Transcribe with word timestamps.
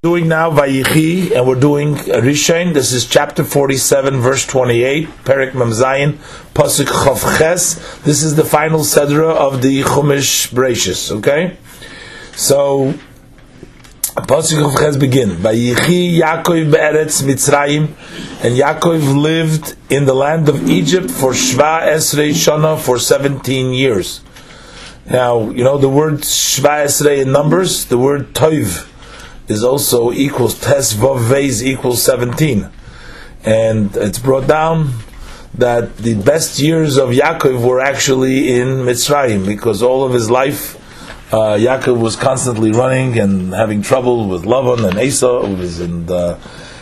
doing 0.00 0.28
now 0.28 0.48
Vayichi, 0.48 1.32
and 1.32 1.44
we're 1.44 1.58
doing 1.58 1.96
Rishon. 1.96 2.72
This 2.72 2.92
is 2.92 3.04
chapter 3.04 3.42
47, 3.42 4.20
verse 4.20 4.46
28, 4.46 5.08
Perik 5.24 5.50
Mamzayin, 5.54 6.18
Pasuk 6.54 6.84
Chavches. 6.84 8.04
This 8.04 8.22
is 8.22 8.36
the 8.36 8.44
final 8.44 8.82
Sedra 8.82 9.34
of 9.34 9.60
the 9.60 9.82
Chumash 9.82 10.52
Bereshis, 10.52 11.10
okay? 11.18 11.56
So, 12.36 12.94
Pasuk 14.14 14.70
Chavches 14.70 15.00
begin. 15.00 15.30
Vayichi 15.30 16.20
Yaakov 16.20 16.70
be'eretz 16.70 17.24
Mitzrayim, 17.24 17.88
and 18.44 18.56
Yaakov 18.56 19.20
lived 19.20 19.74
in 19.90 20.04
the 20.04 20.14
land 20.14 20.48
of 20.48 20.70
Egypt 20.70 21.10
for 21.10 21.32
Shva 21.32 21.88
Esrei 21.88 22.30
Shana 22.30 22.78
for 22.78 23.00
17 23.00 23.72
years. 23.72 24.20
Now, 25.10 25.50
you 25.50 25.64
know 25.64 25.76
the 25.76 25.88
word 25.88 26.20
Shva 26.20 26.84
Esrei 26.84 27.22
in 27.22 27.32
numbers, 27.32 27.86
the 27.86 27.98
word 27.98 28.32
Toiv 28.32 28.88
is 29.48 29.64
also 29.64 30.12
equals 30.12 30.54
tes 30.60 30.94
vav 30.94 31.62
equals 31.62 32.02
seventeen, 32.02 32.70
and 33.44 33.96
it's 33.96 34.18
brought 34.18 34.46
down 34.46 34.92
that 35.54 35.96
the 35.98 36.14
best 36.14 36.58
years 36.58 36.96
of 36.96 37.10
Yaakov 37.10 37.64
were 37.66 37.80
actually 37.80 38.60
in 38.60 38.84
Mitzrayim 38.86 39.46
because 39.46 39.82
all 39.82 40.04
of 40.04 40.12
his 40.12 40.30
life. 40.30 40.76
Uh, 41.30 41.58
Yaakov 41.58 42.00
was 42.00 42.16
constantly 42.16 42.72
running 42.72 43.18
and 43.18 43.52
having 43.52 43.82
trouble 43.82 44.28
with 44.28 44.44
Lavan 44.44 44.88
and 44.88 44.98
Esau, 44.98 45.44
and 45.44 46.10
uh, 46.10 46.38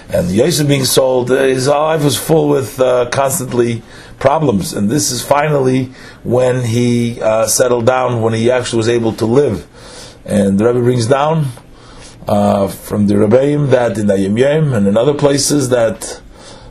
and 0.08 0.30
Yosef 0.30 0.68
being 0.68 0.84
sold. 0.84 1.30
His 1.30 1.66
life 1.66 2.04
was 2.04 2.16
full 2.16 2.48
with 2.48 2.78
uh, 2.78 3.08
constantly 3.10 3.82
problems, 4.20 4.72
and 4.72 4.88
this 4.88 5.10
is 5.10 5.20
finally 5.20 5.86
when 6.22 6.62
he 6.62 7.20
uh, 7.20 7.48
settled 7.48 7.86
down, 7.86 8.22
when 8.22 8.34
he 8.34 8.48
actually 8.50 8.76
was 8.76 8.88
able 8.88 9.12
to 9.14 9.26
live. 9.26 9.66
And 10.24 10.58
the 10.60 10.66
Rebbe 10.66 10.80
brings 10.80 11.08
down 11.08 11.46
uh, 12.28 12.68
from 12.68 13.06
the 13.06 13.14
Rebbeim 13.14 13.70
that 13.70 13.98
in 13.98 14.06
the 14.06 14.18
Yom 14.18 14.72
and 14.72 14.86
in 14.86 14.96
other 14.96 15.14
places 15.14 15.68
that 15.70 16.20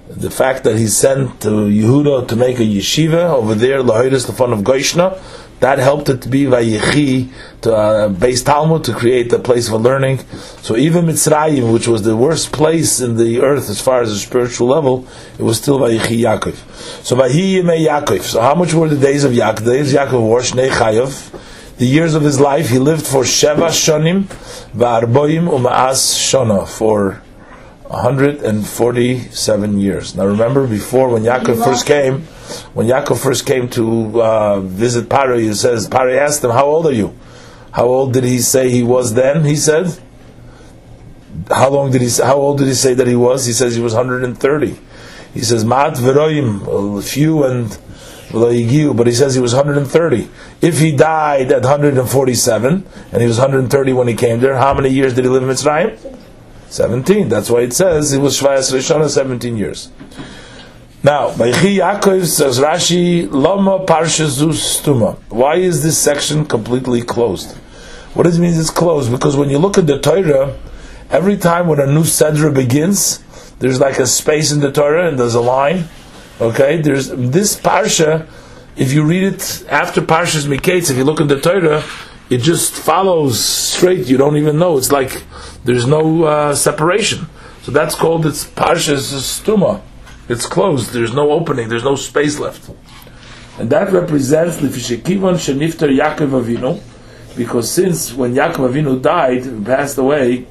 the 0.09 0.29
fact 0.29 0.63
that 0.63 0.77
he 0.77 0.87
sent 0.87 1.41
to 1.41 1.49
Yehuda 1.49 2.27
to 2.27 2.35
make 2.35 2.59
a 2.59 2.63
yeshiva 2.63 3.31
over 3.31 3.55
there, 3.55 3.81
Lahiris, 3.81 4.27
the 4.27 4.33
fun 4.33 4.53
of 4.53 4.59
Goishna, 4.63 5.21
that 5.61 5.79
helped 5.79 6.09
it 6.09 6.21
to 6.21 6.29
be 6.29 6.43
Vayichi, 6.43 7.31
to 7.61 7.73
uh, 7.73 8.09
base 8.09 8.43
Talmud, 8.43 8.83
to 8.83 8.93
create 8.93 9.29
the 9.29 9.39
place 9.39 9.69
for 9.69 9.77
learning. 9.77 10.19
So 10.61 10.75
even 10.75 11.05
Mitzrayim, 11.05 11.73
which 11.73 11.87
was 11.87 12.03
the 12.03 12.15
worst 12.15 12.51
place 12.51 12.99
in 12.99 13.17
the 13.17 13.41
earth 13.41 13.69
as 13.69 13.81
far 13.81 14.01
as 14.01 14.09
the 14.09 14.17
spiritual 14.17 14.67
level, 14.67 15.07
it 15.39 15.43
was 15.43 15.57
still 15.57 15.79
Vayichi 15.79 16.19
Yaakov. 16.19 16.55
So 17.03 17.15
Yimei 17.15 17.87
Yaakov. 17.87 18.21
So 18.21 18.41
how 18.41 18.53
much 18.53 18.73
were 18.73 18.89
the 18.89 18.97
days 18.97 19.23
of 19.23 19.31
Yaakov? 19.31 19.63
The 19.63 19.73
days 19.73 19.93
of 19.93 20.01
Yaakov 20.01 20.29
were 20.29 20.41
Shnei 20.41 20.69
Chayav 20.69 21.31
the 21.77 21.85
years 21.85 22.15
of 22.15 22.23
his 22.23 22.39
life, 22.39 22.69
he 22.69 22.79
lived 22.79 23.05
for 23.05 23.23
Sheva 23.23 23.69
Shonim 23.69 24.23
Va'arboim 24.73 25.49
Uma'as 25.49 26.15
Shona 26.15 26.67
for 26.67 27.21
147 27.87 29.79
years. 29.79 30.15
Now 30.15 30.25
remember, 30.25 30.65
before 30.67 31.09
when 31.09 31.23
Yaakov 31.23 31.63
first 31.63 31.85
came, 31.85 32.21
when 32.73 32.87
Yaakov 32.87 33.21
first 33.21 33.45
came 33.45 33.69
to 33.69 34.21
uh, 34.21 34.59
visit 34.61 35.09
Pari, 35.09 35.43
he 35.43 35.53
says, 35.53 35.87
Pari 35.87 36.17
asked 36.17 36.43
him, 36.43 36.51
"How 36.51 36.65
old 36.65 36.87
are 36.87 36.93
you?" 36.93 37.13
How 37.75 37.87
old 37.87 38.13
did 38.13 38.23
he 38.23 38.39
say 38.39 38.69
he 38.69 38.83
was 38.83 39.15
then? 39.15 39.43
He 39.43 39.57
said. 39.57 39.99
How 41.51 41.69
long 41.69 41.91
did 41.91 42.01
he? 42.01 42.09
How 42.23 42.37
old 42.37 42.57
did 42.57 42.67
he 42.67 42.73
say 42.73 42.93
that 42.93 43.05
he 43.05 43.17
was? 43.17 43.45
He 43.45 43.51
says 43.51 43.75
he 43.75 43.81
was 43.81 43.93
130. 43.93 44.79
He 45.33 45.41
says, 45.41 45.65
"Mat 45.65 45.95
veroim, 45.95 47.03
few 47.03 47.43
and 47.43 47.77
but 48.31 48.51
he 49.07 49.13
says 49.13 49.35
he 49.35 49.41
was 49.41 49.53
130. 49.53 50.27
If 50.61 50.79
he 50.79 50.95
died 50.95 51.51
at 51.51 51.63
147, 51.63 52.87
and 53.11 53.21
he 53.21 53.27
was 53.27 53.37
130 53.37 53.93
when 53.93 54.07
he 54.07 54.15
came 54.15 54.39
there, 54.39 54.57
how 54.57 54.73
many 54.73 54.89
years 54.89 55.13
did 55.13 55.25
he 55.25 55.29
live 55.29 55.43
in 55.43 55.49
Mitzrayim? 55.49 55.97
17. 56.69 57.29
That's 57.29 57.49
why 57.49 57.61
it 57.61 57.73
says 57.73 58.11
he 58.11 58.17
was 58.17 58.39
Shvayas 58.39 58.73
Rishonah 58.73 59.09
17 59.09 59.55
years. 59.55 59.91
Now, 61.03 61.29
Yaakov 61.29 62.25
says 62.25 62.59
Rashi, 62.59 63.31
Lama. 63.31 63.85
Why 65.29 65.55
is 65.55 65.83
this 65.83 65.97
section 65.99 66.45
completely 66.45 67.03
closed? 67.03 67.55
What 68.15 68.23
does 68.23 68.39
it 68.39 68.41
mean 68.41 68.59
it's 68.59 68.71
closed? 68.71 69.11
Because 69.11 69.37
when 69.37 69.49
you 69.49 69.59
look 69.59 69.77
at 69.77 69.85
the 69.85 69.99
Torah, 69.99 70.57
every 71.11 71.37
time 71.37 71.67
when 71.67 71.79
a 71.79 71.85
new 71.85 72.03
Sedra 72.03 72.51
begins, 72.51 73.19
there's 73.59 73.79
like 73.79 73.99
a 73.99 74.07
space 74.07 74.51
in 74.51 74.61
the 74.61 74.71
Torah 74.71 75.07
and 75.07 75.19
there's 75.19 75.35
a 75.35 75.41
line 75.41 75.85
Okay, 76.41 76.81
there's 76.81 77.07
this 77.07 77.55
parsha. 77.55 78.27
If 78.75 78.91
you 78.91 79.05
read 79.05 79.23
it 79.23 79.65
after 79.69 80.01
Parshas 80.01 80.45
Miketz, 80.45 80.91
if 80.91 80.97
you 80.97 81.05
look 81.05 81.21
in 81.21 81.29
the 81.29 81.39
Torah, 81.39 81.81
it 82.29 82.39
just 82.39 82.73
follows 82.73 83.41
straight. 83.41 84.07
You 84.07 84.17
don't 84.17 84.35
even 84.35 84.59
know. 84.59 84.77
It's 84.77 84.91
like 84.91 85.23
there's 85.63 85.87
no 85.87 86.25
uh, 86.25 86.53
separation. 86.53 87.27
So 87.61 87.71
that's 87.71 87.95
called 87.95 88.25
it's 88.25 88.43
Parshas 88.43 89.13
Stuma. 89.13 89.81
It's 90.27 90.45
closed. 90.45 90.91
There's 90.91 91.13
no 91.13 91.31
opening. 91.31 91.69
There's 91.69 91.85
no 91.85 91.95
space 91.95 92.37
left. 92.37 92.69
And 93.57 93.69
that 93.69 93.93
represents 93.93 94.57
Lifishekivan 94.57 95.35
Shenifter 95.39 95.87
Yaakov 95.87 96.43
Avinu, 96.43 96.81
because 97.37 97.71
since 97.71 98.13
when 98.13 98.33
Yaakov 98.35 98.73
Avinu 98.73 99.01
died, 99.01 99.65
passed 99.65 99.97
away, 99.97 100.45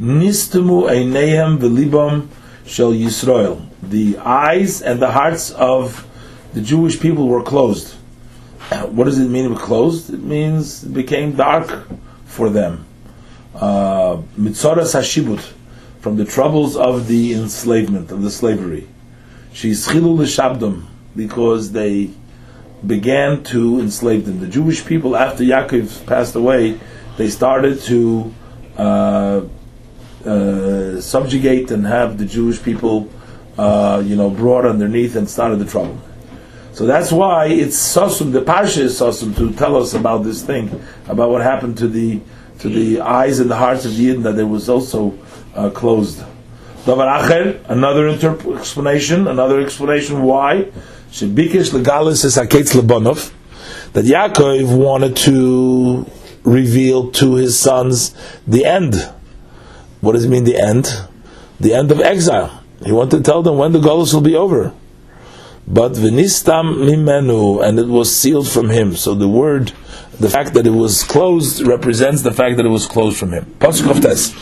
Nistumu 0.00 0.90
Einayim 0.90 1.58
Velibam 1.58 2.26
Shel 2.66 2.90
Yisrael 2.90 3.69
the 3.82 4.18
eyes 4.18 4.82
and 4.82 5.00
the 5.00 5.10
hearts 5.10 5.50
of 5.50 6.06
the 6.52 6.60
Jewish 6.60 7.00
people 7.00 7.28
were 7.28 7.42
closed. 7.42 7.94
What 8.90 9.04
does 9.04 9.18
it 9.18 9.28
mean 9.28 9.46
it 9.46 9.48
was 9.48 9.60
closed? 9.60 10.12
It 10.12 10.22
means 10.22 10.84
it 10.84 10.94
became 10.94 11.34
dark 11.34 11.88
for 12.24 12.50
them. 12.50 12.86
Uh, 13.54 14.22
Mitzoras 14.38 14.94
Hashibut, 14.94 15.52
from 16.00 16.16
the 16.16 16.24
troubles 16.24 16.76
of 16.76 17.08
the 17.08 17.34
enslavement, 17.34 18.10
of 18.10 18.22
the 18.22 18.30
slavery. 18.30 18.86
She's 19.52 19.88
Chilu 19.88 20.18
Shabdom, 20.24 20.86
because 21.16 21.72
they 21.72 22.10
began 22.86 23.42
to 23.44 23.80
enslave 23.80 24.24
them. 24.24 24.40
The 24.40 24.46
Jewish 24.46 24.86
people, 24.86 25.16
after 25.16 25.42
Yaakov 25.44 26.06
passed 26.06 26.34
away, 26.34 26.78
they 27.16 27.28
started 27.28 27.80
to 27.82 28.34
uh, 28.78 29.42
uh, 30.24 31.00
subjugate 31.00 31.70
and 31.70 31.86
have 31.86 32.18
the 32.18 32.24
Jewish 32.24 32.62
people 32.62 33.10
uh, 33.58 34.02
you 34.04 34.16
know, 34.16 34.30
brought 34.30 34.64
underneath 34.64 35.16
and 35.16 35.28
started 35.28 35.58
the 35.58 35.64
trouble. 35.64 36.00
So 36.72 36.86
that's 36.86 37.12
why 37.12 37.46
it's 37.46 37.76
sasum. 37.76 38.32
The 38.32 38.42
parsha 38.42 38.78
is 38.78 38.98
sasum 38.98 39.36
to 39.36 39.52
tell 39.52 39.76
us 39.76 39.92
about 39.92 40.24
this 40.24 40.42
thing, 40.42 40.82
about 41.08 41.30
what 41.30 41.42
happened 41.42 41.76
to 41.78 41.88
the 41.88 42.20
to 42.60 42.68
the 42.68 43.00
eyes 43.00 43.40
and 43.40 43.50
the 43.50 43.56
hearts 43.56 43.84
of 43.84 43.96
the 43.96 44.08
Yidden 44.08 44.22
that 44.22 44.38
it 44.38 44.44
was 44.44 44.68
also 44.68 45.18
uh, 45.54 45.70
closed. 45.70 46.22
Another 46.86 48.08
explanation, 48.08 49.26
another 49.26 49.60
explanation 49.60 50.22
why 50.22 50.70
shebikesh 51.10 51.72
legalis 51.72 52.24
is 52.24 52.36
haketz 52.36 52.74
lebonov 52.74 53.32
that 53.92 54.04
Yaakov 54.04 54.76
wanted 54.76 55.16
to 55.16 56.06
reveal 56.44 57.10
to 57.12 57.34
his 57.34 57.58
sons 57.58 58.14
the 58.46 58.64
end. 58.64 58.94
What 60.00 60.12
does 60.12 60.24
it 60.24 60.28
mean? 60.28 60.44
The 60.44 60.56
end, 60.56 60.94
the 61.58 61.74
end 61.74 61.90
of 61.90 62.00
exile 62.00 62.59
he 62.84 62.92
wanted 62.92 63.18
to 63.18 63.22
tell 63.22 63.42
them 63.42 63.56
when 63.56 63.72
the 63.72 63.78
Golus 63.78 64.14
will 64.14 64.20
be 64.20 64.36
over. 64.36 64.72
But 65.66 65.92
Vinistam 65.92 66.76
Mimenu, 66.78 67.64
and 67.64 67.78
it 67.78 67.86
was 67.86 68.14
sealed 68.14 68.48
from 68.48 68.70
him. 68.70 68.96
So 68.96 69.14
the 69.14 69.28
word, 69.28 69.72
the 70.18 70.28
fact 70.28 70.54
that 70.54 70.66
it 70.66 70.70
was 70.70 71.04
closed, 71.04 71.64
represents 71.66 72.22
the 72.22 72.32
fact 72.32 72.56
that 72.56 72.66
it 72.66 72.70
was 72.70 72.86
closed 72.86 73.18
from 73.18 73.32
him. 73.32 73.44
Pasuk 73.58 73.90
of 73.90 74.00
Tes. 74.02 74.32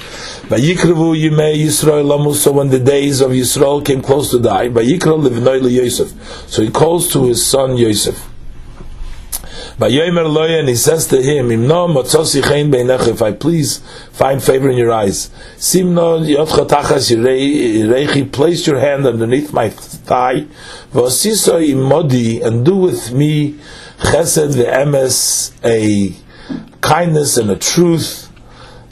Vayikrevu 0.48 1.20
Yimei 1.20 1.56
Yisrael 1.56 2.06
Lamu, 2.06 2.32
so 2.32 2.52
when 2.52 2.68
the 2.68 2.78
days 2.78 3.20
of 3.20 3.32
Yisrael 3.32 3.84
came 3.84 4.00
close 4.00 4.30
to 4.30 4.38
die, 4.38 4.68
Vayikra 4.68 5.20
Livnoi 5.20 5.70
Yosef. 5.70 6.12
So 6.48 6.62
he 6.62 6.70
calls 6.70 7.12
to 7.12 7.26
his 7.26 7.44
son 7.44 7.76
Yosef. 7.76 8.26
Vayomer 9.78 10.26
loya, 10.26 10.58
and 10.58 10.68
he 10.68 10.74
says 10.74 11.06
to 11.06 11.22
him, 11.22 11.50
Imno 11.50 11.94
beinech, 11.94 13.06
if 13.06 13.22
I 13.22 13.30
please 13.30 13.78
find 14.10 14.42
favor 14.42 14.68
in 14.68 14.76
your 14.76 14.90
eyes. 14.90 15.30
Simno 15.56 16.18
yotcha 16.18 16.66
tachas 16.66 17.14
yireichi, 17.14 18.32
place 18.32 18.66
your 18.66 18.80
hand 18.80 19.06
underneath 19.06 19.52
my 19.52 19.70
thigh, 19.70 20.46
v'osiso 20.92 21.64
imodi, 21.64 22.44
and 22.44 22.64
do 22.64 22.74
with 22.74 23.12
me 23.12 23.52
chesed 23.98 24.54
ve'emes, 24.54 25.52
a 25.64 26.12
kindness 26.80 27.36
and 27.36 27.50
a 27.52 27.56
truth. 27.56 28.32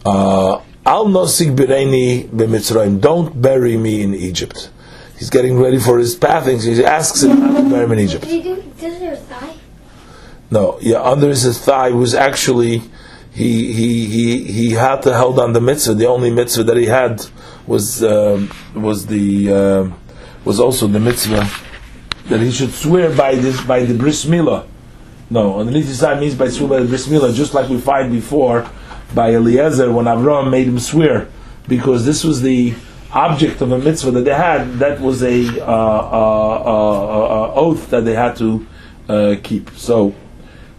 Uh, 0.04 0.60
Al 0.84 1.06
nosig 1.06 1.56
bireni 1.56 2.28
b'mitzrayim, 2.28 3.00
don't 3.00 3.42
bury 3.42 3.76
me 3.76 4.02
in 4.02 4.14
Egypt. 4.14 4.70
He's 5.18 5.30
getting 5.30 5.58
ready 5.58 5.80
for 5.80 5.98
his 5.98 6.14
pathing, 6.14 6.60
so 6.60 6.70
he 6.70 6.84
asks 6.84 7.24
him 7.24 7.40
not 7.40 7.60
to 7.60 7.68
bury 7.68 7.84
him 7.86 7.92
in 7.92 7.98
Egypt. 7.98 8.22
Did 8.22 8.30
he 8.30 8.42
do, 8.42 8.54
it 8.54 9.18
thigh? 9.18 9.56
No, 10.50 10.78
yeah, 10.80 11.02
under 11.02 11.28
his 11.28 11.58
thigh 11.64 11.90
was 11.90 12.14
actually 12.14 12.82
he 13.32 13.72
he 13.72 14.06
he 14.06 14.44
he 14.44 14.70
had 14.70 15.02
to 15.02 15.16
hold 15.16 15.38
on 15.38 15.52
the 15.52 15.60
mitzvah. 15.60 15.94
The 15.94 16.06
only 16.06 16.30
mitzvah 16.30 16.64
that 16.64 16.76
he 16.76 16.86
had 16.86 17.26
was 17.66 18.02
uh, 18.02 18.46
was 18.74 19.06
the 19.06 19.52
uh, 19.52 19.90
was 20.44 20.60
also 20.60 20.86
the 20.86 21.00
mitzvah 21.00 21.48
that 22.28 22.40
he 22.40 22.50
should 22.50 22.72
swear 22.72 23.14
by 23.14 23.34
this 23.34 23.60
by 23.62 23.84
the 23.84 23.94
bris 23.94 24.24
milah. 24.24 24.66
No, 25.28 25.58
underneath 25.58 25.86
his 25.86 25.98
side 25.98 26.20
means 26.20 26.36
by 26.36 26.48
swear 26.48 26.68
by 26.68 26.78
the 26.80 26.88
bris 26.88 27.08
milah, 27.08 27.34
just 27.34 27.52
like 27.52 27.68
we 27.68 27.80
find 27.80 28.12
before 28.12 28.68
by 29.14 29.34
Eliezer 29.34 29.90
when 29.92 30.06
Avram 30.06 30.50
made 30.50 30.68
him 30.68 30.78
swear, 30.78 31.28
because 31.66 32.06
this 32.06 32.22
was 32.22 32.40
the 32.40 32.72
object 33.12 33.60
of 33.62 33.72
a 33.72 33.78
mitzvah 33.78 34.12
that 34.12 34.24
they 34.24 34.34
had. 34.34 34.78
That 34.78 35.00
was 35.00 35.22
a 35.22 35.44
uh, 35.60 35.66
uh, 35.66 36.62
uh, 36.64 37.52
oath 37.54 37.90
that 37.90 38.04
they 38.04 38.14
had 38.14 38.36
to 38.36 38.66
keep. 39.42 39.70
So 39.70 40.14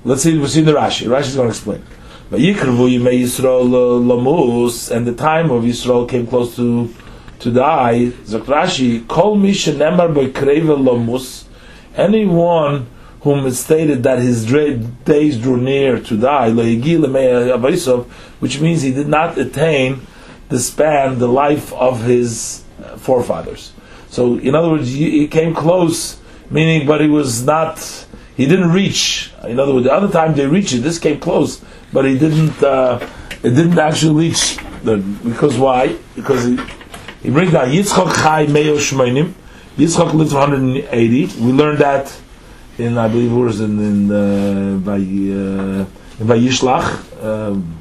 let's 0.07 0.23
see. 0.23 0.37
We'll 0.37 0.47
see 0.47 0.61
the 0.61 0.73
Rashi. 0.73 1.07
Rashi 1.07 1.27
is 1.27 1.35
going 1.35 1.49
to 1.49 1.55
explain. 1.55 1.83
Vayikrevu 2.31 2.97
Yimei 2.99 3.21
Yisrael 3.21 3.73
uh, 3.73 4.15
Lamus, 4.15 4.89
and 4.89 5.05
the 5.05 5.13
time 5.13 5.51
of 5.51 5.63
Yisrael 5.63 6.09
came 6.09 6.25
close 6.25 6.55
to 6.55 6.93
to 7.39 7.51
die. 7.51 8.07
Zakrashi, 8.25 9.07
Kol 9.07 9.35
Mi 9.35 9.51
Shenemar 9.51 10.13
Bekreva 10.13 10.75
Lamus, 10.75 11.45
anyone 11.95 12.87
whom 13.21 13.45
it 13.45 13.53
stated 13.53 14.03
that 14.03 14.19
his 14.19 14.45
days 14.45 15.37
drew 15.37 15.57
near 15.57 15.99
to 15.99 16.17
die, 16.17 16.49
which 18.39 18.59
means 18.61 18.81
he 18.81 18.91
did 18.93 19.07
not 19.07 19.37
attain 19.37 19.99
the 20.49 20.59
span, 20.59 21.19
the 21.19 21.27
life 21.27 21.73
of 21.73 22.03
his 22.03 22.63
uh, 22.81 22.95
forefathers. 22.97 23.73
So, 24.09 24.37
in 24.37 24.55
other 24.55 24.69
words, 24.69 24.93
he 24.93 25.27
came 25.27 25.53
close, 25.53 26.17
meaning, 26.49 26.87
but 26.87 27.01
he 27.01 27.07
was 27.07 27.43
not, 27.43 27.77
he 28.37 28.45
didn't 28.45 28.71
reach. 28.71 29.31
In 29.43 29.59
other 29.59 29.73
words, 29.73 29.85
the 29.85 29.93
other 29.93 30.09
time 30.09 30.35
they 30.35 30.45
reached 30.45 30.71
it, 30.73 30.79
this 30.79 30.99
came 30.99 31.19
close, 31.19 31.59
but 31.91 32.05
he 32.05 32.17
didn't. 32.17 32.61
Uh, 32.63 32.99
it 33.43 33.49
didn't 33.51 33.79
actually 33.79 34.27
reach. 34.27 34.57
The, 34.83 34.97
because 34.97 35.57
why? 35.57 35.97
Because 36.15 36.45
he, 36.45 36.59
he 37.23 37.29
brings 37.31 37.51
down 37.51 37.69
Yitzchok 37.69 38.15
Chai 38.21 38.45
Meyo 38.45 38.77
Shmeinim. 38.77 39.33
Yitzchok 39.75 40.13
lived 40.13 40.33
180. 40.33 41.25
We 41.43 41.51
learned 41.51 41.79
that 41.79 42.15
in 42.77 42.97
I 42.97 43.07
believe 43.07 43.31
it 43.31 43.35
was 43.35 43.59
in 43.59 43.79
in 43.79 44.11
uh, 44.11 44.77
by 44.77 44.97
uh, 44.97 46.25
by 46.25 46.37
Yishlach. 46.37 47.23
Um, 47.23 47.79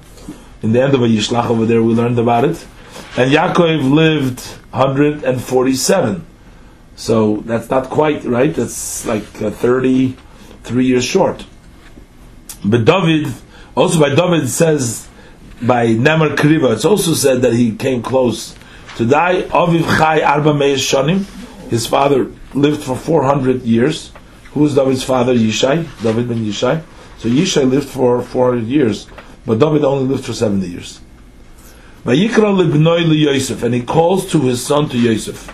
in 0.63 0.73
the 0.73 0.83
end 0.83 0.95
of 0.95 1.03
a 1.03 1.07
Yishlach 1.07 1.51
over 1.51 1.67
there, 1.67 1.83
we 1.83 1.93
learned 1.93 2.19
about 2.19 2.45
it. 2.45 2.67
And 3.19 3.31
Yaakov 3.31 3.93
lived 3.93 4.41
147. 4.71 6.27
So 6.97 7.37
that's 7.45 7.69
not 7.69 7.91
quite 7.91 8.25
right. 8.25 8.55
That's 8.55 9.05
like 9.05 9.25
30 9.25 10.17
three 10.67 10.87
years 10.87 11.05
short. 11.05 11.47
But 12.65 12.85
David, 12.85 13.33
also 13.75 14.01
by 14.01 14.15
David 14.15 14.49
says 14.49 15.09
by 15.63 15.93
Namar 15.93 16.31
Kriva, 16.31 16.73
it's 16.75 16.85
also 16.85 17.15
said 17.15 17.43
that 17.43 17.55
he 17.55 17.75
came 17.77 18.03
close 18.03 18.55
to 18.97 19.07
die. 19.07 19.43
Aviv 19.43 19.85
Chai 19.99 20.23
Arba 20.23 20.53
Shanim, 20.53 21.25
his 21.71 21.87
father 21.87 22.31
lived 22.55 22.83
for 22.83 22.97
400 22.97 23.63
years. 23.63 24.13
Who 24.53 24.67
is 24.67 24.75
David's 24.75 25.05
father? 25.05 25.35
Yishai, 25.35 25.87
David 26.03 26.29
ben 26.29 26.45
Yishai. 26.45 26.83
So 27.19 27.29
Yishai 27.29 27.69
lived 27.69 27.89
for 27.89 28.23
400 28.23 28.67
years, 28.67 29.07
but 29.45 29.59
David 29.59 29.85
only 29.85 30.05
lived 30.09 30.25
for 30.25 30.33
70 30.33 30.67
years. 30.67 31.01
And 32.05 32.15
he 33.75 33.83
calls 33.83 34.31
to 34.31 34.41
his 34.43 34.65
son 34.65 34.89
to 34.91 34.99
Yosef. 34.99 35.53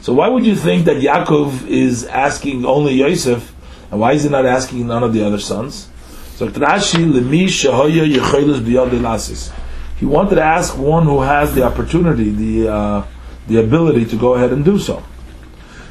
So 0.00 0.14
why 0.14 0.28
would 0.28 0.46
you 0.46 0.54
think 0.54 0.84
that 0.86 0.96
Yaakov 0.96 1.66
is 1.66 2.04
asking 2.04 2.64
only 2.64 2.94
Yosef 2.94 3.52
and 3.90 4.00
why 4.00 4.12
is 4.12 4.24
he 4.24 4.28
not 4.28 4.46
asking 4.46 4.86
none 4.86 5.02
of 5.02 5.12
the 5.12 5.24
other 5.24 5.38
sons? 5.38 5.88
So 6.36 6.48
Rashi 6.48 7.10
lemi 7.10 7.44
shahoya 7.44 8.12
yecholis 8.12 9.52
He 9.96 10.04
wanted 10.04 10.34
to 10.36 10.42
ask 10.42 10.76
one 10.76 11.04
who 11.04 11.22
has 11.22 11.54
the 11.54 11.62
opportunity, 11.62 12.30
the 12.30 12.68
uh, 12.68 13.06
the 13.46 13.58
ability 13.58 14.04
to 14.06 14.16
go 14.16 14.34
ahead 14.34 14.52
and 14.52 14.64
do 14.64 14.78
so. 14.78 15.02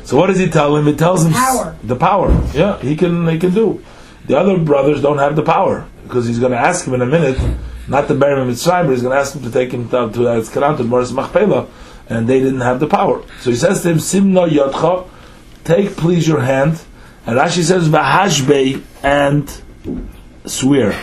So 0.03 0.17
what 0.17 0.27
does 0.27 0.37
he 0.37 0.47
tell 0.47 0.75
him? 0.75 0.85
He 0.85 0.95
tells 0.95 1.25
him 1.25 1.33
power. 1.33 1.75
the 1.83 1.95
power. 1.95 2.31
Yeah, 2.53 2.77
he 2.79 2.95
can 2.95 3.27
he 3.27 3.39
can 3.39 3.53
do. 3.53 3.83
The 4.27 4.37
other 4.37 4.57
brothers 4.59 5.01
don't 5.01 5.17
have 5.17 5.35
the 5.35 5.43
power 5.43 5.87
because 6.03 6.27
he's 6.27 6.39
going 6.39 6.51
to 6.51 6.59
ask 6.59 6.85
him 6.85 6.93
in 6.93 7.01
a 7.01 7.05
minute 7.05 7.39
not 7.87 8.07
to 8.07 8.15
bury 8.15 8.39
him 8.39 8.47
in 8.47 8.53
Mitzrayim, 8.53 8.85
but 8.85 8.91
he's 8.91 9.01
going 9.01 9.13
to 9.13 9.19
ask 9.19 9.35
him 9.35 9.43
to 9.43 9.51
take 9.51 9.71
him 9.71 9.89
to 9.89 10.09
to 10.09 10.19
Etzkaran 10.19 10.77
to 10.77 10.83
Moris 10.83 11.11
Machpelah, 11.11 11.67
and 12.07 12.27
they 12.27 12.39
didn't 12.39 12.61
have 12.61 12.79
the 12.79 12.87
power. 12.87 13.23
So 13.41 13.49
he 13.49 13.55
says 13.55 13.81
to 13.83 13.91
him, 13.91 13.97
Simno 13.97 14.47
Yotcha, 14.47 15.07
take 15.63 15.95
please 15.97 16.27
your 16.27 16.41
hand, 16.41 16.73
and 16.73 16.94
Rashi 17.25 17.63
says 17.63 17.89
Vahashbe 17.89 18.83
and 19.03 19.61
swear. 20.45 20.97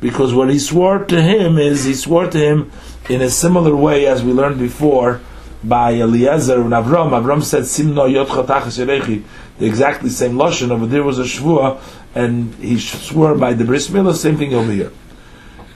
Because 0.00 0.34
what 0.34 0.50
he 0.50 0.58
swore 0.58 1.04
to 1.04 1.22
him 1.22 1.58
is, 1.58 1.84
he 1.84 1.94
swore 1.94 2.28
to 2.28 2.38
him 2.38 2.70
in 3.08 3.22
a 3.22 3.30
similar 3.30 3.74
way 3.74 4.06
as 4.06 4.22
we 4.22 4.32
learned 4.32 4.58
before 4.58 5.20
by 5.64 5.92
Eliezer 5.92 6.60
and 6.60 6.72
Avram. 6.72 7.10
Avram 7.10 7.42
said, 7.42 7.62
Simno 7.62 8.10
yotcha 8.12 9.24
the 9.58 9.66
exactly 9.66 10.10
same 10.10 10.32
lashon. 10.32 10.70
Over 10.70 10.86
there 10.86 11.04
was 11.04 11.18
a 11.18 11.22
shvua, 11.22 11.80
and 12.14 12.54
he 12.56 12.78
swore 12.78 13.34
by 13.36 13.54
the 13.54 13.64
bris 13.64 13.88
milah. 13.88 14.14
Same 14.14 14.36
thing 14.36 14.52
over 14.52 14.72
here. 14.72 14.92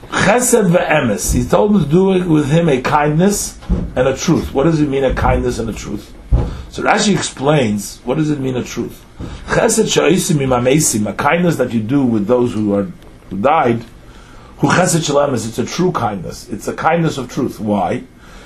Chesed 0.09 0.69
ve'emes. 0.69 1.33
He 1.33 1.47
told 1.47 1.75
him 1.75 1.83
to 1.83 1.89
do 1.89 2.13
it 2.13 2.25
with 2.27 2.49
him 2.49 2.69
a 2.69 2.81
kindness 2.81 3.57
and 3.95 4.07
a 4.07 4.15
truth. 4.15 4.53
What 4.53 4.65
does 4.65 4.79
it 4.79 4.89
mean, 4.89 5.05
a 5.05 5.15
kindness 5.15 5.57
and 5.57 5.69
a 5.69 5.73
truth? 5.73 6.13
So 6.69 6.83
Rashi 6.83 7.15
explains, 7.15 7.99
what 8.03 8.17
does 8.17 8.29
it 8.29 8.39
mean, 8.39 8.57
a 8.57 8.63
truth? 8.63 9.05
Chesed 9.19 9.85
sha'isim 9.85 11.09
a 11.09 11.13
kindness 11.13 11.55
that 11.55 11.73
you 11.73 11.81
do 11.81 12.05
with 12.05 12.27
those 12.27 12.53
who 12.53 12.75
are 12.75 12.91
who 13.29 13.39
died, 13.39 13.83
who 14.59 14.67
chesed 14.67 15.33
is 15.33 15.47
it's 15.47 15.57
a 15.57 15.65
true 15.65 15.91
kindness. 15.91 16.47
It's 16.49 16.67
a 16.67 16.73
kindness 16.73 17.17
of 17.17 17.31
truth. 17.31 17.59
Why? 17.59 18.03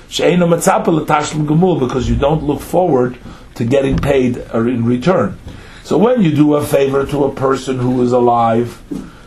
Because 0.08 2.08
you 2.08 2.16
don't 2.16 2.42
look 2.42 2.60
forward 2.60 3.18
to 3.54 3.64
getting 3.64 3.98
paid 3.98 4.36
in 4.36 4.84
return. 4.84 5.38
So 5.84 5.98
when 5.98 6.22
you 6.22 6.34
do 6.34 6.54
a 6.54 6.64
favor 6.64 7.06
to 7.06 7.24
a 7.24 7.34
person 7.34 7.78
who 7.78 8.02
is 8.02 8.12
alive, 8.12 8.82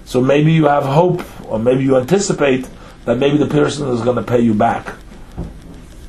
so 0.06 0.22
maybe 0.22 0.54
you 0.54 0.66
have 0.66 0.84
hope, 0.84 1.24
or 1.50 1.60
maybe 1.60 1.84
you 1.84 1.98
anticipate 1.98 2.68
that 3.06 3.18
maybe 3.18 3.38
the 3.38 3.48
person 3.48 3.88
is 3.90 4.02
going 4.02 4.16
to 4.16 4.24
pay 4.24 4.40
you 4.40 4.54
back. 4.54 4.96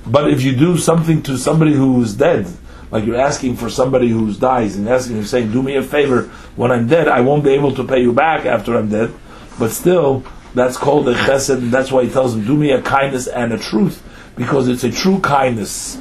But 0.06 0.30
if 0.30 0.42
you 0.42 0.54
do 0.54 0.78
something 0.78 1.22
to 1.22 1.36
somebody 1.36 1.72
who 1.72 2.00
is 2.02 2.14
dead, 2.14 2.46
like 2.90 3.04
you're 3.04 3.16
asking 3.16 3.56
for 3.56 3.68
somebody 3.68 4.08
who's 4.08 4.38
dies 4.38 4.76
and 4.76 4.88
asking, 4.88 5.16
you're 5.16 5.24
saying, 5.24 5.52
"Do 5.52 5.62
me 5.62 5.76
a 5.76 5.82
favor 5.82 6.30
when 6.56 6.70
I'm 6.70 6.86
dead. 6.86 7.08
I 7.08 7.20
won't 7.20 7.44
be 7.44 7.50
able 7.50 7.74
to 7.74 7.84
pay 7.84 8.00
you 8.00 8.12
back 8.12 8.46
after 8.46 8.76
I'm 8.76 8.88
dead." 8.88 9.12
But 9.58 9.70
still, 9.70 10.24
that's 10.54 10.76
called 10.76 11.08
a 11.08 11.14
chesed, 11.14 11.58
and 11.58 11.72
that's 11.72 11.90
why 11.90 12.04
he 12.04 12.10
tells 12.10 12.34
him, 12.34 12.44
"Do 12.44 12.56
me 12.56 12.70
a 12.70 12.82
kindness 12.82 13.26
and 13.26 13.52
a 13.52 13.58
truth." 13.58 14.02
because 14.36 14.68
it's 14.68 14.84
a 14.84 14.92
true 14.92 15.18
kindness. 15.20 15.98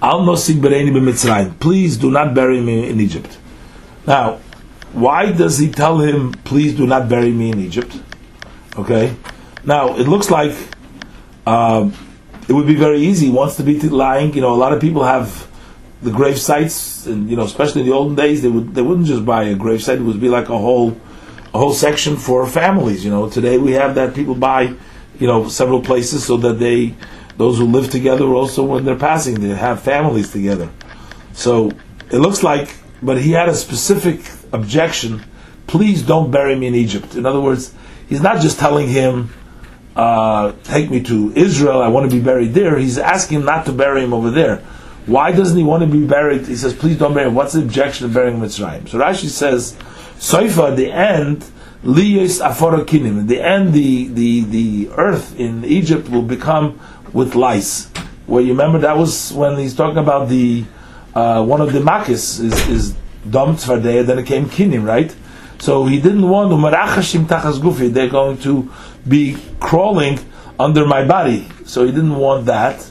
Al 0.00 0.20
nosig. 0.20 1.58
Please 1.58 1.96
do 1.96 2.10
not 2.10 2.34
bury 2.34 2.60
me 2.60 2.88
in 2.88 3.00
Egypt. 3.00 3.38
Now, 4.06 4.38
why 4.92 5.32
does 5.32 5.58
he 5.58 5.70
tell 5.70 5.98
him, 5.98 6.32
please 6.44 6.76
do 6.76 6.86
not 6.86 7.08
bury 7.08 7.30
me 7.30 7.50
in 7.50 7.58
Egypt? 7.58 7.98
Okay. 8.76 9.16
Now, 9.64 9.96
it 9.96 10.06
looks 10.06 10.30
like 10.30 10.54
uh, 11.46 11.90
it 12.48 12.52
would 12.52 12.66
be 12.66 12.74
very 12.74 13.00
easy. 13.00 13.30
Wants 13.30 13.56
to 13.56 13.62
be 13.62 13.78
lying. 13.80 14.34
You 14.34 14.40
know, 14.40 14.52
a 14.52 14.56
lot 14.56 14.72
of 14.72 14.80
people 14.80 15.04
have 15.04 15.48
the 16.02 16.10
grave 16.10 16.38
sites, 16.38 17.06
and 17.06 17.30
you 17.30 17.36
know, 17.36 17.44
especially 17.44 17.82
in 17.82 17.86
the 17.88 17.94
olden 17.94 18.14
days, 18.14 18.42
they 18.42 18.48
would 18.48 18.74
they 18.74 18.82
wouldn't 18.82 19.06
just 19.06 19.24
buy 19.24 19.44
a 19.44 19.54
grave 19.54 19.82
site. 19.82 19.98
It 19.98 20.02
would 20.02 20.20
be 20.20 20.28
like 20.28 20.48
a 20.48 20.58
whole 20.58 20.96
a 21.52 21.58
whole 21.58 21.72
section 21.72 22.16
for 22.16 22.46
families. 22.46 23.04
You 23.04 23.10
know, 23.10 23.28
today 23.28 23.58
we 23.58 23.72
have 23.72 23.94
that 23.94 24.14
people 24.14 24.34
buy 24.34 24.74
you 25.18 25.26
know, 25.26 25.48
several 25.48 25.80
places 25.80 26.24
so 26.24 26.36
that 26.38 26.54
they, 26.54 26.94
those 27.36 27.58
who 27.58 27.66
live 27.66 27.90
together 27.90 28.26
also 28.26 28.64
when 28.64 28.84
they're 28.84 28.96
passing, 28.96 29.40
they 29.40 29.48
have 29.48 29.82
families 29.82 30.30
together. 30.30 30.68
So 31.32 31.70
it 32.10 32.18
looks 32.18 32.42
like, 32.42 32.74
but 33.02 33.20
he 33.20 33.32
had 33.32 33.48
a 33.48 33.54
specific 33.54 34.30
objection. 34.52 35.22
Please 35.66 36.02
don't 36.02 36.30
bury 36.30 36.56
me 36.56 36.66
in 36.66 36.74
Egypt. 36.74 37.14
In 37.14 37.26
other 37.26 37.40
words, 37.40 37.74
he's 38.08 38.20
not 38.20 38.40
just 38.40 38.58
telling 38.58 38.88
him, 38.88 39.32
uh, 39.96 40.52
take 40.64 40.90
me 40.90 41.02
to 41.04 41.32
Israel, 41.36 41.80
I 41.80 41.88
want 41.88 42.10
to 42.10 42.16
be 42.16 42.22
buried 42.22 42.54
there. 42.54 42.78
He's 42.78 42.98
asking 42.98 43.44
not 43.44 43.66
to 43.66 43.72
bury 43.72 44.02
him 44.02 44.12
over 44.12 44.30
there. 44.30 44.58
Why 45.06 45.32
doesn't 45.32 45.56
he 45.56 45.62
want 45.62 45.82
to 45.82 45.86
be 45.86 46.04
buried? 46.04 46.46
He 46.46 46.56
says, 46.56 46.74
please 46.74 46.98
don't 46.98 47.14
bury 47.14 47.28
him. 47.28 47.34
What's 47.34 47.52
the 47.52 47.62
objection 47.62 48.06
of 48.06 48.14
burying 48.14 48.38
Mitzrayim? 48.38 48.88
So 48.88 48.98
Rashi 48.98 49.28
says, 49.28 49.76
Soifa, 50.16 50.70
at 50.70 50.76
the 50.76 50.90
end, 50.90 51.44
Liyos 51.84 52.40
aforokinim. 52.40 53.18
In 53.18 53.26
the 53.26 53.40
end, 53.40 53.74
the, 53.74 54.08
the, 54.08 54.40
the 54.44 54.88
earth 54.96 55.38
in 55.38 55.64
Egypt 55.64 56.08
will 56.08 56.22
become 56.22 56.80
with 57.12 57.34
lice. 57.34 57.90
Well, 58.26 58.42
you 58.42 58.52
remember 58.52 58.78
that 58.78 58.96
was 58.96 59.32
when 59.32 59.58
he's 59.58 59.76
talking 59.76 59.98
about 59.98 60.30
the 60.30 60.64
uh, 61.14 61.44
one 61.44 61.60
of 61.60 61.72
the 61.72 61.78
makis 61.78 62.40
is, 62.40 62.68
is 62.68 62.96
dom 63.28 63.56
then 63.56 64.18
it 64.18 64.26
came 64.26 64.46
kinim, 64.46 64.84
right? 64.84 65.14
So 65.58 65.86
he 65.86 66.00
didn't 66.00 66.28
want. 66.28 66.50
They're 67.94 68.08
going 68.08 68.38
to 68.38 68.72
be 69.06 69.36
crawling 69.60 70.18
under 70.58 70.86
my 70.86 71.04
body. 71.04 71.48
So 71.64 71.84
he 71.84 71.90
didn't 71.90 72.16
want 72.16 72.46
that, 72.46 72.90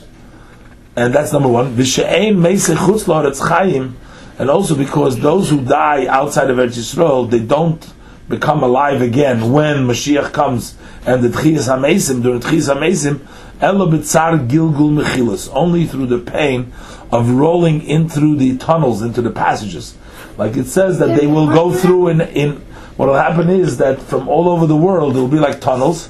and 0.96 1.14
that's 1.14 1.34
number 1.34 1.50
one. 1.50 1.76
V'she'ein 1.76 2.38
meisei 2.38 2.76
chutz 2.76 3.40
chayim, 3.40 3.94
and 4.38 4.50
also 4.50 4.76
because 4.76 5.20
those 5.20 5.50
who 5.50 5.64
die 5.64 6.08
outside 6.08 6.50
of 6.50 6.58
Eretz 6.58 6.78
Yisrael, 6.78 7.30
they 7.30 7.40
don't 7.40 7.94
become 8.30 8.64
alive 8.64 9.02
again 9.02 9.52
when 9.52 9.86
Mashiach 9.88 10.32
comes 10.32 10.78
and 11.06 11.24
the 11.24 11.28
Tchias 11.28 11.68
HaMesim, 11.68 12.24
during 12.24 12.40
Tchias 12.40 12.74
HaMesim, 12.74 13.20
Elo 13.62 13.90
B'tzar 13.90 14.48
Gilgul 14.48 15.04
Mechilas, 15.04 15.50
only 15.54 15.86
through 15.86 16.08
the 16.08 16.20
pain 16.20 16.72
of 17.12 17.30
rolling 17.30 17.82
in 17.82 18.10
through 18.10 18.38
the 18.38 18.58
tunnels, 18.58 19.02
into 19.02 19.22
the 19.22 19.30
passages. 19.30 19.96
Like 20.38 20.56
it 20.58 20.66
says 20.66 21.00
that 21.00 21.20
they 21.20 21.28
will 21.28 21.48
go 21.48 21.74
through 21.74 22.08
in, 22.08 22.22
in 22.22 22.66
what 22.98 23.08
will 23.08 23.16
happen 23.16 23.50
is 23.50 23.78
that 23.78 24.02
from 24.02 24.28
all 24.28 24.50
over 24.50 24.68
the 24.68 24.76
world, 24.76 25.16
it 25.16 25.20
will 25.20 25.28
be 25.28 25.40
like 25.40 25.60
tunnels, 25.60 26.10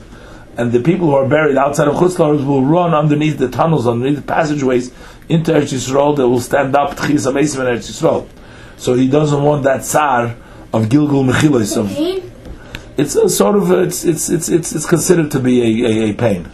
and 0.57 0.71
the 0.71 0.79
people 0.81 1.07
who 1.07 1.15
are 1.15 1.27
buried 1.27 1.57
outside 1.57 1.87
of 1.87 1.95
Chutzlars 1.95 2.45
will 2.45 2.63
run 2.63 2.93
underneath 2.93 3.37
the 3.37 3.49
tunnels, 3.49 3.87
underneath 3.87 4.17
the 4.17 4.21
passageways 4.21 4.91
into 5.29 5.51
Eretz 5.51 5.73
Yisrael. 5.73 6.15
They 6.15 6.23
will 6.23 6.39
stand 6.39 6.75
up 6.75 6.97
Tchis 6.97 7.31
Amesim 7.31 7.61
in 7.61 7.77
Eretz 7.77 7.89
Yisrael. 7.89 8.27
So 8.77 8.93
he 8.93 9.07
doesn't 9.07 9.41
want 9.41 9.63
that 9.63 9.83
tsar 9.83 10.35
of 10.73 10.85
Gilgul 10.89 11.29
Mechilos. 11.29 12.29
It's 12.97 13.15
a 13.15 13.29
sort 13.29 13.55
of 13.55 13.71
it's 13.71 14.03
it's 14.03 14.29
it's 14.29 14.49
it's, 14.49 14.75
it's 14.75 14.85
considered 14.85 15.31
to 15.31 15.39
be 15.39 15.83
a, 15.83 15.87
a, 15.87 16.09
a 16.09 16.13
pain. 16.13 16.49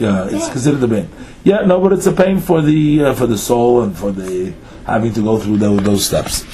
Yeah, 0.00 0.28
it's 0.28 0.48
considered 0.48 0.82
a 0.82 0.88
pain. 0.88 1.08
Yeah, 1.44 1.60
no, 1.60 1.80
but 1.80 1.92
it's 1.92 2.06
a 2.06 2.12
pain 2.12 2.40
for 2.40 2.62
the 2.62 3.04
uh, 3.04 3.14
for 3.14 3.26
the 3.26 3.38
soul 3.38 3.82
and 3.82 3.96
for 3.96 4.10
the 4.10 4.52
having 4.86 5.12
to 5.12 5.22
go 5.22 5.38
through 5.38 5.58
those, 5.58 5.82
those 5.82 6.06
steps. 6.06 6.44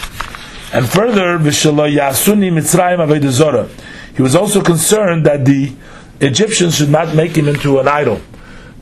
And 0.72 0.88
further, 0.88 1.38
Yasuni 1.38 2.52
Mitzrayim 2.52 3.68
He 4.14 4.22
was 4.22 4.36
also 4.36 4.62
concerned 4.62 5.26
that 5.26 5.44
the 5.44 5.72
Egyptians 6.20 6.76
should 6.76 6.90
not 6.90 7.14
make 7.14 7.36
him 7.36 7.48
into 7.48 7.80
an 7.80 7.88
idol, 7.88 8.20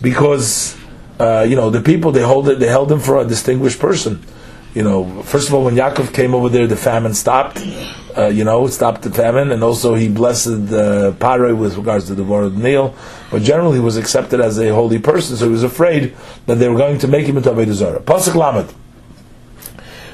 because 0.02 0.76
uh, 1.18 1.47
you 1.49 1.57
know 1.57 1.71
the 1.71 1.80
people 1.80 2.12
they 2.12 2.23
hold 2.23 2.49
it, 2.50 2.59
they 2.59 2.66
held 2.66 2.92
him 2.92 3.00
for 3.00 3.18
a 3.18 3.25
distinguished 3.25 3.78
person. 3.78 4.23
You 4.75 4.83
know, 4.83 5.23
first 5.23 5.49
of 5.49 5.54
all, 5.54 5.64
when 5.64 5.76
Yaakov 5.76 6.12
came 6.12 6.35
over 6.35 6.50
there, 6.50 6.66
the 6.66 6.76
famine 6.76 7.14
stopped. 7.14 7.59
Uh, 8.16 8.26
you 8.26 8.42
know, 8.42 8.66
stopped 8.66 9.02
the 9.02 9.11
famine, 9.11 9.52
and 9.52 9.62
also 9.62 9.95
he 9.95 10.09
blessed 10.09 10.68
the 10.68 11.14
Pare 11.21 11.54
with 11.54 11.76
regards 11.76 12.07
to 12.09 12.14
the 12.14 12.25
Vor 12.25 12.42
of 12.42 12.59
Nil. 12.59 12.95
But 13.30 13.42
generally, 13.42 13.76
he 13.76 13.80
was 13.80 13.97
accepted 13.97 14.40
as 14.40 14.59
a 14.59 14.75
holy 14.75 14.99
person, 14.99 15.37
so 15.37 15.47
he 15.47 15.52
was 15.52 15.62
afraid 15.62 16.16
that 16.47 16.57
they 16.57 16.68
were 16.68 16.76
going 16.76 16.99
to 16.99 17.09
make 17.09 17.26
him 17.26 17.37
into 17.37 17.50
Avodah 17.50 17.73
Zarah. 17.73 18.00
Pasuk 18.00 18.35
Lamed. 18.35 18.75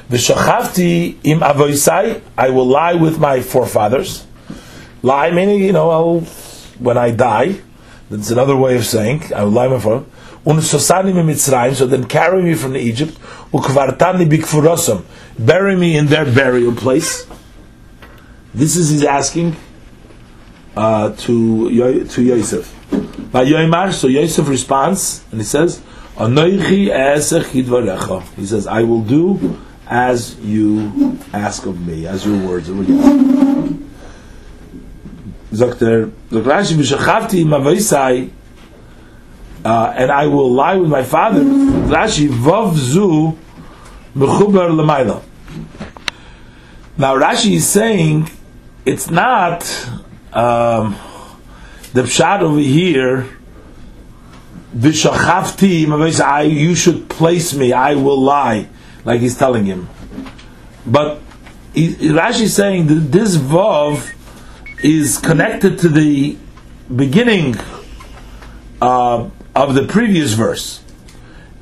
V'shachavti 0.09 1.17
im 1.23 1.39
avoisai, 1.39 2.21
I 2.37 2.49
will 2.49 2.67
lie 2.67 2.93
with 2.93 3.19
my 3.19 3.41
forefathers. 3.41 4.25
Lie 5.01 5.31
meaning, 5.31 5.63
you 5.63 5.71
know, 5.71 5.89
I'll 5.89 6.19
when 6.79 6.97
I 6.97 7.11
die. 7.11 7.61
That's 8.09 8.29
another 8.29 8.55
way 8.55 8.75
of 8.75 8.85
saying 8.85 9.33
I 9.33 9.43
will 9.43 9.51
lie 9.51 9.67
before. 9.67 10.05
Unsosani 10.45 11.11
Mitzrayim, 11.11 11.73
so 11.73 11.87
then 11.87 12.05
carry 12.05 12.43
me 12.43 12.53
from 12.53 12.75
Egypt. 12.75 13.17
Ukvartani 13.51 14.29
bikfurosam, 14.29 15.03
bury 15.39 15.75
me 15.75 15.97
in 15.97 16.05
their 16.05 16.25
burial 16.25 16.75
place. 16.75 17.25
This 18.53 18.75
is 18.75 18.89
he's 18.89 19.03
asking 19.03 19.55
uh, 20.77 21.13
to 21.13 22.05
to 22.05 22.21
Yosef. 22.21 22.71
By 23.31 23.45
Yoimar, 23.45 23.91
so 23.91 24.07
Yosef 24.07 24.47
responds 24.47 25.23
and 25.31 25.41
he 25.41 25.45
says, 25.45 25.81
"Anoichi 26.15 26.87
esech 26.87 27.45
He 28.35 28.45
says, 28.45 28.67
"I 28.67 28.83
will 28.83 29.01
do 29.01 29.59
as 29.87 30.35
you 30.39 31.17
ask 31.33 31.65
of 31.65 31.85
me, 31.85 32.07
as 32.07 32.25
your 32.25 32.37
words 32.47 32.69
are." 32.69 32.75
sagt 35.55 35.81
er, 35.81 36.09
sagt 36.29 36.45
Rashi, 36.45 38.29
uh, 39.65 39.93
and 39.97 40.11
I 40.11 40.27
will 40.27 40.51
lie 40.51 40.75
with 40.75 40.89
my 40.89 41.03
father. 41.03 41.41
Rashi, 41.41 42.29
vav 42.29 42.75
zu 42.75 43.35
mechuber 44.15 44.69
l'mayla. 44.69 45.21
Now 46.97 47.15
Rashi 47.17 47.55
is 47.55 47.67
saying, 47.67 48.29
it's 48.85 49.09
not 49.09 49.63
um, 50.33 50.95
the 51.93 52.03
pshat 52.03 52.41
over 52.41 52.59
here, 52.59 53.25
v'shachavti 54.77 56.21
I, 56.21 56.43
you 56.43 56.75
should 56.75 57.09
place 57.09 57.55
me, 57.55 57.73
I 57.73 57.95
will 57.95 58.21
lie, 58.21 58.67
like 59.05 59.21
he's 59.21 59.37
telling 59.37 59.65
him. 59.65 59.87
But 60.85 61.21
he, 61.73 61.93
Rashi 61.93 62.41
is 62.41 62.55
saying 62.55 62.87
that 62.87 63.11
this 63.11 63.37
vav 63.37 64.13
is 64.83 65.17
connected 65.17 65.79
to 65.79 65.89
the 65.89 66.37
beginning 66.93 67.55
uh, 68.81 69.29
of 69.55 69.75
the 69.75 69.85
previous 69.87 70.33
verse. 70.33 70.81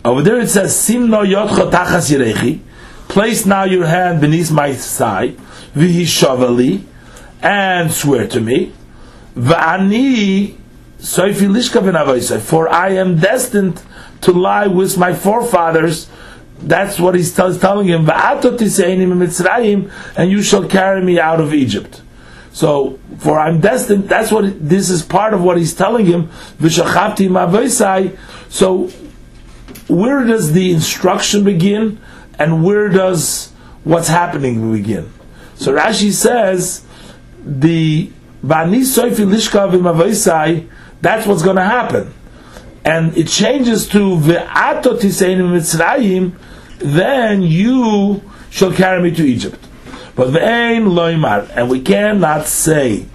Over 0.03 0.21
there 0.21 0.39
it 0.39 0.49
says, 0.49 0.73
Simno 0.73 1.25
yotcha 1.25 1.71
tachas 1.71 2.11
yirechi, 2.11 2.59
place 3.07 3.45
now 3.45 3.63
your 3.63 3.85
hand 3.85 4.19
beneath 4.19 4.51
my 4.51 4.73
side, 4.73 5.37
vihishavali, 5.75 6.83
and 7.41 7.91
swear 7.91 8.27
to 8.27 8.39
me, 8.39 8.73
va'ani 9.35 10.57
soifi 10.97 11.47
lishka 11.49 12.41
for 12.41 12.69
I 12.69 12.89
am 12.89 13.19
destined 13.19 13.81
to 14.21 14.31
lie 14.31 14.67
with 14.67 14.97
my 14.97 15.13
forefathers 15.13 16.09
that's 16.67 16.99
what 16.99 17.15
he's 17.15 17.33
telling 17.33 17.87
him. 17.87 18.09
And 20.15 20.31
you 20.31 20.41
shall 20.41 20.67
carry 20.67 21.03
me 21.03 21.19
out 21.19 21.39
of 21.39 21.53
Egypt. 21.53 22.01
So, 22.51 22.99
for 23.17 23.39
I'm 23.39 23.61
destined, 23.61 24.07
that's 24.07 24.31
what, 24.31 24.69
this 24.69 24.89
is 24.89 25.01
part 25.01 25.33
of 25.33 25.41
what 25.41 25.57
he's 25.57 25.73
telling 25.73 26.05
him. 26.05 26.29
So, 28.49 28.91
where 29.87 30.23
does 30.23 30.53
the 30.53 30.71
instruction 30.71 31.43
begin, 31.43 31.99
and 32.37 32.63
where 32.63 32.89
does 32.89 33.51
what's 33.83 34.07
happening 34.07 34.71
begin? 34.71 35.11
So 35.55 35.73
Rashi 35.73 36.11
says, 36.11 36.85
the 37.45 38.11
that's 41.01 41.27
what's 41.27 41.43
going 41.43 41.55
to 41.55 41.63
happen. 41.63 42.13
And 42.85 43.17
it 43.17 43.27
changes 43.27 43.87
to 43.89 43.97
Ve'ato 44.17 44.99
Tiseinim 44.99 45.51
Mitzrayim, 45.51 46.33
then 46.83 47.41
you 47.41 48.21
shall 48.49 48.73
carry 48.73 49.01
me 49.01 49.15
to 49.15 49.23
Egypt. 49.23 49.59
But 50.15 50.29
ve'ein 50.29 50.87
loimar, 50.87 51.49
and 51.55 51.69
we 51.69 51.81
cannot 51.81 52.47
say, 52.47 53.05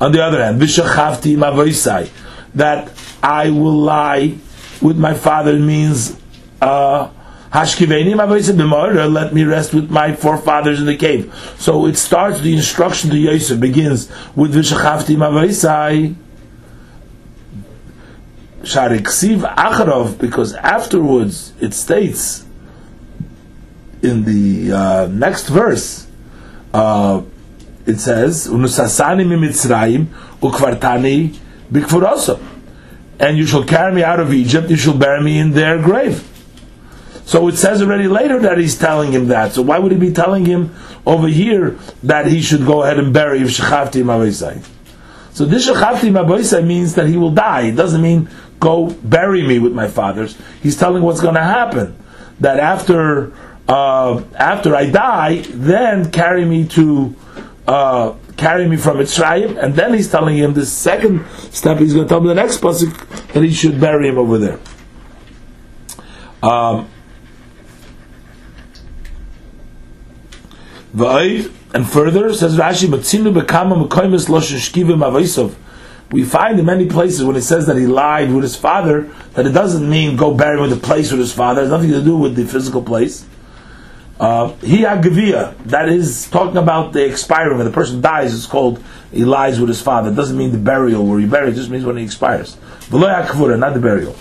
on 0.00 0.12
the 0.12 0.22
other 0.22 0.42
hand, 0.44 0.60
v'shachavti 0.60 1.36
mavoisai, 1.36 2.10
that 2.54 2.90
I 3.22 3.50
will 3.50 3.78
lie 3.78 4.36
with 4.82 4.98
my 4.98 5.14
father 5.14 5.58
means, 5.58 6.20
uh, 6.60 7.08
let 7.54 7.80
me 9.32 9.44
rest 9.44 9.72
with 9.72 9.88
my 9.88 10.12
forefathers 10.12 10.80
in 10.80 10.86
the 10.86 10.96
cave. 10.96 11.32
So 11.58 11.86
it 11.86 11.96
starts, 11.96 12.40
the 12.40 12.52
instruction 12.52 13.10
to 13.10 13.16
Yosef 13.16 13.60
begins 13.60 14.10
with 14.34 14.52
Vishachavti 14.54 15.16
Mavaisai. 15.16 16.16
Shariksiv 18.62 19.54
Acharov, 19.54 20.18
because 20.18 20.54
afterwards 20.54 21.52
it 21.60 21.74
states 21.74 22.44
in 24.04 24.24
the 24.24 24.72
uh, 24.72 25.06
next 25.08 25.48
verse 25.48 26.06
uh, 26.72 27.22
it 27.86 28.00
says, 28.00 28.48
"Unusasani 28.48 29.24
mimitzrayim 29.24 30.06
ukvartani 30.40 31.36
bikfurosa," 31.72 32.40
and 33.18 33.38
you 33.38 33.46
shall 33.46 33.64
carry 33.64 33.94
me 33.94 34.02
out 34.02 34.20
of 34.20 34.32
Egypt. 34.32 34.70
You 34.70 34.76
shall 34.76 34.96
bury 34.96 35.22
me 35.22 35.38
in 35.38 35.52
their 35.52 35.80
grave. 35.80 36.28
So 37.26 37.48
it 37.48 37.56
says 37.56 37.80
already 37.80 38.08
later 38.08 38.38
that 38.40 38.58
he's 38.58 38.76
telling 38.76 39.12
him 39.12 39.28
that. 39.28 39.52
So 39.52 39.62
why 39.62 39.78
would 39.78 39.92
he 39.92 39.98
be 39.98 40.12
telling 40.12 40.44
him 40.44 40.74
over 41.06 41.26
here 41.26 41.78
that 42.02 42.26
he 42.26 42.42
should 42.42 42.66
go 42.66 42.82
ahead 42.82 42.98
and 42.98 43.14
bury 43.14 43.40
if 43.40 43.48
Shechavti 43.48 44.02
Mavoisai? 44.02 44.62
So 45.32 45.46
this 45.46 45.66
Shechavti 45.68 46.10
Mavoisai 46.10 46.66
means 46.66 46.94
that 46.96 47.06
he 47.08 47.16
will 47.16 47.30
die. 47.30 47.62
It 47.68 47.76
doesn't 47.76 48.02
mean 48.02 48.28
go 48.60 48.90
bury 48.90 49.46
me 49.46 49.58
with 49.58 49.72
my 49.72 49.88
fathers. 49.88 50.36
He's 50.62 50.76
telling 50.76 51.02
what's 51.02 51.20
going 51.20 51.34
to 51.34 51.42
happen. 51.42 51.96
That 52.40 52.58
after 52.58 53.32
uh, 53.68 54.22
after 54.34 54.76
I 54.76 54.90
die, 54.90 55.42
then 55.48 56.10
carry 56.10 56.44
me 56.44 56.66
to 56.68 57.16
uh, 57.66 58.14
carry 58.36 58.68
me 58.68 58.76
from 58.76 58.98
Mitzrayim, 58.98 59.62
and 59.62 59.74
then 59.74 59.94
he's 59.94 60.10
telling 60.10 60.36
him 60.36 60.54
the 60.54 60.66
second 60.66 61.26
step. 61.50 61.78
He's 61.78 61.94
going 61.94 62.06
to 62.06 62.08
tell 62.08 62.20
him 62.20 62.26
the 62.26 62.34
next 62.34 62.60
pasuk 62.60 62.92
that 63.32 63.42
he 63.42 63.52
should 63.52 63.80
bury 63.80 64.08
him 64.08 64.18
over 64.18 64.38
there. 64.38 64.60
Um, 66.42 66.90
and 70.96 71.88
further 71.88 72.32
says 72.34 72.56
Rashi, 72.56 72.86
"Matzinu 72.86 73.34
bekama 73.34 73.88
mekoymes 73.88 74.28
loshen 74.28 74.58
shkivim 74.58 74.98
avaisov." 74.98 75.54
We 76.12 76.22
find 76.22 76.60
in 76.60 76.66
many 76.66 76.86
places 76.86 77.24
when 77.24 77.34
it 77.34 77.42
says 77.42 77.66
that 77.66 77.76
he 77.76 77.86
lied 77.86 78.30
with 78.30 78.42
his 78.42 78.54
father 78.54 79.10
that 79.32 79.46
it 79.46 79.50
doesn't 79.50 79.88
mean 79.88 80.16
go 80.16 80.34
bury 80.34 80.58
him 80.58 80.64
in 80.64 80.70
the 80.70 80.76
place 80.76 81.10
with 81.10 81.18
his 81.18 81.32
father. 81.32 81.62
It 81.62 81.64
has 81.64 81.70
nothing 81.72 81.90
to 81.90 82.02
do 82.02 82.16
with 82.16 82.36
the 82.36 82.44
physical 82.44 82.82
place. 82.82 83.24
Uh, 84.24 84.56
Gavia, 84.56 85.54
that 85.66 85.90
is 85.90 86.30
talking 86.30 86.56
about 86.56 86.94
the 86.94 87.04
expiring. 87.04 87.58
When 87.58 87.66
the 87.66 87.72
person 87.72 88.00
dies, 88.00 88.34
it's 88.34 88.46
called 88.46 88.82
he 89.12 89.22
lies 89.22 89.60
with 89.60 89.68
his 89.68 89.82
father. 89.82 90.10
It 90.10 90.14
doesn't 90.14 90.38
mean 90.38 90.50
the 90.50 90.56
burial 90.56 91.06
where 91.06 91.20
he 91.20 91.26
buried, 91.26 91.52
it 91.52 91.56
just 91.56 91.68
means 91.68 91.84
when 91.84 91.98
he 91.98 92.04
expires. 92.04 92.56
V'lo 92.88 93.58
not 93.58 93.74
the 93.74 93.80
burial. 93.80 94.16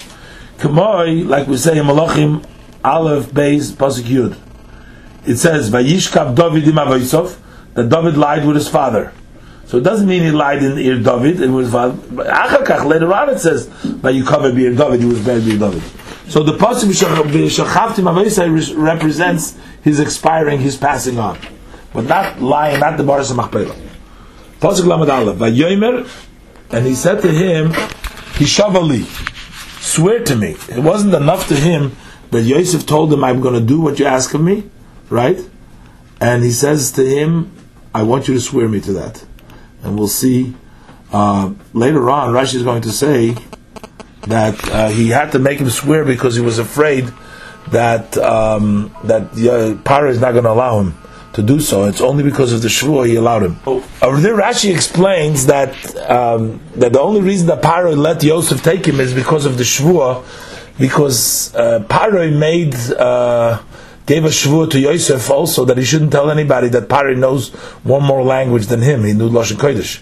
Kamoi, 0.57 1.25
like 1.25 1.47
we 1.47 1.55
say 1.55 1.77
in 1.77 1.85
Malachim, 1.85 2.45
Aleph, 2.83 3.27
Beis, 3.27 3.71
Pasuk 3.71 4.03
Yud. 4.03 4.37
It 5.25 5.37
says, 5.37 5.69
Vayishkav 5.69 6.35
David 6.35 6.67
im 6.67 6.75
that 6.75 7.87
David 7.87 8.17
lied 8.17 8.45
with 8.45 8.57
his 8.57 8.67
father. 8.67 9.13
So 9.67 9.77
it 9.77 9.85
doesn't 9.85 10.05
mean 10.05 10.23
he 10.23 10.31
lied 10.31 10.61
in 10.63 10.77
Ir 10.79 10.99
David, 11.01 11.39
it 11.39 11.47
was 11.47 11.73
later 11.73 13.13
on 13.13 13.29
it 13.29 13.39
says, 13.39 13.69
Vayikav 13.69 14.53
Bir 14.53 14.75
David, 14.75 14.99
he 14.99 15.05
was 15.05 15.23
buried 15.23 15.45
David. 15.45 16.02
So 16.27 16.43
the 16.43 16.53
pasuk 16.53 16.89
b'shachavtim 16.91 18.77
represents 18.77 19.57
his 19.83 19.99
expiring, 19.99 20.59
his 20.59 20.77
passing 20.77 21.19
on, 21.19 21.37
but 21.93 22.05
not 22.05 22.41
lying, 22.41 22.79
not 22.79 22.97
the 22.97 23.03
baris 23.03 23.29
of 23.31 23.37
machpelah. 23.37 23.75
Pasuk 24.59 24.85
lamed 24.85 25.09
aleph 25.09 25.37
vayomer, 25.37 26.07
and 26.71 26.85
he 26.85 26.95
said 26.95 27.21
to 27.21 27.29
him, 27.29 27.71
Hishavali, 28.39 29.03
swear 29.81 30.23
to 30.23 30.35
me. 30.35 30.55
It 30.69 30.79
wasn't 30.79 31.13
enough 31.13 31.47
to 31.49 31.55
him 31.55 31.95
that 32.31 32.41
Yosef 32.41 32.85
told 32.85 33.13
him, 33.13 33.23
I'm 33.23 33.41
going 33.41 33.53
to 33.53 33.65
do 33.65 33.79
what 33.79 33.99
you 33.99 34.05
ask 34.05 34.33
of 34.33 34.41
me, 34.41 34.69
right? 35.09 35.39
And 36.19 36.43
he 36.43 36.51
says 36.51 36.91
to 36.93 37.05
him, 37.05 37.51
I 37.93 38.03
want 38.03 38.27
you 38.27 38.33
to 38.33 38.41
swear 38.41 38.67
me 38.67 38.79
to 38.81 38.93
that. 38.93 39.23
And 39.83 39.99
we'll 39.99 40.07
see 40.07 40.55
uh, 41.11 41.53
later 41.73 42.09
on, 42.09 42.33
Rashi 42.33 42.55
is 42.55 42.63
going 42.63 42.81
to 42.81 42.91
say 42.91 43.35
that 44.27 44.69
uh, 44.69 44.87
he 44.89 45.09
had 45.09 45.31
to 45.33 45.39
make 45.39 45.59
him 45.59 45.69
swear 45.69 46.05
because 46.05 46.35
he 46.35 46.41
was 46.41 46.59
afraid 46.59 47.11
that 47.71 48.17
um, 48.17 48.95
that 49.03 49.23
uh, 49.23 49.75
Paro 49.83 50.09
is 50.09 50.19
not 50.19 50.31
going 50.31 50.43
to 50.43 50.51
allow 50.51 50.79
him 50.79 50.97
to 51.33 51.41
do 51.41 51.59
so. 51.59 51.85
It's 51.85 52.01
only 52.01 52.23
because 52.23 52.53
of 52.53 52.61
the 52.61 52.67
shvua 52.67 53.07
he 53.07 53.15
allowed 53.15 53.43
him. 53.43 53.57
Over 53.65 53.85
uh, 54.01 54.19
there, 54.19 54.37
Rashi 54.37 54.73
explains 54.73 55.47
that 55.47 55.71
um, 56.09 56.61
that 56.75 56.93
the 56.93 57.01
only 57.01 57.21
reason 57.21 57.47
that 57.47 57.61
Paro 57.61 57.95
let 57.97 58.23
Yosef 58.23 58.63
take 58.63 58.85
him 58.85 58.99
is 58.99 59.13
because 59.13 59.45
of 59.45 59.57
the 59.57 59.63
shvua, 59.63 60.23
because 60.77 61.53
uh, 61.55 61.83
Paro 61.89 62.35
made. 62.37 62.75
Uh, 62.75 63.61
gave 64.05 64.25
a 64.25 64.27
shvua 64.27 64.69
to 64.69 64.77
Yosef 64.81 65.29
also 65.29 65.63
that 65.63 65.77
he 65.77 65.85
shouldn't 65.85 66.11
tell 66.11 66.29
anybody 66.29 66.67
that 66.67 66.89
Paro 66.89 67.17
knows 67.17 67.53
one 67.83 68.03
more 68.03 68.21
language 68.21 68.65
than 68.67 68.81
him. 68.81 69.05
He 69.05 69.13
knew 69.13 69.29
Lashon 69.29 69.55
Kodesh. 69.55 70.01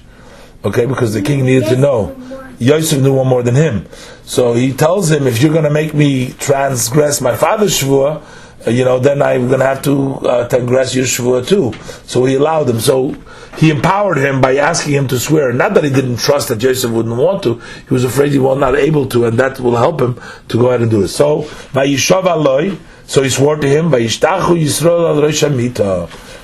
Okay, 0.65 0.87
because 0.87 1.13
the 1.13 1.21
king 1.21 1.45
needed 1.45 1.69
to 1.69 1.75
know. 1.75 2.15
Yosef 2.61 3.01
knew 3.01 3.15
one 3.15 3.27
more 3.27 3.41
than 3.41 3.55
him. 3.55 3.87
So 4.23 4.53
he 4.53 4.71
tells 4.71 5.09
him, 5.09 5.25
if 5.25 5.41
you're 5.41 5.51
going 5.51 5.63
to 5.63 5.71
make 5.71 5.93
me 5.93 6.33
transgress 6.33 7.19
my 7.19 7.35
father's 7.35 7.77
shvua, 7.79 8.21
uh, 8.67 8.69
you 8.69 8.85
know, 8.85 8.99
then 8.99 9.21
I'm 9.23 9.47
going 9.47 9.59
to 9.59 9.65
have 9.65 9.81
to 9.83 10.13
uh, 10.17 10.47
transgress 10.47 10.93
your 10.93 11.05
shvua 11.05 11.47
too. 11.47 11.73
So 12.05 12.25
he 12.25 12.35
allowed 12.35 12.69
him. 12.69 12.79
So 12.79 13.15
he 13.57 13.71
empowered 13.71 14.17
him 14.17 14.41
by 14.41 14.57
asking 14.57 14.93
him 14.93 15.07
to 15.07 15.19
swear. 15.19 15.51
Not 15.51 15.73
that 15.73 15.83
he 15.83 15.89
didn't 15.89 16.17
trust 16.17 16.49
that 16.49 16.57
Joseph 16.57 16.91
wouldn't 16.91 17.15
want 17.17 17.41
to. 17.43 17.55
He 17.87 17.93
was 17.93 18.03
afraid 18.03 18.31
he 18.31 18.39
was 18.39 18.59
not 18.59 18.75
able 18.75 19.07
to, 19.07 19.25
and 19.25 19.39
that 19.39 19.59
will 19.59 19.75
help 19.75 19.99
him 19.99 20.21
to 20.49 20.57
go 20.57 20.67
ahead 20.67 20.81
and 20.81 20.91
do 20.91 21.01
it. 21.01 21.07
So, 21.07 21.43
Vayishav 21.73 22.23
Aloi, 22.23 22.77
so 23.07 23.23
he 23.23 23.29
swore 23.29 23.55
to 23.55 23.67
him, 23.67 23.89
Vayishtachu 23.89 24.61
Yisrael 24.61 25.15
al 25.15 25.21
Rosh 25.21 25.39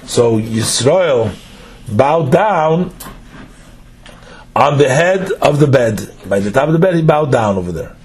So 0.10 0.40
Yisrael 0.40 1.34
bowed 1.88 2.32
down 2.32 2.94
on 4.58 4.80
the 4.80 4.90
head 4.90 5.32
of 5.34 5.60
the 5.60 5.68
bed. 5.68 6.12
By 6.28 6.40
the 6.40 6.52
top 6.52 6.68
of 6.68 6.74
the 6.74 6.80
bed, 6.80 6.96
he 6.96 7.04
bowed 7.04 7.32
down 7.32 7.58
over 7.58 7.72
there. 7.72 7.96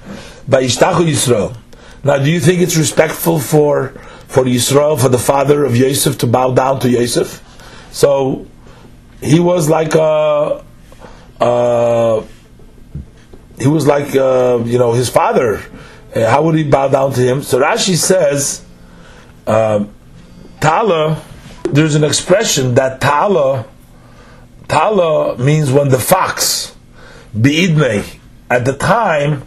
By 0.46 0.62
Ishtachu 0.62 1.08
Yisrael. 1.08 1.56
Now, 2.04 2.18
do 2.18 2.30
you 2.30 2.40
think 2.40 2.60
it's 2.60 2.76
respectful 2.76 3.38
for 3.40 3.88
for 4.28 4.44
Yisrael, 4.44 5.00
for 5.00 5.08
the 5.08 5.18
father 5.18 5.64
of 5.64 5.76
Yosef, 5.76 6.18
to 6.18 6.26
bow 6.26 6.52
down 6.52 6.80
to 6.80 6.90
Yosef? 6.90 7.40
So 7.90 8.46
he 9.22 9.40
was 9.40 9.68
like 9.68 9.94
a, 9.94 10.62
uh, 11.40 12.22
he 13.58 13.68
was 13.68 13.86
like 13.86 14.14
uh, 14.14 14.60
you 14.64 14.78
know 14.78 14.92
his 14.92 15.08
father. 15.08 15.62
Uh, 16.14 16.28
how 16.28 16.42
would 16.42 16.54
he 16.54 16.64
bow 16.64 16.88
down 16.88 17.14
to 17.14 17.20
him? 17.22 17.42
So 17.42 17.60
Rashi 17.60 17.96
says, 17.96 18.62
uh, 19.46 19.86
Tala. 20.60 21.22
There's 21.64 21.94
an 21.94 22.04
expression 22.04 22.74
that 22.74 23.00
Tala 23.00 23.64
Tala 24.72 25.36
means 25.36 25.70
when 25.70 25.90
the 25.90 25.98
fox, 25.98 26.74
beidne, 27.36 28.08
at 28.48 28.64
the 28.64 28.72
time, 28.72 29.42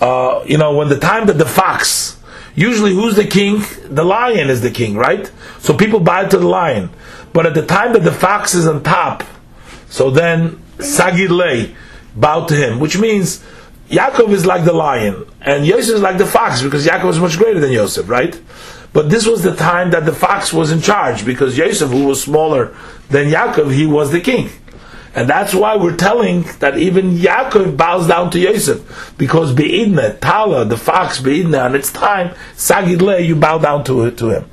uh, 0.00 0.42
you 0.46 0.58
know, 0.58 0.74
when 0.74 0.88
the 0.88 0.98
time 0.98 1.28
that 1.28 1.38
the 1.38 1.46
fox, 1.46 2.18
usually 2.56 2.92
who's 2.92 3.14
the 3.14 3.24
king? 3.24 3.62
The 3.88 4.02
lion 4.02 4.50
is 4.50 4.60
the 4.60 4.72
king, 4.72 4.96
right? 4.96 5.30
So 5.60 5.76
people 5.76 6.00
bow 6.00 6.26
to 6.26 6.38
the 6.38 6.48
lion. 6.48 6.90
But 7.32 7.46
at 7.46 7.54
the 7.54 7.64
time 7.64 7.92
that 7.92 8.02
the 8.02 8.10
fox 8.10 8.54
is 8.54 8.66
on 8.66 8.82
top, 8.82 9.22
so 9.90 10.10
then 10.10 10.60
Sagid 10.78 11.30
Lei, 11.30 11.76
bow 12.16 12.46
to 12.46 12.56
him, 12.56 12.80
which 12.80 12.98
means 12.98 13.44
Yaakov 13.90 14.30
is 14.30 14.44
like 14.44 14.64
the 14.64 14.72
lion, 14.72 15.24
and 15.40 15.64
Yosef 15.64 15.94
is 15.94 16.02
like 16.02 16.18
the 16.18 16.26
fox, 16.26 16.62
because 16.62 16.84
Yaakov 16.84 17.10
is 17.10 17.20
much 17.20 17.38
greater 17.38 17.60
than 17.60 17.70
Yosef, 17.70 18.08
right? 18.08 18.34
But 18.92 19.10
this 19.10 19.26
was 19.26 19.42
the 19.42 19.54
time 19.54 19.90
that 19.90 20.06
the 20.06 20.12
fox 20.12 20.52
was 20.52 20.72
in 20.72 20.80
charge 20.80 21.24
because 21.24 21.58
Yosef, 21.58 21.90
who 21.90 22.04
was 22.04 22.22
smaller 22.22 22.74
than 23.10 23.30
Yaakov, 23.30 23.72
he 23.72 23.86
was 23.86 24.12
the 24.12 24.20
king. 24.20 24.50
And 25.14 25.28
that's 25.28 25.54
why 25.54 25.76
we're 25.76 25.96
telling 25.96 26.42
that 26.60 26.78
even 26.78 27.16
Yaakov 27.16 27.76
bows 27.76 28.06
down 28.06 28.30
to 28.30 28.38
Yosef. 28.38 29.14
Because 29.18 29.52
Be'idne, 29.52 30.20
Tala, 30.20 30.64
the 30.64 30.76
fox 30.76 31.20
Be'idne, 31.20 31.60
on 31.62 31.74
its 31.74 31.92
time, 31.92 32.34
Sagid 32.54 33.26
you 33.26 33.34
bow 33.34 33.58
down 33.58 33.84
to, 33.84 34.10
to 34.10 34.30
him. 34.30 34.50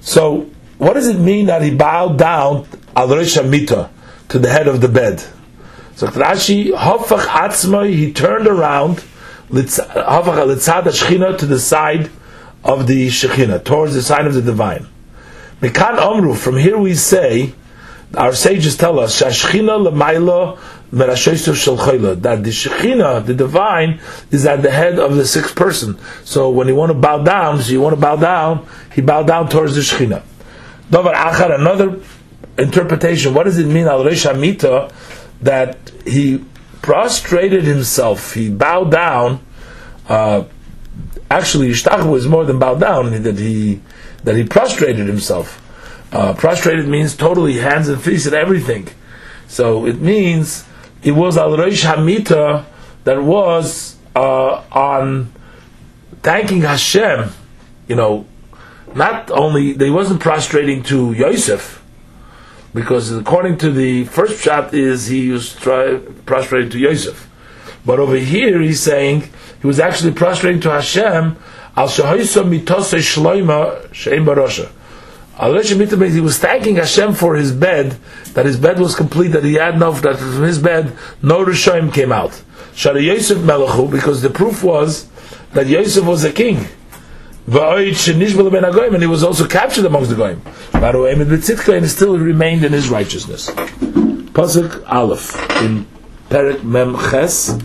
So, 0.00 0.50
what 0.78 0.94
does 0.94 1.08
it 1.08 1.18
mean 1.18 1.46
that 1.46 1.62
he 1.62 1.74
bowed 1.74 2.18
down 2.18 2.66
al 2.96 3.08
Mita, 3.08 3.90
to 4.28 4.38
the 4.38 4.48
head 4.48 4.68
of 4.68 4.80
the 4.80 4.88
bed? 4.88 5.22
So 5.96 6.08
Rashi, 6.08 6.72
Hofach 6.76 7.26
Atzmai, 7.26 7.94
he 7.94 8.12
turned 8.12 8.46
around, 8.46 9.04
Hofach 9.50 11.38
to 11.38 11.46
the 11.46 11.60
side 11.60 12.10
of 12.64 12.86
the 12.86 13.08
Shekhinah, 13.08 13.64
towards 13.64 13.94
the 13.94 14.02
sign 14.02 14.26
of 14.26 14.34
the 14.34 14.42
divine. 14.42 14.86
Mekan 15.60 15.98
Omru, 15.98 16.36
from 16.36 16.56
here 16.56 16.78
we 16.78 16.94
say, 16.94 17.54
our 18.16 18.32
sages 18.32 18.76
tell 18.76 18.98
us, 18.98 19.20
Shashchina 19.20 19.84
shel 21.54 21.76
that 22.16 22.44
the 22.44 22.50
Shekhinah, 22.50 23.26
the 23.26 23.34
divine, 23.34 24.00
is 24.30 24.46
at 24.46 24.62
the 24.62 24.70
head 24.70 24.98
of 24.98 25.16
the 25.16 25.26
sixth 25.26 25.54
person. 25.54 25.98
So 26.24 26.50
when 26.50 26.68
you 26.68 26.74
want 26.74 26.90
to 26.90 26.98
bow 26.98 27.22
down, 27.22 27.60
so 27.60 27.72
you 27.72 27.80
want 27.80 27.94
to 27.94 28.00
bow 28.00 28.16
down, 28.16 28.66
he 28.94 29.02
bowed 29.02 29.26
down 29.26 29.48
towards 29.48 29.74
the 29.74 29.82
Shekhinah. 29.82 30.22
Davar 30.90 31.14
Achar, 31.14 31.58
another 31.58 32.00
interpretation, 32.56 33.34
what 33.34 33.44
does 33.44 33.58
it 33.58 33.66
mean, 33.66 33.86
al 33.86 34.06
Amita, 34.06 34.92
that 35.42 35.90
he 36.06 36.44
prostrated 36.82 37.64
himself, 37.64 38.34
he 38.34 38.50
bowed 38.50 38.90
down, 38.90 39.44
uh, 40.08 40.44
actually 41.38 41.68
Yishtach 41.70 42.08
was 42.08 42.26
more 42.26 42.44
than 42.44 42.58
bowed 42.58 42.80
down, 42.80 43.10
that 43.22 43.38
he 43.38 43.80
that 44.24 44.36
he 44.36 44.44
prostrated 44.44 45.06
himself. 45.06 45.60
Uh, 46.12 46.32
prostrated 46.34 46.86
means 46.88 47.16
totally 47.16 47.54
hands 47.54 47.88
and 47.88 48.00
feet 48.00 48.24
and 48.24 48.34
everything. 48.34 48.88
So 49.48 49.86
it 49.86 50.00
means 50.00 50.64
it 51.02 51.12
was 51.12 51.36
al 51.36 51.56
Rosh 51.56 51.84
Hamita 51.84 52.64
that 53.04 53.22
was 53.22 53.96
uh, 54.14 54.62
on 54.72 55.32
thanking 56.22 56.62
Hashem. 56.62 57.30
You 57.88 57.96
know, 57.96 58.26
not 58.94 59.30
only 59.30 59.72
they 59.72 59.90
wasn't 59.90 60.20
prostrating 60.20 60.82
to 60.84 61.12
Yosef, 61.12 61.82
because 62.72 63.12
according 63.12 63.58
to 63.58 63.70
the 63.70 64.04
first 64.04 64.42
shot 64.42 64.72
is 64.72 65.06
he 65.08 65.30
was 65.30 65.52
prostrating 66.26 66.70
to 66.70 66.78
Yosef, 66.78 67.28
but 67.84 67.98
over 67.98 68.16
here 68.16 68.60
he's 68.60 68.80
saying 68.80 69.28
he 69.60 69.66
was 69.66 69.78
actually 69.78 70.12
prostrating 70.12 70.60
to 70.62 70.70
Hashem 70.70 71.36
al 71.76 71.88
shloima. 71.88 73.32
He 76.12 76.20
was 76.20 76.38
thanking 76.38 76.76
Hashem 76.76 77.14
for 77.14 77.34
his 77.34 77.50
bed, 77.50 77.96
that 78.34 78.46
his 78.46 78.56
bed 78.56 78.78
was 78.78 78.94
complete, 78.94 79.28
that 79.28 79.42
he 79.42 79.54
had 79.54 79.74
enough, 79.74 80.00
that 80.02 80.16
from 80.16 80.42
his 80.42 80.60
bed 80.60 80.96
no 81.22 81.44
Rishoim 81.44 81.92
came 81.92 82.12
out. 82.12 82.40
Shara 82.74 83.02
Yosef 83.04 83.38
Melachu, 83.38 83.90
because 83.90 84.22
the 84.22 84.30
proof 84.30 84.62
was 84.62 85.08
that 85.52 85.66
Yosef 85.66 86.04
was 86.04 86.22
a 86.24 86.32
king. 86.32 86.68
And 87.46 89.02
he 89.02 89.06
was 89.06 89.22
also 89.22 89.46
captured 89.46 89.84
amongst 89.84 90.10
the 90.10 90.16
Goyim. 90.16 90.40
And 90.72 91.82
he 91.82 91.88
still 91.88 92.16
remained 92.18 92.64
in 92.64 92.72
his 92.72 92.88
righteousness. 92.88 93.50
Pasuk 93.50 94.82
Aleph 94.90 95.34
in 95.62 95.86
Perik 96.30 96.62
Mem 96.64 96.96
Ches 97.10 97.58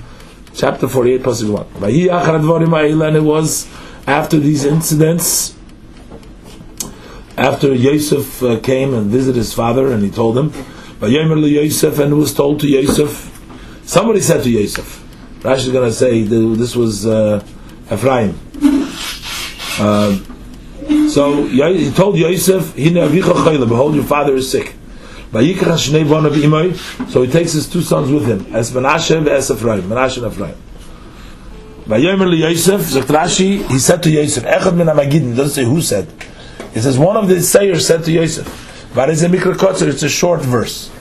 chapter 0.59 0.87
48, 0.87 1.23
Pasuk 1.23 1.49
1. 1.81 3.03
And 3.03 3.15
it 3.15 3.23
was 3.23 3.67
after 4.05 4.37
these 4.37 4.65
incidents, 4.65 5.55
after 7.37 7.73
Yosef 7.73 8.43
uh, 8.43 8.59
came 8.59 8.93
and 8.93 9.09
visited 9.09 9.37
his 9.37 9.53
father, 9.53 9.93
and 9.93 10.03
he 10.03 10.11
told 10.11 10.37
him, 10.37 10.51
Yosef, 11.01 11.99
and 11.99 12.11
it 12.11 12.15
was 12.15 12.33
told 12.33 12.59
to 12.59 12.67
Yosef, 12.67 13.31
somebody 13.85 14.19
said 14.19 14.43
to 14.43 14.49
Yosef, 14.49 15.05
Rashi 15.39 15.67
is 15.67 15.69
going 15.69 15.89
to 15.89 15.95
say 15.95 16.23
this 16.23 16.75
was 16.75 17.05
uh, 17.05 17.41
Ephraim. 17.89 18.37
Uh, 19.79 20.19
so 21.07 21.45
he 21.45 21.91
told 21.91 22.17
Yosef, 22.17 22.75
behold, 22.75 23.95
your 23.95 24.03
father 24.03 24.35
is 24.35 24.51
sick. 24.51 24.75
So 25.31 25.39
he 25.39 25.53
takes 27.31 27.51
his 27.53 27.69
two 27.69 27.81
sons 27.81 28.09
with 28.11 28.25
him, 28.25 28.55
as 28.55 28.71
Menashe 28.71 29.15
and 29.15 29.27
as 29.27 29.51
Ephraim, 29.51 29.83
Menashe 29.83 30.23
and 30.23 30.33
Ephraim. 30.33 30.55
Yosef, 31.87 32.81
he 33.69 33.79
said 33.79 34.03
to 34.03 34.09
Yosef, 34.09 34.43
Echad 34.43 34.75
min 34.75 34.87
Amagidin, 34.87 35.35
doesn't 35.35 35.53
say 35.53 35.63
who 35.69 35.81
said. 35.81 36.07
It 36.73 36.81
says 36.81 36.97
one 36.97 37.15
of 37.17 37.27
the 37.27 37.41
sayers 37.41 37.85
said 37.85 38.03
to 38.05 38.11
Yosef, 38.11 38.91
But 38.93 39.09
it's 39.09 39.21
a 39.21 39.29
mikra 39.29 39.53
kotsar. 39.53 39.87
It's 39.87 40.03
a 40.03 40.09
short 40.09 40.41
verse. 40.41 40.91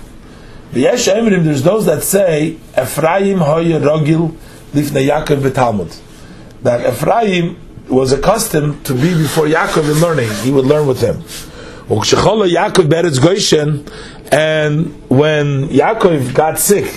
There's 0.73 1.63
those 1.63 1.87
that 1.87 2.03
say, 2.03 2.59
Ephraim 2.79 3.39
hoye 3.39 3.81
rogil 3.81 4.37
lifnei 4.73 5.09
Yaakov 5.09 5.41
betalmud. 5.41 5.99
That 6.63 6.87
Ephraim 6.93 7.57
was 7.89 8.13
accustomed 8.13 8.85
to 8.85 8.93
be 8.93 9.15
before 9.15 9.47
Yaakov 9.47 9.91
in 9.91 10.01
learning. 10.03 10.31
He 10.43 10.51
would 10.51 10.67
learn 10.67 10.87
with 10.87 11.01
him. 11.01 11.23
Yaakov 11.89 12.89
Beretz 12.89 13.19
and 14.33 15.09
when 15.09 15.69
Yaakov 15.69 16.35
got 16.35 16.59
sick 16.59 16.93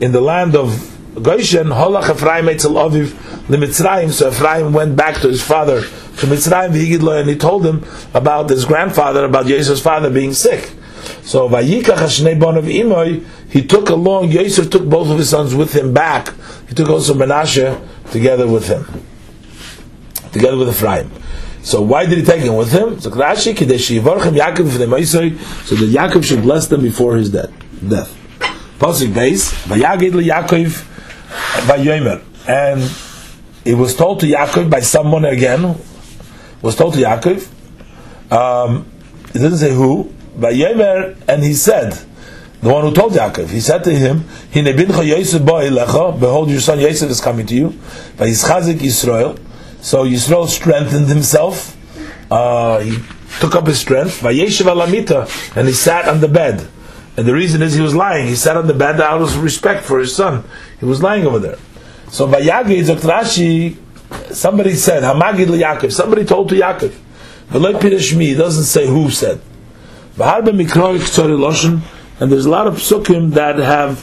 in 0.00 0.12
the 0.12 0.20
land 0.20 0.56
of 0.56 0.90
Goshen, 1.22 1.68
Holach 1.68 2.10
Ephraim 2.14 2.46
Eitzel 2.46 2.74
Aviv 2.74 3.08
Limitzrayim. 3.48 4.10
So 4.10 4.30
Ephraim 4.30 4.72
went 4.72 4.96
back 4.96 5.20
to 5.20 5.28
his 5.28 5.42
father 5.42 5.82
to 5.82 6.26
Mitzrayim, 6.26 7.20
and 7.20 7.28
he 7.28 7.36
told 7.36 7.64
him 7.64 7.84
about 8.14 8.48
his 8.48 8.64
grandfather, 8.64 9.24
about 9.24 9.46
Yosef's 9.46 9.80
father 9.80 10.10
being 10.10 10.32
sick. 10.32 10.72
So 11.22 11.48
Vayikach 11.48 11.96
Hashnei 11.96 12.38
Bon 12.38 12.56
of 12.56 12.64
Imoy, 12.64 13.24
he 13.50 13.66
took 13.66 13.90
along, 13.90 14.30
Yosef 14.30 14.70
took 14.70 14.88
both 14.88 15.08
of 15.08 15.18
his 15.18 15.30
sons 15.30 15.54
with 15.54 15.72
him 15.72 15.92
back. 15.92 16.32
He 16.68 16.74
took 16.74 16.88
also 16.88 17.14
Menashe 17.14 17.80
together 18.10 18.46
with 18.48 18.66
him, 18.66 18.86
together 20.32 20.56
with 20.56 20.68
Ephraim. 20.70 21.10
So 21.64 21.80
why 21.80 22.04
did 22.04 22.18
he 22.18 22.24
take 22.24 22.42
him 22.42 22.56
with 22.56 22.70
him? 22.70 23.00
So 23.00 23.10
Rashi, 23.10 23.54
Yaakov 23.56 24.70
so 25.64 25.74
that 25.74 25.90
Yaakov 25.90 26.22
should 26.22 26.42
bless 26.42 26.68
them 26.68 26.82
before 26.82 27.16
his 27.16 27.30
death. 27.30 27.50
Death. 27.88 28.14
Pasuk 28.78 29.14
base, 29.14 29.50
Vayagid 29.64 30.12
Yaakov 30.12 30.84
Vayomer, 31.66 32.22
and 32.46 32.82
it 33.64 33.74
was 33.76 33.96
told 33.96 34.20
to 34.20 34.26
Yaakov 34.26 34.68
by 34.68 34.80
someone 34.80 35.24
again. 35.24 35.74
Was 36.60 36.76
told 36.76 36.94
to 36.94 37.00
Yaakov. 37.00 37.48
Um, 38.30 38.86
it 39.28 39.38
doesn't 39.38 39.56
say 39.58 39.72
who. 39.74 40.12
by 40.36 40.52
Vayomer, 40.52 41.16
and 41.26 41.42
he 41.42 41.54
said, 41.54 41.98
the 42.60 42.68
one 42.68 42.84
who 42.84 42.92
told 42.92 43.12
Yaakov, 43.12 43.48
he 43.48 43.60
said 43.60 43.84
to 43.84 43.90
him, 43.94 44.24
Behold, 44.52 46.50
your 46.50 46.60
son 46.60 46.78
Yosef 46.80 47.10
is 47.10 47.20
coming 47.20 47.46
to 47.46 47.54
you. 47.54 47.74
by 48.18 48.26
his 48.28 48.42
Vayischazik 48.44 48.78
Yisrael. 48.80 49.38
So 49.84 50.04
Yisrael 50.06 50.48
strengthened 50.48 51.08
himself. 51.08 51.76
Uh, 52.30 52.80
he 52.80 52.96
took 53.38 53.54
up 53.54 53.66
his 53.66 53.78
strength. 53.78 54.22
Vayeshev 54.22 54.64
alamita, 54.64 55.28
and 55.54 55.68
he 55.68 55.74
sat 55.74 56.08
on 56.08 56.20
the 56.20 56.26
bed. 56.26 56.66
And 57.18 57.26
the 57.26 57.34
reason 57.34 57.60
is 57.60 57.74
he 57.74 57.82
was 57.82 57.94
lying. 57.94 58.26
He 58.26 58.34
sat 58.34 58.56
on 58.56 58.66
the 58.66 58.72
bed 58.72 58.98
out 58.98 59.20
of 59.20 59.42
respect 59.42 59.84
for 59.84 59.98
his 59.98 60.16
son. 60.16 60.42
He 60.80 60.86
was 60.86 61.02
lying 61.02 61.26
over 61.26 61.38
there. 61.38 61.58
So 62.08 62.26
Vayagid 62.26 62.96
Rashi, 63.00 63.76
somebody 64.34 64.72
said, 64.72 65.02
Hamagid 65.02 65.48
Yaakov. 65.48 65.92
Somebody 65.92 66.24
told 66.24 66.48
to 66.48 66.54
Yaakov. 66.54 66.94
V'loi 67.50 67.78
Pirishmi, 67.78 68.34
doesn't 68.38 68.64
say 68.64 68.86
who 68.86 69.10
said. 69.10 69.42
And 70.16 70.46
there's 72.32 72.46
a 72.46 72.50
lot 72.50 72.66
of 72.66 72.76
psukim 72.76 73.32
that 73.32 73.56
have 73.56 74.02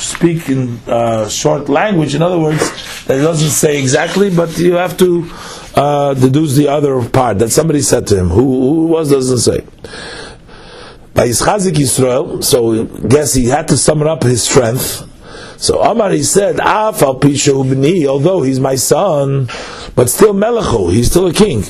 speak 0.00 0.48
in 0.48 0.78
uh, 0.86 1.28
short 1.28 1.68
language. 1.68 2.14
In 2.14 2.22
other 2.22 2.38
words, 2.38 3.04
that 3.06 3.18
it 3.18 3.22
doesn't 3.22 3.50
say 3.50 3.78
exactly, 3.78 4.34
but 4.34 4.56
you 4.58 4.74
have 4.74 4.96
to 4.98 5.28
uh, 5.74 6.14
deduce 6.14 6.54
the 6.56 6.68
other 6.68 7.06
part 7.08 7.38
that 7.38 7.50
somebody 7.50 7.80
said 7.82 8.06
to 8.08 8.16
him. 8.18 8.28
Who, 8.28 8.42
who 8.42 8.86
was 8.86 9.10
doesn't 9.10 9.38
say. 9.38 9.60
By 11.14 11.28
Yischazik 11.28 11.72
Yisrael, 11.74 12.42
so 12.42 12.84
guess 12.84 13.34
he 13.34 13.46
had 13.46 13.68
to 13.68 13.76
summon 13.76 14.06
up 14.08 14.22
his 14.22 14.42
strength 14.42 15.06
so 15.60 15.82
Amar 15.82 16.10
he 16.10 16.22
said, 16.22 16.58
al 16.58 16.94
b'ni, 16.94 18.06
although 18.06 18.40
he's 18.40 18.58
my 18.58 18.76
son, 18.76 19.46
but 19.94 20.08
still 20.08 20.32
melecho, 20.32 20.90
he's 20.90 21.10
still 21.10 21.26
a 21.26 21.34
king. 21.34 21.64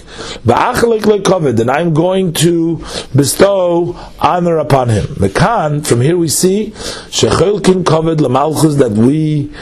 And 0.44 1.70
I'm 1.70 1.92
going 1.92 2.32
to 2.34 2.84
bestow 3.16 3.98
honor 4.20 4.58
upon 4.58 4.90
him. 4.90 5.14
The 5.14 5.28
Mekan, 5.28 5.84
from 5.84 6.02
here 6.02 6.16
we 6.16 6.28
see, 6.28 6.70
shechelkin 6.70 7.82
kovid 7.82 8.18
lamalchus, 8.18 8.78
that 8.78 8.92
we 8.92 9.52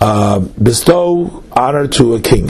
uh, 0.00 0.40
bestow 0.40 1.44
honor 1.52 1.86
to 1.88 2.14
a 2.14 2.20
king. 2.22 2.48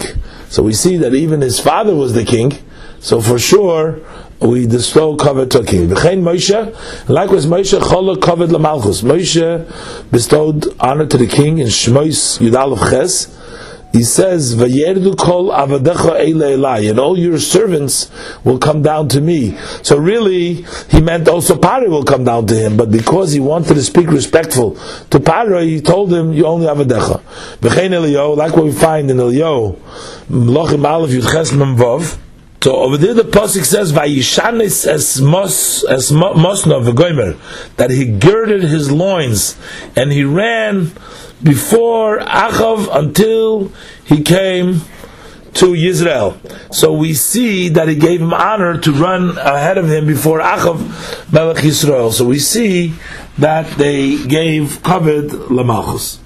So 0.51 0.63
we 0.63 0.73
see 0.73 0.99
that 0.99 1.15
even 1.15 1.41
his 1.41 1.59
father 1.59 1.97
was 1.97 2.13
the 2.13 2.25
king, 2.25 2.53
so 3.01 3.21
for 3.21 3.41
sure, 3.41 3.99
we 4.45 4.67
bestow 4.67 5.15
a 5.15 5.17
king. 5.17 5.89
V'chein 5.89 6.21
Moshe, 6.21 7.09
likewise 7.09 7.47
Moshe 7.47 7.81
chola 7.81 8.19
covet 8.19 8.51
lamalchus. 8.51 9.03
Moshe 9.03 10.11
bestowed 10.11 10.67
honor 10.79 11.07
to 11.07 11.17
the 11.17 11.27
king 11.27 11.59
in 11.59 11.69
Shmois 11.69 12.39
Yudal 12.39 12.73
of 12.73 12.91
Ches. 12.91 13.41
He 13.93 14.03
says, 14.03 14.57
"Vayerdu 14.57 15.17
kol 15.17 15.51
avadecha 15.51 16.21
eile 16.21 16.57
elai," 16.57 16.91
and 16.91 16.99
all 16.99 17.17
your 17.17 17.39
servants 17.39 18.11
will 18.43 18.59
come 18.59 18.83
down 18.83 19.09
to 19.11 19.21
me. 19.21 19.57
So 19.83 19.97
really, 19.97 20.67
he 20.91 21.01
meant 21.01 21.29
also 21.29 21.57
Pari 21.57 21.89
will 21.89 22.03
come 22.03 22.25
down 22.25 22.47
to 22.47 22.57
him, 22.57 22.77
but 22.77 22.91
because 22.91 23.33
he 23.33 23.39
wanted 23.41 23.75
to 23.75 23.83
speak 23.83 24.11
respectful 24.11 24.77
to 25.11 25.21
Pari, 25.21 25.69
he 25.71 25.81
told 25.81 26.13
him, 26.13 26.33
"You 26.33 26.47
only 26.47 26.67
avadecha." 26.67 27.21
V'chein 27.63 27.91
Eliyahu, 27.91 28.37
like 28.37 28.57
what 28.57 28.65
we 28.65 28.73
find 28.73 29.11
in 29.11 29.17
Eliyahu, 29.19 29.77
Mlochim 30.29 30.85
Aleph 30.85 31.13
Yudches 31.13 31.53
Memvav. 31.53 32.19
So 32.65 32.77
over 32.77 32.97
there 32.97 33.13
the 33.13 33.25
pasuk 33.25 33.63
says 33.63 33.93
Vayishanis 33.93 34.87
as 34.87 35.21
mos 35.21 35.85
as 35.85 36.11
mosna 36.11 36.83
v'goimer 36.83 37.37
that 37.77 37.91
he 37.91 38.07
girded 38.07 38.63
his 38.63 38.91
loins 38.91 39.59
and 39.95 40.11
he 40.11 40.25
ran 40.25 40.91
before 41.43 42.21
Achav 42.21 42.89
until 42.91 43.71
he 44.07 44.23
came 44.23 44.81
to 45.61 45.75
Yisrael. 45.75 46.39
So 46.75 46.95
we 46.95 47.13
see 47.13 47.69
that 47.69 47.87
he 47.87 47.97
gave 47.97 48.23
him 48.23 48.33
honor 48.33 48.79
to 48.79 48.93
run 48.93 49.37
ahead 49.37 49.77
of 49.77 49.91
him 49.91 50.07
before 50.07 50.41
Achav 50.41 51.31
Melech 51.31 51.59
Yisrael. 51.59 52.15
So 52.15 52.25
we 52.25 52.39
see 52.39 52.95
that 53.37 53.77
they 53.77 54.17
gave 54.27 54.83
covered 54.83 55.29
Lamachus. 55.53 56.17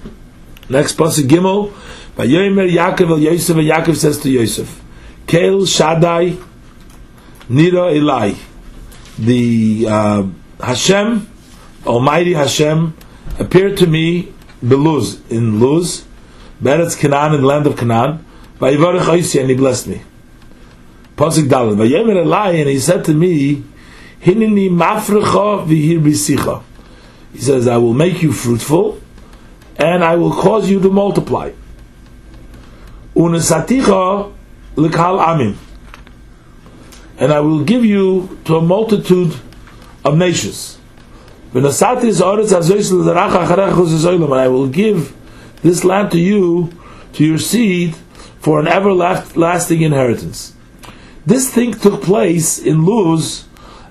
Next 0.69 0.95
pasuk 0.95 1.27
Gimel. 1.27 1.73
Vayomer 2.15 2.71
Yaakov 2.71 3.21
Yosef. 3.21 3.57
Yaakov 3.57 3.97
says 3.97 4.17
to 4.19 4.29
Yosef. 4.29 4.85
Kel 5.29 5.63
Shaddai 5.67 6.37
Nira 7.51 7.93
Elai. 7.93 8.35
The 9.19 9.85
uh, 9.87 10.23
Hashem, 10.59 11.29
Almighty 11.85 12.33
Hashem, 12.33 12.97
appeared 13.37 13.77
to 13.77 13.85
me 13.85 14.33
Beluz, 14.63 15.19
in 15.29 15.59
Luz, 15.59 16.03
Beretz 16.59 16.97
Canaan, 16.99 17.35
in 17.35 17.41
the 17.41 17.47
land 17.47 17.67
of 17.67 17.77
Canaan, 17.77 18.25
Vayivarech 18.57 19.01
Oisi, 19.01 19.39
and 19.39 19.51
he 19.51 19.55
blessed 19.55 19.85
me. 19.85 20.01
Pasuk 21.15 21.47
Dalad, 21.47 21.75
Vayemer 21.75 22.25
Elai, 22.25 22.61
and 22.61 22.67
he 22.67 22.79
said 22.79 23.05
to 23.05 23.13
me, 23.13 23.63
Hinini 24.21 24.67
Mafrecha 24.71 25.63
Vihir 25.67 26.01
Bisicha. 26.01 26.63
He 27.33 27.39
says, 27.39 27.67
I 27.67 27.77
will 27.77 27.93
make 27.93 28.23
you 28.23 28.31
fruitful, 28.33 28.99
and 29.75 30.03
I 30.03 30.15
will 30.15 30.33
cause 30.33 30.71
you 30.71 30.79
to 30.79 30.89
multiply. 30.89 31.51
Unesaticha 33.15 34.33
likal 34.75 35.19
amim, 35.19 35.55
and 37.17 37.31
I 37.31 37.39
will 37.39 37.63
give 37.63 37.83
you 37.85 38.37
to 38.45 38.57
a 38.57 38.61
multitude 38.61 39.35
of 40.05 40.17
nations. 40.17 40.77
And 41.51 41.65
I 41.65 41.79
will 44.47 44.67
give 44.67 45.15
this 45.61 45.83
land 45.83 46.11
to 46.11 46.19
you, 46.19 46.71
to 47.13 47.25
your 47.25 47.39
seed, 47.39 47.95
for 48.39 48.59
an 48.59 48.67
everlasting 48.67 49.81
inheritance. 49.81 50.53
This 51.25 51.53
thing 51.53 51.73
took 51.73 52.01
place 52.01 52.59
in 52.59 52.85
Luz 52.85 53.45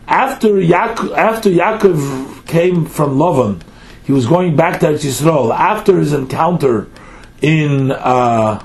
after 0.06 0.48
Yaakov, 0.48 1.16
after 1.16 1.50
Yaakov 1.50 2.46
came 2.46 2.86
from 2.86 3.18
Lavan. 3.18 3.60
He 4.04 4.12
was 4.12 4.26
going 4.26 4.56
back 4.56 4.80
to 4.80 4.86
Yisrael 4.86 5.54
after 5.54 5.98
his 5.98 6.12
encounter 6.14 6.88
in 7.42 7.92
uh, 7.92 8.64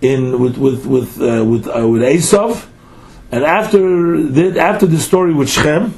in 0.00 0.40
with 0.40 0.56
with 0.56 0.86
with 0.86 1.20
uh, 1.20 1.44
with 1.44 1.66
uh, 1.66 1.86
with 1.88 2.02
Esav, 2.02 2.66
and 3.32 3.44
after 3.44 4.22
the, 4.22 4.60
after 4.60 4.86
the 4.86 4.98
story 4.98 5.32
with 5.32 5.50
Shem. 5.50 5.94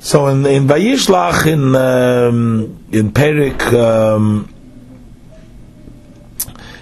So 0.00 0.28
in 0.28 0.46
in 0.46 0.66
Vayishlach 0.66 1.46
in 1.46 1.74
um, 1.74 2.84
in 2.92 3.12
Perik 3.12 3.60
um, 3.72 4.52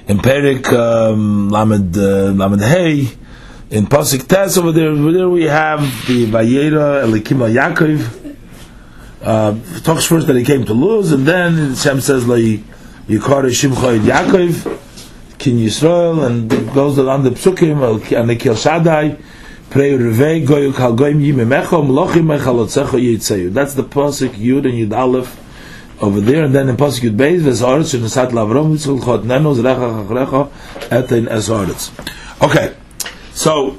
in 0.07 0.19
Perik 0.19 0.67
um, 0.73 1.49
Lamed 1.49 1.97
uh, 1.97 2.33
Lamed 2.33 2.63
Hey 2.63 3.09
in 3.71 3.87
Pasuk 3.87 4.29
Tes 4.29 4.59
over 4.59 4.71
there 4.71 4.91
over 4.91 5.13
there 5.13 5.29
we 5.29 5.45
have 5.45 5.81
the 6.07 6.27
Vayera 6.27 7.05
Elikim 7.05 7.41
Yaakov. 7.51 8.37
Uh, 9.23 9.81
talks 9.81 10.05
first 10.05 10.29
that 10.29 10.37
he 10.37 10.45
came 10.45 10.65
to 10.65 10.73
Luz, 10.73 11.11
and 11.11 11.27
then 11.27 11.75
Shem 11.75 12.01
says 12.01 12.29
like 12.29 12.61
Yikar 13.09 13.45
Shimcha 13.51 13.99
Yaakov. 13.99 14.86
Kin 15.47 15.59
Yisrael, 15.59 16.27
and 16.27 16.51
goes 16.75 16.99
on 16.99 17.23
the 17.23 17.31
Psukim, 17.31 18.13
and 18.21 18.29
the 18.29 18.35
Kil 18.35 18.57
Shaddai, 18.57 19.17
Pray 19.71 19.93
Revei, 19.93 20.45
Goyu 20.45 20.75
Kal 20.75 20.95
Goyim 20.95 21.21
Yimemecho, 21.21 21.87
Mlochim 21.87 22.37
Mechalotzecho 22.37 23.01
Yitzeyu. 23.01 23.53
That's 23.53 23.75
the 23.75 23.85
Pasuk 23.85 24.31
Yud 24.31 24.65
and 24.65 24.91
Yud 24.91 24.93
Aleph 24.93 25.41
over 26.03 26.21
there, 26.21 26.47
and 26.47 26.53
then 26.53 26.69
in 26.69 26.77
Pasuk 26.77 27.09
Yud 27.09 27.17
Beis, 27.17 27.43
Vesoretz, 27.43 27.97
Nesat 27.97 28.31
Lavrom, 28.31 28.75
Yitzchul 28.75 29.05
Chot 29.05 29.21
Neno, 29.21 29.55
Zrecha 29.55 30.09
Chachrecha, 30.09 30.51
Etein 30.89 31.29
Esoretz. 31.29 31.93
Okay, 32.43 32.75
so 33.31 33.79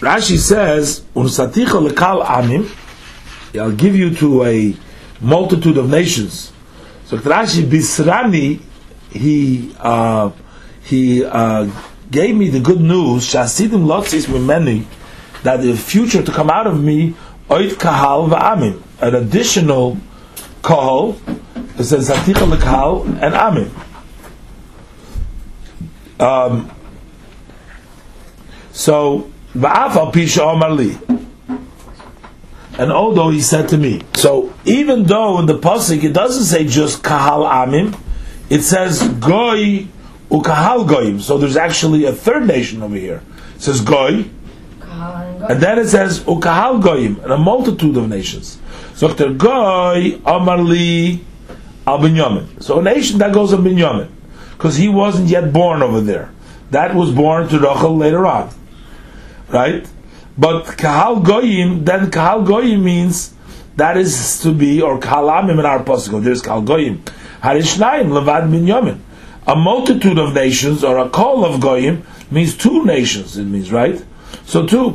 Rashi 0.00 0.36
says, 0.36 1.00
Unsaticha 1.14 1.88
Lekal 1.88 2.26
Amim, 2.26 3.58
I'll 3.58 3.72
give 3.72 3.96
you 3.96 4.14
to 4.16 4.44
a 4.44 4.76
multitude 5.22 5.78
of 5.78 5.88
nations. 5.88 6.52
So 7.06 7.16
Rashi 7.16 7.62
Bisrani, 7.62 8.60
he 9.12 9.74
uh, 9.78 10.30
he 10.86 11.24
uh, 11.24 11.68
gave 12.12 12.36
me 12.36 12.48
the 12.48 12.60
good 12.60 12.80
news, 12.80 13.24
Shasidim 13.26 13.86
Lotzis 13.86 14.26
Mimeni, 14.26 14.84
that 15.42 15.60
the 15.60 15.76
future 15.76 16.22
to 16.22 16.30
come 16.30 16.48
out 16.48 16.68
of 16.68 16.82
me, 16.82 17.14
Oit 17.50 17.72
Kahal 17.72 18.28
Va'amin, 18.28 18.80
an 19.00 19.16
additional 19.16 19.98
Kahal, 20.62 21.18
it 21.76 21.84
says 21.84 22.08
Zaticha 22.08 22.48
Lekal 22.48 23.04
and 23.20 23.34
Amin. 23.34 23.70
Um, 26.20 26.70
so, 28.70 29.28
Ba'afal 29.54 30.12
Pisha 30.12 30.38
Omar 30.38 30.70
Li. 30.70 30.96
And 32.78 32.92
although 32.92 33.30
he 33.30 33.40
said 33.40 33.70
to 33.70 33.76
me, 33.76 34.02
so 34.14 34.54
even 34.64 35.04
though 35.04 35.40
in 35.40 35.46
the 35.46 35.58
pasuk 35.58 36.04
it 36.04 36.12
doesn't 36.12 36.44
say 36.44 36.66
just 36.66 37.02
kahal 37.02 37.44
amim, 37.44 37.98
it 38.50 38.62
says 38.62 39.02
goy 39.18 39.88
ukahal 40.40 40.86
goyim. 40.88 41.20
So 41.20 41.38
there's 41.38 41.56
actually 41.56 42.04
a 42.04 42.12
third 42.12 42.46
nation 42.46 42.82
over 42.82 42.96
here. 42.96 43.22
It 43.54 43.62
says 43.62 43.80
goy, 43.80 44.24
and 44.80 45.60
then 45.60 45.78
it 45.78 45.88
says 45.88 46.20
ukahal 46.20 46.82
goyim, 46.82 47.20
and 47.20 47.32
a 47.32 47.38
multitude 47.38 47.96
of 47.96 48.08
nations. 48.08 48.58
So 48.94 49.08
goy 49.08 50.18
amarli 50.24 51.20
al 51.86 51.98
binyamin. 51.98 52.62
So 52.62 52.80
a 52.80 52.82
nation 52.82 53.18
that 53.18 53.32
goes 53.32 53.52
on 53.52 53.62
binyamin, 53.62 54.08
because 54.52 54.76
he 54.76 54.88
wasn't 54.88 55.28
yet 55.28 55.52
born 55.52 55.82
over 55.82 56.00
there. 56.00 56.30
That 56.70 56.94
was 56.94 57.12
born 57.12 57.48
to 57.48 57.58
Rachel 57.58 57.96
later 57.96 58.26
on, 58.26 58.50
right? 59.48 59.86
But 60.36 60.76
kahal 60.76 61.20
goyim, 61.20 61.84
then 61.84 62.10
kahal 62.10 62.42
goyim 62.42 62.82
means 62.84 63.32
that 63.76 63.96
is 63.96 64.40
to 64.40 64.52
be 64.52 64.82
or 64.82 64.98
kalamim 64.98 65.58
in 65.58 65.66
our 65.66 65.82
pasuk. 65.84 66.22
There's 66.24 66.42
kahal 66.42 66.62
goyim, 66.62 67.02
harishnayim 67.42 68.08
levad 68.08 68.50
binyamin. 68.50 68.98
A 69.46 69.54
multitude 69.54 70.18
of 70.18 70.34
nations 70.34 70.82
or 70.82 70.98
a 70.98 71.08
call 71.08 71.44
of 71.44 71.60
goyim 71.60 72.04
means 72.30 72.56
two 72.56 72.84
nations. 72.84 73.36
It 73.36 73.44
means 73.44 73.70
right. 73.70 74.04
So 74.44 74.66
two 74.66 74.90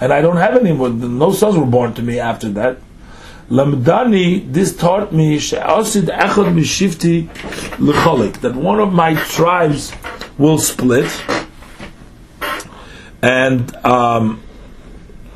and 0.00 0.12
I 0.12 0.20
don't 0.22 0.36
have 0.36 0.56
any. 0.56 0.72
more. 0.72 0.88
No 0.88 1.32
sons 1.32 1.56
were 1.56 1.66
born 1.66 1.94
to 1.94 2.02
me 2.02 2.18
after 2.18 2.48
that. 2.50 2.78
Lamdani, 3.50 4.50
this 4.52 4.76
taught 4.76 5.12
me 5.12 5.38
she'asid 5.38 6.04
echad 6.04 6.54
mishifti 6.54 7.28
lecholik 7.78 8.40
that 8.42 8.54
one 8.54 8.78
of 8.78 8.92
my 8.92 9.14
tribes 9.14 9.92
will 10.38 10.56
split, 10.56 11.10
and 13.22 13.74
um, 13.84 14.40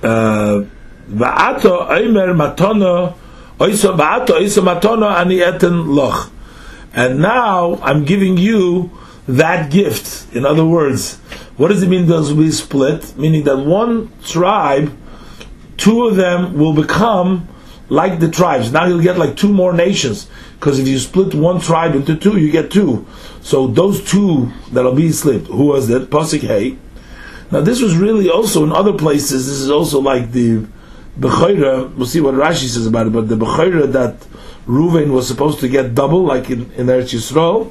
uh, 0.05 0.63
va'ato 1.11 1.89
eimer 1.91 2.33
matona 2.37 3.15
oiso 3.59 3.97
va'ato 3.97 5.17
ani 5.21 5.41
eten 5.41 5.89
loch, 5.97 6.31
and 6.95 7.21
now 7.21 7.77
I'm 7.83 8.05
giving 8.05 8.37
you 8.37 8.91
that 9.27 9.71
gift. 9.71 10.35
In 10.35 10.45
other 10.45 10.65
words, 10.65 11.17
what 11.57 11.69
does 11.69 11.83
it 11.83 11.89
mean? 11.89 12.07
does 12.07 12.33
be 12.33 12.51
split, 12.51 13.17
meaning 13.17 13.45
that 13.45 13.59
one 13.59 14.13
tribe, 14.23 14.97
two 15.77 16.07
of 16.07 16.17
them 16.17 16.59
will 16.59 16.75
become 16.75 17.49
like 17.89 18.21
the 18.21 18.31
tribes. 18.31 18.73
Now 18.73 18.87
you'll 18.87 19.03
get 19.03 19.19
like 19.19 19.37
two 19.37 19.53
more 19.53 19.73
nations. 19.73 20.29
Because 20.59 20.79
if 20.79 20.89
you 20.89 20.99
split 20.99 21.35
one 21.35 21.61
tribe 21.61 21.95
into 21.95 22.17
two, 22.17 22.39
you 22.39 22.51
get 22.51 22.71
two. 22.71 23.07
So 23.43 23.67
those 23.67 24.03
two 24.11 24.53
that'll 24.73 24.95
be 24.95 25.13
split. 25.13 25.43
Who 25.47 25.67
was 25.67 25.89
that? 25.89 26.11
Pasik 26.11 26.41
Hey. 26.41 26.79
Now 27.51 27.61
this 27.61 27.81
was 27.81 27.97
really 27.97 28.31
also 28.31 28.65
in 28.65 28.73
other 28.73 28.93
places. 28.93 29.47
This 29.47 29.61
is 29.61 29.71
also 29.71 30.01
like 30.01 30.33
the 30.33 30.67
Bechayra. 31.19 31.95
We'll 31.95 32.07
see 32.07 32.21
what 32.21 32.35
Rashi 32.35 32.67
says 32.67 32.87
about 32.87 33.07
it. 33.07 33.13
But 33.13 33.29
the 33.29 33.37
Bechayra 33.37 33.93
that 33.93 34.27
Ruvain 34.67 35.13
was 35.13 35.29
supposed 35.29 35.61
to 35.61 35.69
get 35.69 35.95
double, 35.95 36.23
like 36.23 36.51
in, 36.51 36.71
in 36.73 36.87
Eretz 36.87 37.13
Yisrael. 37.13 37.71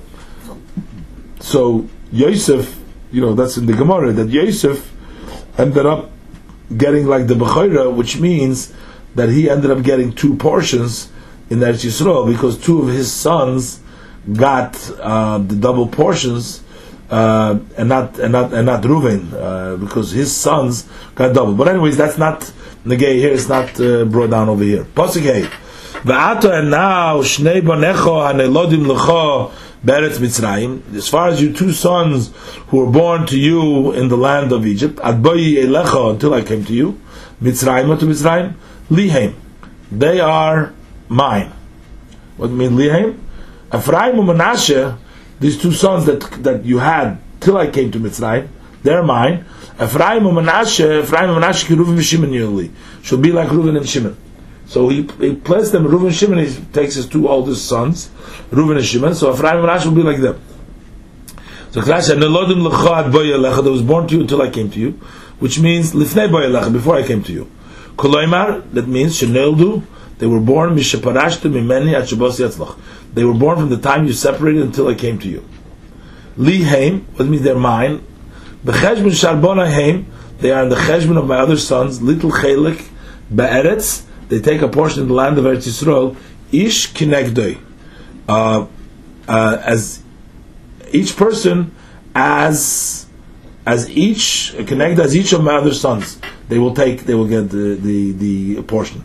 So 1.39 1.87
Yosef, 2.11 2.79
you 3.11 3.21
know, 3.21 3.33
that's 3.33 3.57
in 3.57 3.65
the 3.65 3.73
Gemara 3.73 4.11
that 4.13 4.29
Yosef 4.29 4.91
ended 5.57 5.85
up 5.85 6.11
getting 6.75 7.05
like 7.05 7.27
the 7.27 7.33
Bechayra, 7.33 7.93
which 7.93 8.19
means 8.19 8.73
that 9.15 9.29
he 9.29 9.49
ended 9.49 9.71
up 9.71 9.83
getting 9.83 10.13
two 10.13 10.35
portions 10.35 11.11
in 11.49 11.59
Eretz 11.59 11.85
Yisrael 11.85 12.31
because 12.31 12.57
two 12.57 12.81
of 12.81 12.87
his 12.87 13.11
sons 13.11 13.79
got 14.31 14.75
uh, 14.99 15.37
the 15.39 15.55
double 15.55 15.87
portions 15.87 16.63
uh, 17.09 17.59
and 17.77 17.89
not 17.89 18.17
and 18.19 18.31
not 18.31 18.53
and 18.53 18.65
not 18.65 18.81
Reuven 18.83 19.33
uh, 19.33 19.77
because 19.77 20.11
his 20.11 20.35
sons 20.35 20.87
got 21.15 21.33
double. 21.33 21.53
But 21.53 21.67
anyways, 21.67 21.97
that's 21.97 22.17
not 22.17 22.51
negay 22.85 23.15
here. 23.15 23.33
It's 23.33 23.49
not 23.49 23.79
uh, 23.79 24.05
brought 24.05 24.31
down 24.31 24.49
over 24.49 24.63
here. 24.63 24.83
Pasuk 24.83 25.47
And 26.05 26.69
now 26.69 27.21
shnei 27.21 27.61
banecho 27.61 28.33
hanelodim 28.33 28.85
lecho 28.85 29.51
beretz 29.85 30.17
Mitzrayim. 30.17 30.95
As 30.95 31.07
far 31.07 31.29
as 31.29 31.41
your 31.41 31.53
two 31.53 31.71
sons 31.71 32.33
who 32.67 32.79
were 32.79 32.91
born 32.91 33.25
to 33.27 33.39
you 33.39 33.93
in 33.93 34.09
the 34.09 34.17
land 34.17 34.51
of 34.51 34.65
Egypt, 34.65 34.97
adboyi 34.97 35.63
elecha 35.63 36.11
until 36.11 36.33
I 36.33 36.41
came 36.41 36.65
to 36.65 36.73
you, 36.73 36.99
Mitzrayim 37.41 37.97
to 37.99 38.05
Mitzrayim 38.05 38.55
lihaim. 38.89 39.35
They 39.91 40.19
are 40.19 40.73
mine. 41.07 41.53
What 42.35 42.47
do 42.47 42.61
you 42.61 42.69
mean? 42.69 43.25
Ephraim 43.73 44.19
and 44.19 44.27
Menashe, 44.27 44.97
these 45.39 45.57
two 45.61 45.71
sons 45.71 46.05
that 46.05 46.19
that 46.43 46.65
you 46.65 46.79
had 46.79 47.17
till 47.39 47.55
I 47.55 47.67
came 47.67 47.91
to 47.91 47.99
Mitzrayim, 47.99 48.49
they're 48.83 49.03
mine. 49.03 49.45
Ephraim 49.81 50.27
and 50.27 50.37
Menashe, 50.37 51.03
Ephraim 51.03 51.29
and 51.29 51.43
Menashe, 51.43 51.73
Reuven 51.73 51.93
and 51.93 52.03
Shimon 52.03 52.75
should 53.01 53.21
be 53.21 53.31
like 53.31 53.47
Reuven 53.47 53.77
and 53.77 53.87
Shimon. 53.87 54.17
So 54.65 54.89
he, 54.89 55.03
he 55.19 55.35
placed 55.35 55.71
them, 55.71 55.85
Reuven 55.85 56.07
and 56.07 56.15
Shimon, 56.15 56.39
he 56.39 56.55
takes 56.71 56.95
his 56.95 57.07
two 57.07 57.27
oldest 57.27 57.67
sons, 57.67 58.09
Reuven 58.49 58.77
and 58.77 58.85
Shimon, 58.85 59.13
so 59.13 59.33
Ephraim 59.33 59.57
and 59.57 59.67
Menashe 59.67 59.85
will 59.85 59.93
be 59.93 60.03
like 60.03 60.19
them. 60.19 60.41
So 61.71 61.81
Christ 61.81 62.07
said, 62.07 62.17
Nelodim 62.17 62.63
l'chad 62.63 63.11
boyalecha, 63.11 63.63
that 63.63 63.71
was 63.71 63.81
born 63.81 64.07
to 64.07 64.15
you 64.15 64.21
until 64.21 64.41
I 64.41 64.49
came 64.49 64.71
to 64.71 64.79
you, 64.79 64.91
which 65.39 65.59
means 65.59 65.93
lifnei 65.93 66.71
before 66.71 66.95
I 66.95 67.05
came 67.05 67.23
to 67.23 67.33
you. 67.33 67.51
Koloimar, 67.97 68.71
that 68.73 68.87
means 68.87 69.19
Sheneldu, 69.19 69.83
they 70.19 70.27
were 70.27 70.39
born 70.39 70.71
at 70.71 70.77
Yatzlach. 70.77 72.79
They 73.13 73.23
were 73.23 73.33
born 73.33 73.57
from 73.57 73.69
the 73.69 73.77
time 73.77 74.05
you 74.05 74.13
separated 74.13 74.61
until 74.61 74.87
I 74.87 74.95
came 74.95 75.19
to 75.19 75.27
you. 75.27 75.47
Liheim, 76.37 77.03
what 77.15 77.27
means 77.27 77.43
they're 77.43 77.55
mine. 77.55 78.05
Becheshbon 78.63 79.11
Sharbona 79.11 80.05
they 80.39 80.51
are 80.51 80.63
in 80.63 80.69
the 80.69 80.75
cheshbon 80.75 81.17
of 81.17 81.27
my 81.27 81.37
other 81.37 81.57
sons, 81.57 82.01
little 82.01 82.31
Chelik, 82.31 82.87
Be'eretz, 83.33 84.03
they 84.29 84.39
take 84.39 84.61
a 84.61 84.67
portion 84.67 85.01
of 85.01 85.07
the 85.07 85.13
land 85.13 85.37
of 85.37 85.45
Eretz 85.45 85.67
Yisrael, 85.67 86.15
Ish 86.51 86.93
Kinegdoi. 86.93 87.59
Uh, 88.27 88.67
uh, 89.27 89.57
as 89.63 90.01
each 90.91 91.15
person 91.15 91.73
as 92.15 93.05
as 93.65 93.89
each 93.89 94.53
connect 94.67 94.99
as 94.99 95.15
each 95.15 95.33
of 95.33 95.43
my 95.43 95.55
other 95.55 95.73
sons. 95.73 96.19
They 96.49 96.59
will 96.59 96.73
take 96.75 97.05
they 97.05 97.15
will 97.15 97.27
get 97.27 97.49
the 97.49 97.75
the, 97.75 98.11
the 98.11 98.61
portion. 98.63 99.03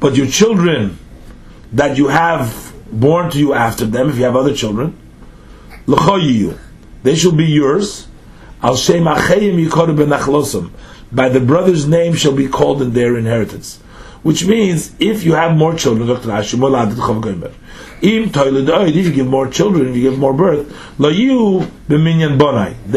But 0.00 0.16
your 0.16 0.26
children 0.26 0.98
that 1.72 1.96
you 1.98 2.08
have 2.08 2.72
born 2.90 3.30
to 3.30 3.38
you 3.38 3.52
after 3.52 3.84
them 3.84 4.08
if 4.10 4.16
you 4.16 4.24
have 4.24 4.36
other 4.36 4.54
children 4.54 4.96
they 7.02 7.14
shall 7.14 7.32
be 7.32 7.44
yours 7.44 8.06
by 11.12 11.28
the 11.28 11.40
brother's 11.40 11.86
name 11.86 12.14
shall 12.14 12.34
be 12.34 12.48
called 12.48 12.82
in 12.82 12.92
their 12.92 13.16
inheritance 13.16 13.78
which 14.26 14.44
means 14.44 14.90
if 14.98 15.22
you 15.22 15.34
have 15.34 15.56
more 15.56 15.72
children 15.72 16.10
if 18.02 18.02
you 18.02 19.12
give 19.12 19.26
more 19.28 19.46
children, 19.48 19.88
if 19.88 19.94
you 19.96 20.10
give 20.10 20.18
more 20.18 20.34
birth. 20.34 20.66
They 20.98 21.28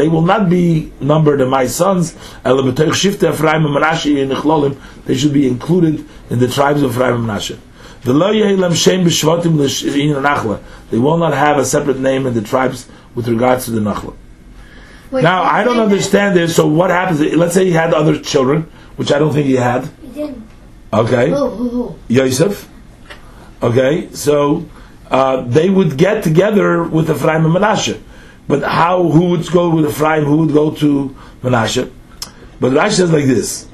will 0.08 0.22
not 0.22 0.50
be 0.50 0.92
numbered 1.00 1.40
in 1.40 1.48
my 1.48 1.68
sons. 1.68 2.16
They 2.42 2.90
should 5.14 5.32
be 5.32 5.46
included 5.46 6.04
in 6.30 6.40
the 6.40 6.48
tribes 6.48 6.82
of 6.82 6.90
Ephraim 6.90 7.26
and. 7.26 7.60
They 10.90 10.98
will 10.98 11.16
not 11.16 11.34
have 11.34 11.58
a 11.58 11.64
separate 11.64 12.00
name 12.00 12.26
in 12.26 12.34
the 12.34 12.42
tribes 12.42 12.88
with 13.14 13.28
regards 13.28 13.66
to 13.66 13.70
the 13.70 13.80
Nachla. 13.80 14.16
Wait, 15.10 15.22
now, 15.22 15.42
I 15.42 15.64
don't 15.64 15.80
understand 15.80 16.36
this, 16.36 16.54
so 16.54 16.66
what 16.66 16.90
happens? 16.90 17.20
Let's 17.20 17.54
say 17.54 17.64
he 17.64 17.72
had 17.72 17.92
other 17.92 18.18
children, 18.18 18.70
which 18.96 19.10
I 19.12 19.18
don't 19.18 19.32
think 19.32 19.46
he 19.46 19.56
had. 19.56 19.90
He 20.02 20.08
did. 20.08 20.42
Okay. 20.92 21.30
Who, 21.30 21.48
who, 21.48 21.68
who? 21.68 21.96
Yosef. 22.08 22.68
Okay, 23.62 24.08
so 24.12 24.64
uh, 25.10 25.42
they 25.42 25.68
would 25.68 25.98
get 25.98 26.22
together 26.22 26.82
with 26.82 27.10
Ephraim 27.10 27.44
and 27.44 27.54
Menashe. 27.54 28.00
But 28.48 28.62
how, 28.62 29.08
who 29.08 29.30
would 29.30 29.50
go 29.50 29.74
with 29.74 29.86
Ephraim, 29.86 30.24
who 30.24 30.38
would 30.38 30.52
go 30.52 30.70
to 30.72 31.14
Menashe? 31.42 31.90
But 32.58 32.72
Rashi 32.72 32.92
says 32.92 33.12
like 33.12 33.26
this. 33.26 33.68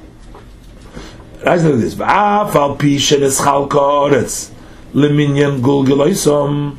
Rashi 1.39 1.59
says 1.59 1.65
like 1.65 1.81
this. 1.81 1.95
V'afal 1.95 2.79
pi 2.79 2.97
sheneschal 2.97 3.69
ka'oretz 3.69 4.51
leminyan 4.93 5.61
gulgeloisom 5.61 6.77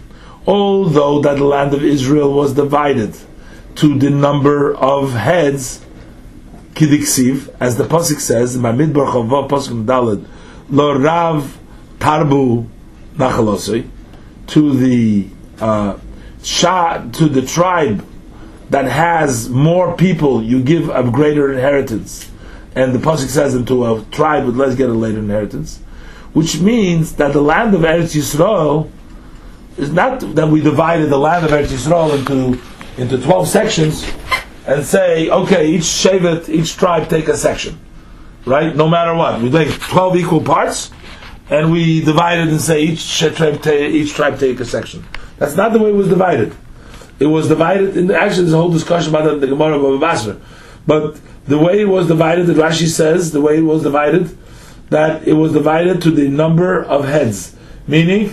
although 0.48 1.20
that 1.20 1.36
the 1.36 1.44
land 1.44 1.74
of 1.74 1.84
Israel 1.84 2.32
was 2.32 2.54
divided 2.54 3.14
to 3.78 3.96
the 3.96 4.10
number 4.10 4.74
of 4.74 5.12
heads, 5.12 5.84
kidiksiv, 6.74 7.54
as 7.60 7.76
the 7.76 7.84
pasuk 7.84 8.18
says 8.18 8.56
in 8.56 8.62
Midbar 8.62 9.12
Chavav 9.12 9.48
pasuk 9.48 9.84
Dalad, 9.84 10.26
lo 10.68 10.98
rav 10.98 11.56
tarbu 12.00 12.68
nachalosoi, 13.16 13.88
to 14.48 14.76
the 14.76 15.28
uh, 15.60 15.96
Shah, 16.42 17.08
to 17.12 17.28
the 17.28 17.42
tribe 17.42 18.04
that 18.70 18.86
has 18.86 19.48
more 19.48 19.96
people, 19.96 20.42
you 20.42 20.60
give 20.60 20.88
a 20.88 21.08
greater 21.08 21.52
inheritance. 21.52 22.30
And 22.74 22.94
the 22.94 22.98
Pasuk 22.98 23.28
says 23.28 23.54
into 23.54 23.84
a 23.84 24.04
tribe 24.10 24.44
but 24.46 24.54
let's 24.54 24.74
get 24.74 24.88
a 24.88 24.92
later 24.92 25.18
inheritance. 25.18 25.78
Which 26.32 26.60
means 26.60 27.14
that 27.14 27.32
the 27.32 27.40
land 27.40 27.74
of 27.74 27.80
Eretz 27.82 28.14
Yisrael 28.14 28.90
is 29.76 29.92
not 29.92 30.20
that 30.34 30.48
we 30.48 30.60
divided 30.60 31.06
the 31.06 31.18
land 31.18 31.44
of 31.44 31.50
Eretz 31.50 31.68
Yisrael 31.68 32.18
into 32.18 32.60
into 32.98 33.16
twelve 33.16 33.48
sections 33.48 34.06
and 34.66 34.84
say, 34.84 35.30
okay, 35.30 35.68
each 35.68 35.82
shevet, 35.82 36.48
each 36.48 36.76
tribe 36.76 37.08
take 37.08 37.28
a 37.28 37.36
section, 37.36 37.78
right? 38.44 38.76
No 38.76 38.88
matter 38.88 39.14
what, 39.14 39.40
we 39.40 39.50
take 39.50 39.70
twelve 39.80 40.16
equal 40.16 40.42
parts, 40.42 40.90
and 41.48 41.72
we 41.72 42.02
divide 42.02 42.38
it 42.40 42.48
and 42.48 42.60
say 42.60 42.82
each 42.82 43.18
tribe 43.18 43.66
each 43.66 44.12
tribe 44.12 44.38
take 44.38 44.60
a 44.60 44.64
section. 44.64 45.04
That's 45.38 45.56
not 45.56 45.72
the 45.72 45.78
way 45.78 45.90
it 45.90 45.94
was 45.94 46.08
divided. 46.08 46.54
It 47.20 47.26
was 47.26 47.48
divided. 47.48 47.96
In 47.96 48.10
actually, 48.10 48.42
there's 48.42 48.52
a 48.52 48.58
whole 48.58 48.70
discussion 48.70 49.14
about 49.14 49.24
that 49.24 49.34
in 49.34 49.40
the 49.40 49.46
Gemara 49.46 49.78
of 49.78 50.00
Basra, 50.00 50.40
but 50.86 51.18
the 51.46 51.58
way 51.58 51.80
it 51.80 51.88
was 51.88 52.06
divided, 52.08 52.46
that 52.46 52.56
Rashi 52.58 52.86
says, 52.86 53.32
the 53.32 53.40
way 53.40 53.56
it 53.56 53.62
was 53.62 53.82
divided, 53.82 54.36
that 54.90 55.26
it 55.26 55.32
was 55.32 55.52
divided 55.52 56.02
to 56.02 56.10
the 56.10 56.28
number 56.28 56.82
of 56.84 57.06
heads, 57.06 57.56
meaning 57.86 58.32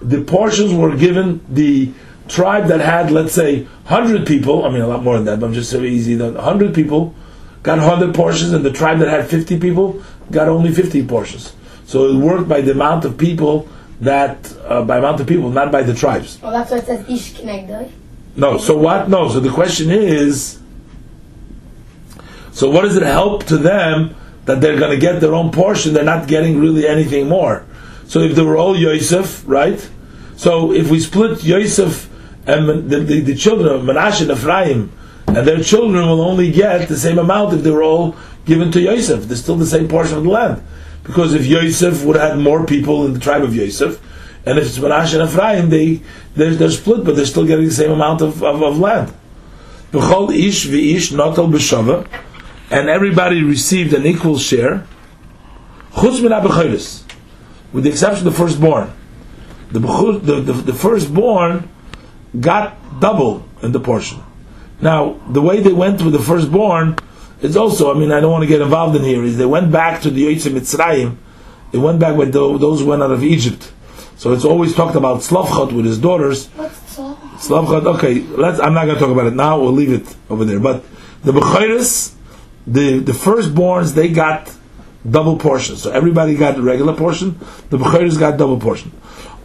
the 0.00 0.22
portions 0.22 0.72
were 0.72 0.96
given 0.96 1.40
the 1.48 1.90
tribe 2.28 2.68
that 2.68 2.80
had, 2.80 3.10
let's 3.10 3.32
say, 3.32 3.62
100 3.62 4.26
people, 4.26 4.64
I 4.64 4.70
mean 4.70 4.82
a 4.82 4.86
lot 4.86 5.02
more 5.02 5.16
than 5.16 5.24
that, 5.26 5.40
but 5.40 5.46
I'm 5.46 5.54
just 5.54 5.70
so 5.70 5.82
easy, 5.82 6.16
100 6.16 6.74
people 6.74 7.14
got 7.62 7.78
100 7.78 8.14
portions, 8.14 8.52
and 8.52 8.64
the 8.64 8.72
tribe 8.72 9.00
that 9.00 9.08
had 9.08 9.28
50 9.28 9.58
people 9.58 10.02
got 10.30 10.48
only 10.48 10.72
50 10.72 11.06
portions. 11.06 11.54
So 11.84 12.08
it 12.10 12.16
worked 12.16 12.48
by 12.48 12.60
the 12.60 12.72
amount 12.72 13.04
of 13.04 13.18
people 13.18 13.68
that, 14.00 14.52
uh, 14.64 14.82
by 14.82 14.98
amount 14.98 15.20
of 15.20 15.26
people, 15.26 15.50
not 15.50 15.72
by 15.72 15.82
the 15.82 15.94
tribes. 15.94 16.38
Well, 16.40 16.52
that's 16.52 16.70
what 16.70 16.80
it 16.80 16.86
says, 16.86 17.08
Ish 17.08 17.34
Kinegdoi. 17.34 17.90
No, 18.36 18.58
so 18.58 18.76
what? 18.76 19.08
No, 19.08 19.28
so 19.28 19.40
the 19.40 19.50
question 19.50 19.90
is, 19.90 20.60
so 22.52 22.70
what 22.70 22.82
does 22.82 22.96
it 22.96 23.02
help 23.02 23.44
to 23.44 23.56
them 23.56 24.14
that 24.44 24.60
they're 24.60 24.78
going 24.78 24.92
to 24.92 24.98
get 24.98 25.20
their 25.20 25.34
own 25.34 25.50
portion? 25.50 25.94
They're 25.94 26.04
not 26.04 26.28
getting 26.28 26.60
really 26.60 26.86
anything 26.86 27.28
more. 27.28 27.64
So 28.06 28.20
if 28.20 28.36
they 28.36 28.42
were 28.42 28.56
all 28.56 28.76
Yosef, 28.76 29.42
right? 29.46 29.88
So 30.36 30.72
if 30.72 30.90
we 30.90 31.00
split 31.00 31.42
Yosef 31.42 32.08
and 32.46 32.90
the, 32.90 33.00
the, 33.00 33.20
the 33.20 33.34
children 33.34 33.68
of 33.68 33.82
Menashe 33.82 34.22
and 34.22 34.30
Ephraim, 34.30 34.92
and 35.26 35.46
their 35.46 35.62
children 35.62 36.06
will 36.06 36.20
only 36.20 36.52
get 36.52 36.88
the 36.88 36.96
same 36.96 37.18
amount 37.18 37.54
if 37.54 37.62
they 37.62 37.70
were 37.70 37.82
all 37.82 38.16
given 38.44 38.70
to 38.72 38.80
Yosef. 38.80 39.24
They're 39.24 39.36
still 39.36 39.56
the 39.56 39.66
same 39.66 39.88
portion 39.88 40.18
of 40.18 40.24
the 40.24 40.30
land. 40.30 40.62
Because 41.02 41.34
if 41.34 41.44
Yosef 41.46 42.04
would 42.04 42.16
have 42.16 42.32
had 42.32 42.38
more 42.38 42.64
people 42.64 43.04
in 43.06 43.12
the 43.12 43.20
tribe 43.20 43.42
of 43.42 43.54
Yosef, 43.54 44.00
and 44.46 44.58
if 44.58 44.66
it's 44.66 44.78
Menashe 44.78 45.18
and 45.18 45.28
Ephraim, 45.28 45.70
they, 45.70 46.00
they're, 46.34 46.54
they're 46.54 46.70
split, 46.70 47.04
but 47.04 47.16
they're 47.16 47.26
still 47.26 47.46
getting 47.46 47.64
the 47.64 47.70
same 47.72 47.90
amount 47.90 48.22
of, 48.22 48.42
of, 48.44 48.62
of 48.62 48.78
land. 48.78 49.12
B'chol 49.90 50.32
ish 50.32 50.66
v'ish 50.66 51.12
notel 51.12 51.50
b'shava, 51.50 52.08
and 52.70 52.88
everybody 52.88 53.42
received 53.42 53.92
an 53.92 54.06
equal 54.06 54.38
share, 54.38 54.86
chutz 55.92 56.22
min 56.22 56.78
with 57.72 57.84
the 57.84 57.90
exception 57.90 58.26
of 58.26 58.32
the 58.32 58.38
firstborn. 58.38 58.92
The, 59.72 59.80
the, 59.80 60.40
the, 60.40 60.52
the 60.52 60.74
firstborn 60.74 61.68
got 62.40 63.00
double 63.00 63.46
in 63.62 63.72
the 63.72 63.80
portion. 63.80 64.22
Now, 64.80 65.20
the 65.28 65.40
way 65.40 65.60
they 65.60 65.72
went 65.72 66.02
with 66.02 66.12
the 66.12 66.18
firstborn 66.18 66.96
is 67.40 67.56
also, 67.56 67.94
I 67.94 67.98
mean, 67.98 68.12
I 68.12 68.20
don't 68.20 68.30
want 68.30 68.42
to 68.42 68.48
get 68.48 68.60
involved 68.60 68.96
in 68.96 69.02
here, 69.02 69.22
is 69.24 69.38
they 69.38 69.46
went 69.46 69.72
back 69.72 70.02
to 70.02 70.10
the 70.10 70.24
Yitzim 70.26 70.52
Mitzrayim, 70.52 71.16
they 71.72 71.78
went 71.78 71.98
back 71.98 72.16
tho- 72.16 72.58
those 72.58 72.80
who 72.80 72.86
went 72.86 73.02
out 73.02 73.10
of 73.10 73.22
Egypt. 73.22 73.72
So 74.16 74.32
it's 74.32 74.44
always 74.44 74.74
talked 74.74 74.96
about 74.96 75.20
Slavchot 75.20 75.72
with 75.72 75.84
his 75.84 75.98
daughters. 75.98 76.46
What's? 76.48 76.96
Slavchot, 76.96 77.84
okay, 77.96 78.20
let's, 78.20 78.58
I'm 78.60 78.72
not 78.72 78.86
going 78.86 78.96
to 78.96 79.00
talk 79.00 79.10
about 79.10 79.26
it 79.26 79.34
now, 79.34 79.60
we'll 79.60 79.72
leave 79.72 79.92
it 79.92 80.16
over 80.30 80.44
there. 80.44 80.58
But 80.58 80.84
the 81.22 81.32
Bechiris, 81.32 82.14
the, 82.66 82.98
the 82.98 83.12
firstborns, 83.12 83.94
they 83.94 84.08
got 84.08 84.54
double 85.08 85.36
portions. 85.36 85.82
So 85.82 85.90
everybody 85.90 86.34
got 86.34 86.56
the 86.56 86.62
regular 86.62 86.94
portion, 86.94 87.38
the 87.70 87.78
Bechiris 87.78 88.18
got 88.18 88.38
double 88.38 88.58
portion. 88.58 88.92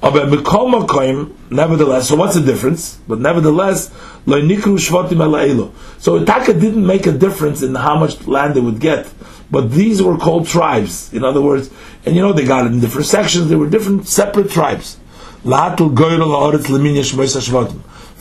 Aber 0.03 0.21
Mikol 0.21 0.71
Makoim, 0.73 1.35
nevertheless, 1.51 2.07
so 2.09 2.15
what's 2.15 2.33
the 2.33 2.41
difference? 2.41 2.97
But 3.07 3.19
nevertheless, 3.19 3.91
Lo 4.25 4.41
Nikru 4.41 4.77
Shvatim 4.77 5.19
Ela 5.21 5.71
So 5.99 6.23
Taka 6.25 6.53
didn't 6.53 6.85
make 6.85 7.05
a 7.05 7.11
difference 7.11 7.61
in 7.61 7.75
how 7.75 7.99
much 7.99 8.27
land 8.27 8.55
they 8.55 8.61
would 8.61 8.79
get, 8.79 9.07
but 9.51 9.71
these 9.71 10.01
were 10.01 10.17
called 10.17 10.47
tribes. 10.47 11.13
In 11.13 11.23
other 11.23 11.41
words, 11.41 11.69
and 12.05 12.15
you 12.15 12.21
know 12.21 12.33
they 12.33 12.45
got 12.45 12.65
it 12.65 12.71
in 12.71 12.79
different 12.79 13.05
sections, 13.07 13.47
they 13.49 13.55
were 13.55 13.69
different 13.69 14.07
separate 14.07 14.49
tribes. 14.49 14.97
For 15.43 15.59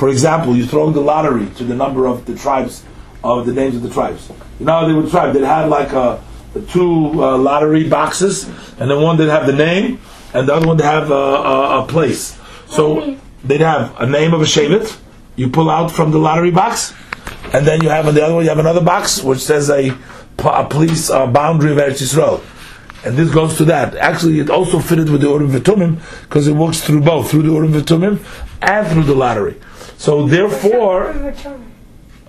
example, 0.08 0.56
you 0.56 0.66
throw 0.66 0.90
the 0.90 1.00
lottery 1.00 1.46
to 1.56 1.64
the 1.64 1.74
number 1.74 2.06
of 2.06 2.24
the 2.24 2.34
tribes, 2.34 2.82
of 3.22 3.46
the 3.46 3.52
names 3.52 3.76
of 3.76 3.82
the 3.82 3.90
tribes. 3.90 4.30
You 4.58 4.66
know 4.66 4.86
they 4.86 4.94
would 4.94 5.10
tribe? 5.10 5.34
They'd 5.34 5.44
have 5.44 5.68
like 5.68 5.92
a, 5.92 6.22
two 6.68 7.22
uh, 7.22 7.36
lottery 7.36 7.88
boxes, 7.88 8.44
and 8.78 8.90
then 8.90 9.00
one 9.02 9.16
they'd 9.18 9.28
have 9.28 9.46
the 9.46 9.52
name, 9.52 10.00
and 10.34 10.48
the 10.48 10.54
other 10.54 10.66
one 10.66 10.76
they 10.76 10.84
have 10.84 11.10
a, 11.10 11.14
a, 11.14 11.84
a 11.84 11.86
place. 11.86 12.38
So 12.68 13.16
they'd 13.44 13.60
have 13.60 13.98
a 14.00 14.06
name 14.06 14.34
of 14.34 14.40
a 14.40 14.44
shevet. 14.44 14.98
You 15.36 15.48
pull 15.50 15.70
out 15.70 15.90
from 15.90 16.10
the 16.10 16.18
lottery 16.18 16.50
box, 16.50 16.94
and 17.52 17.66
then 17.66 17.82
you 17.82 17.88
have 17.88 18.06
on 18.06 18.14
the 18.14 18.24
other 18.24 18.34
one 18.34 18.44
you 18.44 18.50
have 18.50 18.58
another 18.58 18.82
box 18.82 19.22
which 19.22 19.40
says 19.40 19.70
a, 19.70 19.90
a 20.44 20.64
police 20.68 21.10
uh, 21.10 21.26
boundary 21.26 21.72
of 21.72 21.78
Eretz 21.78 22.02
Yisrael. 22.02 22.42
And 23.04 23.16
this 23.16 23.32
goes 23.32 23.56
to 23.56 23.64
that. 23.64 23.96
Actually, 23.96 24.40
it 24.40 24.50
also 24.50 24.78
fitted 24.78 25.08
with 25.08 25.22
the 25.22 25.28
Urim 25.28 25.48
Vitumim 25.50 26.00
because 26.22 26.46
it 26.46 26.52
works 26.52 26.82
through 26.82 27.00
both, 27.00 27.30
through 27.30 27.42
the 27.42 27.52
Urim 27.52 27.72
Vitumim 27.72 28.22
and 28.60 28.86
through 28.88 29.04
the 29.04 29.14
lottery. 29.14 29.58
So 29.96 30.26
therefore, 30.26 31.14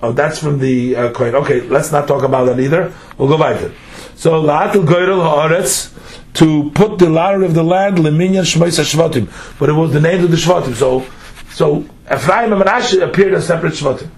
Oh, 0.04 0.12
that's 0.12 0.40
from 0.40 0.58
the 0.58 0.96
uh, 0.96 1.12
coin. 1.12 1.36
Okay, 1.36 1.62
let's 1.62 1.92
not 1.92 2.08
talk 2.08 2.24
about 2.24 2.46
that 2.46 2.60
either. 2.60 2.92
We'll 3.18 3.28
go 3.28 3.38
back 3.38 3.62
So 4.22 4.44
la'atul 4.44 4.86
goyrel 4.86 5.24
haaretz 5.24 5.90
to 6.36 6.70
put 6.76 7.00
the 7.00 7.10
lottery 7.10 7.44
of 7.44 7.56
the 7.56 7.64
land 7.64 7.98
leminyan 7.98 8.44
shmois 8.44 8.80
shvatim, 8.80 9.28
but 9.58 9.68
it 9.68 9.74
was 9.74 9.94
the 9.94 10.00
name 10.00 10.24
of 10.24 10.30
the 10.30 10.38
shvatim. 10.38 10.76
So, 10.76 11.08
so 11.50 11.78
Ephraim 12.06 12.54
and 12.54 12.62
Menashe 12.62 13.02
appeared 13.02 13.34
as 13.34 13.48
separate 13.48 13.74
shvatim, 13.74 14.12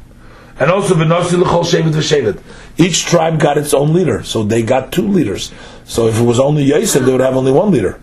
and 0.60 0.70
also 0.70 0.96
v'nosi 0.96 1.42
l'chol 1.42 1.64
shevet 1.64 1.94
v'shevet. 1.94 2.44
Each 2.78 3.06
tribe 3.06 3.40
got 3.40 3.58
its 3.58 3.74
own 3.74 3.94
leader, 3.94 4.24
so 4.24 4.44
they 4.44 4.62
got 4.62 4.92
two 4.92 5.08
leaders. 5.08 5.54
So 5.86 6.08
if 6.10 6.20
it 6.20 6.24
was 6.24 6.38
only 6.38 6.64
Yosef, 6.64 7.06
they 7.06 7.12
would 7.14 7.22
have 7.22 7.38
only 7.38 7.54
one 7.54 7.72
leader. 7.72 7.98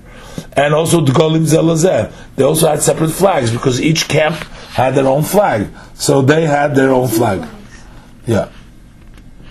And 0.54 0.72
also 0.72 1.02
the 1.02 1.12
Golim 1.12 1.44
Zelazeh, 1.44 2.10
they 2.36 2.44
also 2.44 2.66
had 2.66 2.80
separate 2.80 3.10
flags 3.10 3.52
because 3.52 3.78
each 3.78 4.08
camp 4.08 4.36
had 4.72 4.94
their 4.94 5.06
own 5.06 5.22
flag. 5.22 5.68
So 5.96 6.22
they 6.22 6.46
had 6.46 6.74
their 6.74 6.92
own 6.92 7.08
flag. 7.08 7.46
Yeah. 8.26 8.48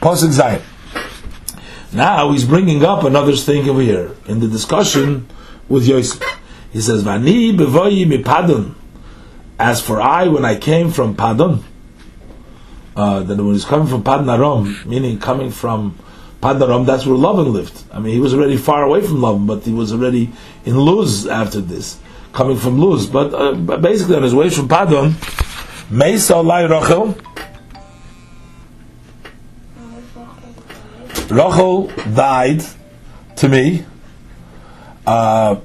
Pasuk 0.01 0.33
Zayin. 0.33 0.63
Now 1.91 2.31
he's 2.31 2.45
bringing 2.45 2.83
up 2.85 3.03
another 3.03 3.35
thing 3.35 3.67
over 3.67 3.81
here 3.81 4.15
in 4.27 4.39
the 4.39 4.47
discussion 4.47 5.27
with 5.67 5.87
Yosef. 5.87 6.21
He 6.71 6.81
says, 6.81 7.03
"Vani 7.03 7.57
bevoyi 7.57 8.07
mi 8.07 8.21
Padon." 8.21 8.75
As 9.57 9.81
for 9.81 9.99
I, 9.99 10.27
when 10.27 10.45
I 10.45 10.55
came 10.55 10.91
from 10.91 11.15
Padon, 11.15 11.63
uh, 12.95 13.21
that 13.23 13.37
when 13.37 13.53
he's 13.53 13.65
coming 13.65 13.87
from 13.87 14.03
Padon 14.03 14.31
Aram, 14.31 14.77
meaning 14.85 15.19
coming 15.19 15.49
from 15.51 15.97
Padon 16.41 16.69
Aram, 16.69 16.85
that's 16.85 17.05
where 17.05 17.17
Lavan 17.17 17.51
lived. 17.51 17.83
I 17.91 17.99
mean, 17.99 18.13
he 18.13 18.19
was 18.19 18.33
already 18.33 18.55
far 18.55 18.83
away 18.83 19.01
from 19.01 19.17
Lavan, 19.17 19.47
but 19.47 19.63
he 19.63 19.73
was 19.73 19.91
already 19.91 20.31
in 20.65 20.77
Luz 20.77 21.25
after 21.27 21.59
this, 21.59 21.97
coming 22.33 22.55
from 22.55 22.79
Luz. 22.79 23.07
But, 23.07 23.33
uh, 23.33 23.53
basically, 23.77 24.15
on 24.15 24.23
his 24.23 24.35
way 24.35 24.49
from 24.49 24.67
Padon, 24.69 25.15
Mesa 25.89 26.37
Lai 26.37 26.63
Rachel, 26.63 27.17
Rachel 31.29 31.87
died 32.13 32.63
to 33.37 33.47
me. 33.47 33.85
Uh, 35.05 35.59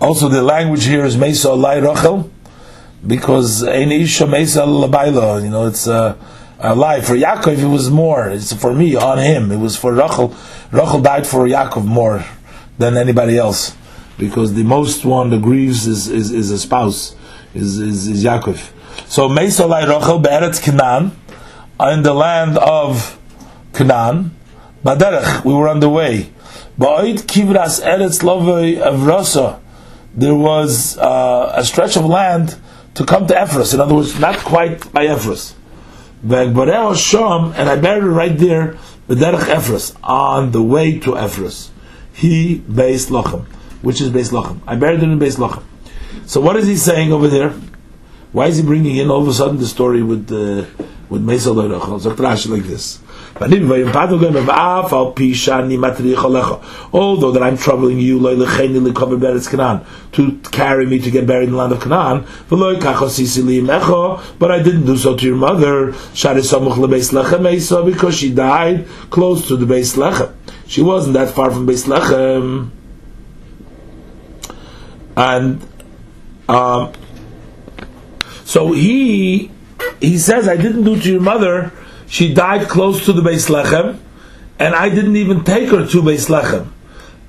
also, 0.00 0.28
the 0.28 0.42
language 0.42 0.84
here 0.84 1.04
is 1.04 1.16
Mesa 1.16 1.48
Alai 1.48 1.82
Rachel, 1.82 2.30
because 3.06 3.62
Ein 3.62 3.92
Isha 3.92 4.26
Mesa 4.26 4.62
Labaila, 4.62 5.42
you 5.42 5.50
know, 5.50 5.66
it's 5.66 5.86
uh, 5.86 6.16
a 6.58 6.74
lie. 6.74 7.00
For 7.00 7.14
Yaakov, 7.14 7.58
it 7.58 7.66
was 7.66 7.88
more. 7.90 8.28
It's 8.28 8.52
for 8.52 8.74
me, 8.74 8.96
on 8.96 9.18
him. 9.18 9.52
It 9.52 9.58
was 9.58 9.76
for 9.76 9.92
Rachel. 9.94 10.34
Rachel 10.72 11.00
died 11.00 11.26
for 11.26 11.46
Yaakov 11.46 11.84
more 11.84 12.24
than 12.78 12.96
anybody 12.96 13.38
else, 13.38 13.76
because 14.18 14.54
the 14.54 14.64
most 14.64 15.04
one 15.04 15.30
that 15.30 15.40
grieves 15.42 15.86
is, 15.86 16.08
is, 16.08 16.32
is 16.32 16.50
a 16.50 16.58
spouse, 16.58 17.14
is, 17.54 17.78
is, 17.78 18.08
is 18.08 18.24
Yaakov. 18.24 18.72
So 19.08 19.28
Mesa 19.28 19.62
Alai 19.62 19.86
Rachel, 19.88 20.18
Be'eretz 20.18 20.60
Canaan, 20.60 21.12
in 21.80 22.02
the 22.02 22.14
land 22.14 22.58
of 22.58 23.18
Canaan, 23.72 24.36
Baderech, 24.84 25.44
we 25.46 25.54
were 25.54 25.68
on 25.68 25.80
the 25.80 25.88
way. 25.88 26.30
Ba'oid 26.78 27.20
kivras 27.20 27.82
eretz 27.82 28.22
lovei 28.22 28.76
avrasa. 28.76 29.58
There 30.12 30.34
was 30.34 30.98
uh, 30.98 31.52
a 31.54 31.64
stretch 31.64 31.96
of 31.96 32.04
land 32.04 32.56
to 32.94 33.06
come 33.06 33.26
to 33.26 33.34
Ephras. 33.34 33.72
In 33.72 33.80
other 33.80 33.94
words, 33.94 34.20
not 34.20 34.38
quite 34.38 34.92
by 34.92 35.06
Ephras. 35.06 35.54
Ve'gbareo 36.24 36.94
sham, 36.94 37.54
and 37.56 37.70
I 37.70 37.76
buried 37.76 38.04
right 38.04 38.36
there, 38.36 38.78
Baderech 39.08 39.48
Ephras, 39.48 39.96
on 40.02 40.52
the 40.52 40.62
way 40.62 40.98
to 41.00 41.16
Ephras. 41.16 41.70
He 42.12 42.58
Beis 42.60 43.10
Lochem, 43.10 43.46
which 43.80 44.02
is 44.02 44.10
Beis 44.10 44.32
Lochem. 44.32 44.60
I 44.66 44.76
buried 44.76 45.02
it 45.02 45.04
in 45.04 45.18
Beis 45.18 45.38
Lochem. 45.38 45.64
So 46.26 46.42
what 46.42 46.56
is 46.56 46.66
he 46.66 46.76
saying 46.76 47.10
over 47.10 47.28
there? 47.28 47.50
Why 48.32 48.48
is 48.48 48.58
he 48.58 48.62
bringing 48.62 48.96
in 48.96 49.10
all 49.10 49.22
of 49.22 49.28
a 49.28 49.32
sudden 49.32 49.56
the 49.56 49.66
story 49.66 50.02
with 50.02 50.30
uh, 50.30 50.66
with 51.08 51.22
Mesa 51.22 51.50
Loirochel. 51.50 52.00
So 52.00 52.14
Rashi 52.14 52.50
like 52.50 52.64
this. 52.64 52.98
Although 53.36 53.56
that 57.32 57.42
I'm 57.42 57.56
troubling 57.56 57.98
you 57.98 58.20
to 58.20 58.46
carry 60.52 60.86
me 60.86 61.00
to 61.00 61.10
get 61.10 61.26
buried 61.26 61.46
in 61.46 61.50
the 61.50 61.56
land 61.56 61.72
of 61.72 61.80
Canaan, 61.80 62.24
but 62.48 62.76
I 64.52 64.62
didn't 64.62 64.86
do 64.86 64.96
so 64.96 65.16
to 65.16 65.26
your 65.26 65.34
mother 65.34 65.92
because 67.84 68.16
she 68.16 68.32
died 68.32 68.86
close 69.10 69.48
to 69.48 69.56
the 69.56 69.66
Beis 69.66 69.96
Lechem. 69.96 70.32
She 70.68 70.82
wasn't 70.82 71.14
that 71.14 71.34
far 71.34 71.50
from 71.50 71.66
Beis 71.66 71.88
Lechem. 71.88 72.70
And 75.16 75.60
um, 76.48 76.92
so 78.44 78.72
he 78.72 79.50
he 80.00 80.18
says, 80.18 80.46
I 80.46 80.56
didn't 80.56 80.84
do 80.84 81.00
to 81.00 81.10
your 81.10 81.20
mother. 81.20 81.72
She 82.14 82.32
died 82.32 82.68
close 82.68 83.06
to 83.06 83.12
the 83.12 83.22
Beis 83.22 83.50
Lechem, 83.50 83.98
and 84.60 84.72
I 84.72 84.88
didn't 84.88 85.16
even 85.16 85.42
take 85.42 85.70
her 85.70 85.84
to 85.84 86.00
Beis 86.00 86.28
Lechem. 86.28 86.70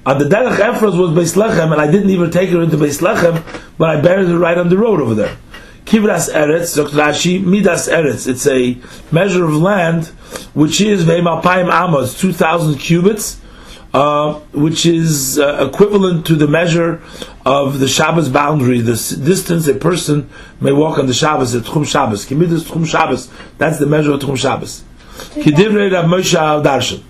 On 0.06 0.20
the 0.20 0.26
Derech 0.26 0.58
Ephros 0.58 0.96
was 0.96 1.10
Beis 1.10 1.36
Lechem, 1.36 1.72
and 1.72 1.82
I 1.82 1.90
didn't 1.90 2.12
even 2.12 2.30
take 2.30 2.52
her 2.52 2.62
into 2.62 2.78
Beis 2.78 3.02
Lechem, 3.02 3.44
but 3.80 3.90
I 3.90 4.00
buried 4.00 4.28
her 4.28 4.38
right 4.38 4.60
on 4.60 4.70
the 4.70 4.78
road 4.78 5.02
over 5.02 5.16
there. 5.16 5.36
Kivras 5.86 6.32
Eretz, 6.32 6.76
Dr. 6.76 6.98
Rashi, 6.98 7.44
Midas 7.44 7.90
Eretz. 7.90 8.28
It's 8.28 8.46
a 8.46 8.78
measure 9.12 9.46
of 9.46 9.56
land 9.56 10.06
which 10.54 10.80
is 10.80 11.04
Ve'malpayim 11.04 11.66
Amos, 11.66 12.20
2,000 12.20 12.78
cubits, 12.78 13.42
uh, 13.96 14.34
which 14.52 14.86
is 14.86 15.40
uh, 15.40 15.70
equivalent 15.72 16.26
to 16.26 16.36
the 16.36 16.48
measure 16.48 17.02
of 17.46 17.80
the 17.80 17.88
Shabbos 17.88 18.28
boundary, 18.28 18.82
the 18.82 18.92
s- 18.92 19.12
distance 19.12 19.68
a 19.68 19.74
person 19.76 20.30
may 20.60 20.74
walk 20.74 21.00
on 21.00 21.08
the 21.08 21.14
Shabbos 21.14 21.56
at 21.56 21.64
Tchum 21.64 21.88
Shabbos. 21.88 22.26
Kimidas 22.26 22.64
Tchum 22.64 22.86
Shabbos, 22.86 23.30
that's 23.58 23.80
the 23.80 23.86
measure 23.86 24.12
of 24.12 24.20
Tchum 24.20 24.38
Shabbos. 24.38 24.84
Kidivrei 25.44 25.94
Rav 25.94 26.06
Moshe 26.06 26.36
al 26.36 26.62
Darshan. 26.62 27.02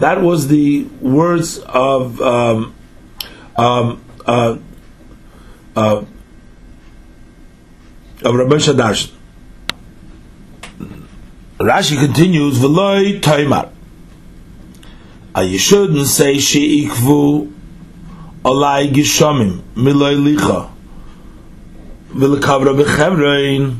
That 0.00 0.20
was 0.20 0.48
the 0.48 0.84
words 1.00 1.60
of 1.60 2.20
um, 2.20 2.74
um, 3.56 4.04
uh, 4.26 4.58
uh, 5.76 6.04
of 8.22 8.34
Rav 8.34 8.48
Moshe 8.48 8.74
Darshan. 8.74 9.12
Rashi 11.58 11.98
continues, 11.98 12.58
V'loi. 12.58 13.22
You 15.42 15.58
shouldn't 15.58 16.06
say 16.06 16.38
she'ikvu 16.38 17.52
alai 18.44 18.92
gishamim 18.92 19.62
miloi 19.74 20.36
licha 20.36 20.70
v'lekavra 22.12 22.80
b'chevrein 22.80 23.78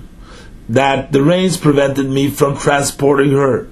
that 0.68 1.12
the 1.12 1.22
rains 1.22 1.56
prevented 1.56 2.08
me 2.08 2.28
from 2.28 2.56
transporting 2.56 3.30
her 3.30 3.68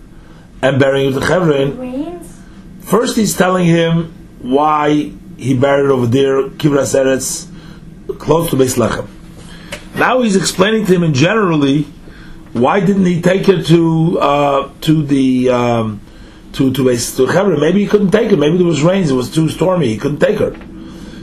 and 0.61 0.79
burying 0.79 1.13
her 1.13 1.21
to. 1.21 1.73
Rains? 1.73 2.41
First, 2.83 3.17
he's 3.17 3.37
telling 3.37 3.67
him 3.67 4.13
why 4.41 5.13
he 5.37 5.55
buried 5.55 5.91
over 5.91 6.07
there, 6.07 6.49
Kivras 6.51 6.95
Eretz, 6.95 7.49
close 8.19 8.51
to 8.51 8.57
Beis 8.57 8.77
Lechem. 8.77 9.09
Now 9.97 10.23
he's 10.23 10.37
explaining 10.37 10.87
to 10.87 10.95
him 10.95 11.03
in 11.03 11.15
generally 11.15 11.83
why 12.53 12.81
didn't 12.81 13.07
he 13.07 13.21
take 13.21 13.47
her 13.47 13.63
to 13.63 14.21
uh, 14.21 14.71
to 14.83 15.03
the 15.03 15.49
um, 15.49 16.01
to 16.53 16.73
to 16.73 16.85
to 16.85 17.27
Chevron? 17.27 17.61
Maybe 17.61 17.81
he 17.81 17.87
couldn't 17.87 18.11
take 18.11 18.31
her. 18.31 18.37
Maybe 18.37 18.59
there 18.59 18.67
was 18.67 18.83
rains. 18.83 19.11
It 19.11 19.15
was 19.15 19.31
too 19.31 19.49
stormy. 19.49 19.89
He 19.89 19.99
couldn't 19.99 20.21
take 20.21 20.39
her. 20.39 20.55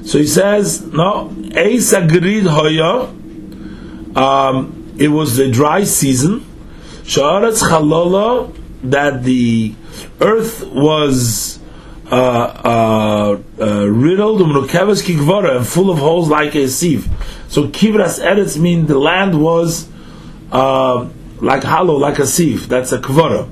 So 0.06 0.18
he 0.18 0.28
says, 0.28 0.86
no, 0.88 1.30
Eis 1.56 1.94
agrid 1.94 2.48
hoya. 2.48 3.14
Um, 4.16 4.96
it 4.98 5.10
was 5.10 5.38
the 5.38 5.52
dry 5.52 5.84
season. 5.84 6.46
Sha'aretz 7.04 7.62
chalola 7.62 8.56
that 8.84 9.24
the 9.24 9.76
earth 10.20 10.66
was 10.68 11.60
uh, 12.12 12.16
uh, 12.16 13.40
uh, 13.60 13.86
riddled 13.86 14.42
kikvara 14.68 15.58
and 15.58 15.68
full 15.68 15.90
of 15.90 16.00
holes 16.00 16.28
like 16.28 16.56
a 16.56 16.68
sieve. 16.68 17.08
So 17.50 17.68
kivras 17.68 18.20
eretz 18.20 18.60
mean 18.60 18.88
the 18.88 18.98
land 18.98 19.40
was 19.40 19.88
uh, 20.52 21.08
like 21.40 21.64
hollow, 21.64 21.98
like 21.98 22.20
a 22.20 22.26
sieve. 22.26 22.68
That's 22.68 22.92
a 22.92 23.00
kvara. 23.00 23.48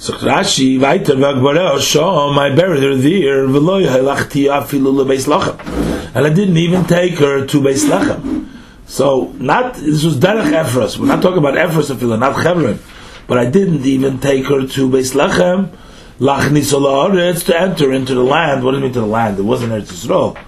So 0.00 0.14
Rashi 0.14 0.80
weiter 0.80 1.14
v'agvara 1.14 1.76
shom 1.76 2.38
I 2.38 2.56
buried 2.56 2.82
her 2.82 2.94
there 2.94 3.46
v'lo 3.46 3.86
halachti 3.86 4.46
afilu 4.48 5.04
lebeis 5.04 5.26
lachem 5.28 5.90
and 6.14 6.26
I 6.26 6.30
didn't 6.30 6.56
even 6.56 6.86
take 6.86 7.18
her 7.18 7.44
to 7.44 7.60
Beis 7.60 7.84
Lachem. 7.86 8.48
So 8.86 9.32
not 9.38 9.74
this 9.74 10.02
was 10.02 10.16
derech 10.16 10.52
Ephros. 10.52 10.96
We're 10.96 11.04
not 11.04 11.20
talking 11.20 11.36
about 11.36 11.54
Ephros 11.54 11.94
afilu, 11.94 12.18
not 12.18 12.42
Chevron. 12.42 12.78
But 13.26 13.36
I 13.36 13.44
didn't 13.44 13.84
even 13.84 14.18
take 14.20 14.46
her 14.46 14.66
to 14.66 14.88
Beis 14.88 15.14
Lachem 15.14 15.76
lachnis 16.18 16.72
olaretz 16.72 17.44
to 17.44 17.60
enter 17.60 17.92
into 17.92 18.14
the 18.14 18.24
land. 18.24 18.64
What 18.64 18.70
do 18.70 18.78
you 18.78 18.84
mean 18.84 18.94
to 18.94 19.00
the 19.00 19.06
land? 19.06 19.38
It 19.38 19.42
wasn't 19.42 19.72
Eretz 19.74 19.92
Yisrael, 19.92 20.38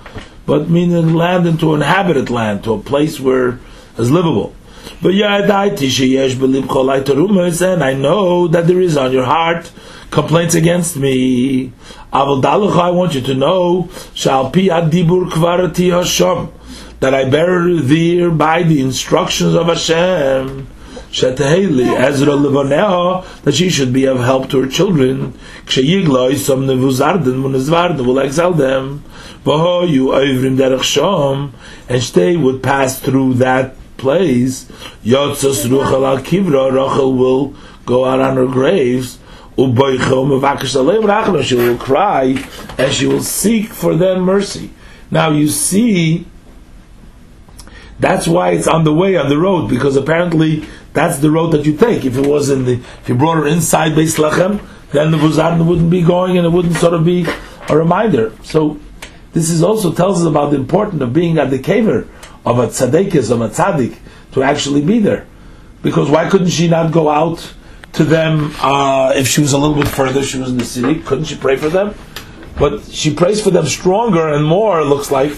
but 0.47 0.71
meaning 0.71 1.13
land 1.13 1.47
into 1.47 1.75
an 1.75 1.83
inhabited 1.83 2.31
land, 2.31 2.65
to 2.65 2.73
a 2.73 2.79
place 2.79 3.21
where 3.21 3.61
is 3.99 4.11
livable. 4.11 4.55
But 5.03 5.15
and 5.15 5.53
I 7.83 7.93
know 7.95 8.47
that 8.47 8.67
there 8.69 8.81
is 8.81 8.97
on 8.97 9.11
your 9.13 9.25
heart 9.25 9.73
complaints 10.13 10.55
against 10.55 10.97
me. 10.97 11.73
I 12.13 12.23
want 12.23 13.15
you 13.15 13.21
to 13.23 13.35
know, 13.35 13.89
that 17.01 17.15
I 17.15 17.29
bear 17.29 17.75
there 17.81 18.31
by 18.31 18.63
the 18.63 18.81
instructions 18.81 19.55
of 19.55 19.67
Hashem. 19.67 20.69
Shetaheli 21.11 21.95
Ezra 21.99 22.35
Levoneha 22.35 23.43
that 23.43 23.55
she 23.55 23.69
should 23.69 23.93
be 23.93 24.07
of 24.07 24.21
help 24.21 24.49
to 24.51 24.63
her 24.63 24.69
children. 24.69 25.35
Ksheyigloi 25.67 26.37
some 26.37 26.67
nevuzarden 26.67 27.43
munizvarden 27.43 28.07
will 28.07 28.19
exile 28.21 28.55
them. 28.55 29.05
Vaho 29.45 29.87
you 29.87 30.07
oivrim 30.07 30.57
derech 30.57 30.81
shom 30.81 31.53
and 31.89 32.01
they 32.01 32.37
would 32.37 32.63
pass 32.63 32.99
through 32.99 33.35
that 33.35 33.77
place. 34.03 34.65
Yotzos 35.03 35.65
ruchel 35.67 36.07
al 36.07 36.19
kivra 36.19 36.71
Rachel 36.71 37.15
will 37.15 37.55
go 37.87 38.05
out 38.05 38.21
on 38.21 38.37
her 38.37 38.47
graves. 38.47 39.19
Uboichom 39.57 40.39
avakish 40.39 40.77
aleim 40.77 41.05
rachma 41.05 41.43
she 41.43 41.55
will 41.55 41.79
cry 41.79 42.37
and 42.77 42.93
she 42.93 43.07
will 43.07 43.23
seek 43.23 43.71
for 43.71 43.95
them 43.95 44.23
mercy. 44.23 44.71
Now 45.11 45.31
you 45.31 45.49
see 45.49 46.27
that's 48.01 48.27
why 48.27 48.51
it's 48.51 48.67
on 48.67 48.83
the 48.83 48.93
way, 48.93 49.17
on 49.17 49.29
the 49.29 49.39
road, 49.39 49.69
because 49.71 49.97
apparently 49.97 50.67
that's 50.93 51.19
the 51.19 51.31
road 51.31 51.53
that 51.53 51.65
you 51.65 51.77
take. 51.77 52.05
If 52.05 52.17
it 52.17 52.27
was 52.27 52.51
in 52.51 52.65
the, 52.65 52.73
if 52.73 53.09
you 53.09 53.15
brought 53.15 53.37
her 53.37 53.47
inside 53.47 53.93
Beis 53.93 54.19
Lechem, 54.19 54.61
then 54.91 55.13
the 55.13 55.19
Buzarn 55.19 55.65
wouldn't 55.65 55.91
be 55.91 56.03
going 56.03 56.37
and 56.37 56.45
it 56.45 56.51
wouldn't 56.51 56.77
sort 56.77 56.95
of 56.95 57.05
be 57.05 57.27
a 57.69 57.77
reminder. 57.77 58.33
So 58.43 58.81
this 59.33 59.51
is 59.51 59.63
also 59.63 59.93
tells 59.93 60.21
us 60.21 60.27
about 60.27 60.51
the 60.51 60.57
importance 60.57 61.01
of 61.01 61.13
being 61.13 61.39
at 61.39 61.51
the 61.51 61.59
caver 61.59 62.09
of 62.45 62.59
a 62.59 62.67
tzadekis, 62.67 63.31
of 63.31 63.41
a 63.41 63.49
tzaddik, 63.49 63.97
to 64.33 64.43
actually 64.43 64.83
be 64.83 64.99
there. 64.99 65.27
Because 65.83 66.11
why 66.11 66.29
couldn't 66.29 66.49
she 66.49 66.69
not 66.69 66.93
go 66.93 67.09
out 67.09 67.55
to 67.95 68.05
them 68.05 68.53
uh, 68.61 69.13
if 69.15 69.29
she 69.29 69.41
was 69.41 69.53
a 69.53 69.59
little 69.59 69.77
bit 69.77 69.89
further, 69.89 70.23
she 70.23 70.39
was 70.39 70.51
in 70.51 70.59
the 70.59 70.65
city? 70.65 71.01
Couldn't 71.01 71.25
she 71.25 71.37
pray 71.37 71.57
for 71.57 71.69
them? 71.69 71.95
But 72.59 72.85
she 72.85 73.15
prays 73.15 73.43
for 73.43 73.51
them 73.51 73.67
stronger 73.67 74.29
and 74.29 74.45
more, 74.45 74.81
it 74.81 74.85
looks 74.85 75.11
like, 75.11 75.33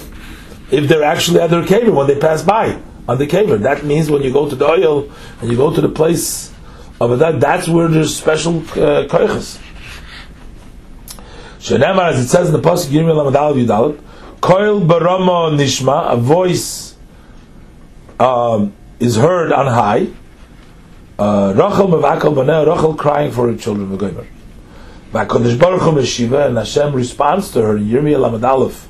if 0.70 0.88
they're 0.88 1.04
actually 1.04 1.40
at 1.40 1.50
their 1.50 1.62
caver 1.62 1.94
when 1.94 2.06
they 2.06 2.18
pass 2.18 2.42
by 2.42 2.80
on 3.08 3.18
the 3.18 3.26
caver. 3.26 3.58
That 3.60 3.84
means 3.84 4.10
when 4.10 4.22
you 4.22 4.32
go 4.32 4.48
to 4.48 4.56
the 4.56 4.66
oil 4.66 5.10
and 5.40 5.50
you 5.50 5.56
go 5.56 5.74
to 5.74 5.80
the 5.80 5.88
place 5.88 6.52
of 7.00 7.18
that, 7.18 7.40
that's 7.40 7.68
where 7.68 7.88
there's 7.88 8.16
special 8.16 8.58
uh, 8.58 9.06
koiches. 9.08 9.60
As 11.60 12.24
it 12.24 12.28
says 12.28 12.48
in 12.48 12.52
the 12.52 12.60
pasuk 12.60 12.88
Yirmiyah 12.88 13.32
Lamadal 13.32 13.64
Yudalit, 13.64 14.00
Koil 14.40 14.86
Barama 14.86 15.56
Nishma, 15.56 16.12
a 16.12 16.16
voice 16.16 16.93
um, 18.20 18.72
is 19.00 19.16
heard 19.16 19.52
on 19.52 19.66
high. 19.66 20.08
Uh, 21.18 21.52
Rachel 21.54 21.88
Mevakal 21.88 22.34
Baneh, 22.34 22.66
Rachel 22.66 22.94
crying 22.94 23.30
for 23.30 23.50
her 23.50 23.56
children. 23.56 23.96
V'goymer. 23.96 24.26
V'akodesh 25.12 25.58
Baruch 25.58 25.82
Hu 25.82 25.92
Meshiva, 25.92 26.46
and 26.46 26.56
Hashem 26.56 26.92
responds 26.94 27.50
to 27.52 27.62
her. 27.62 27.74
Yirmiyah 27.74 28.38
Lamadalef. 28.38 28.86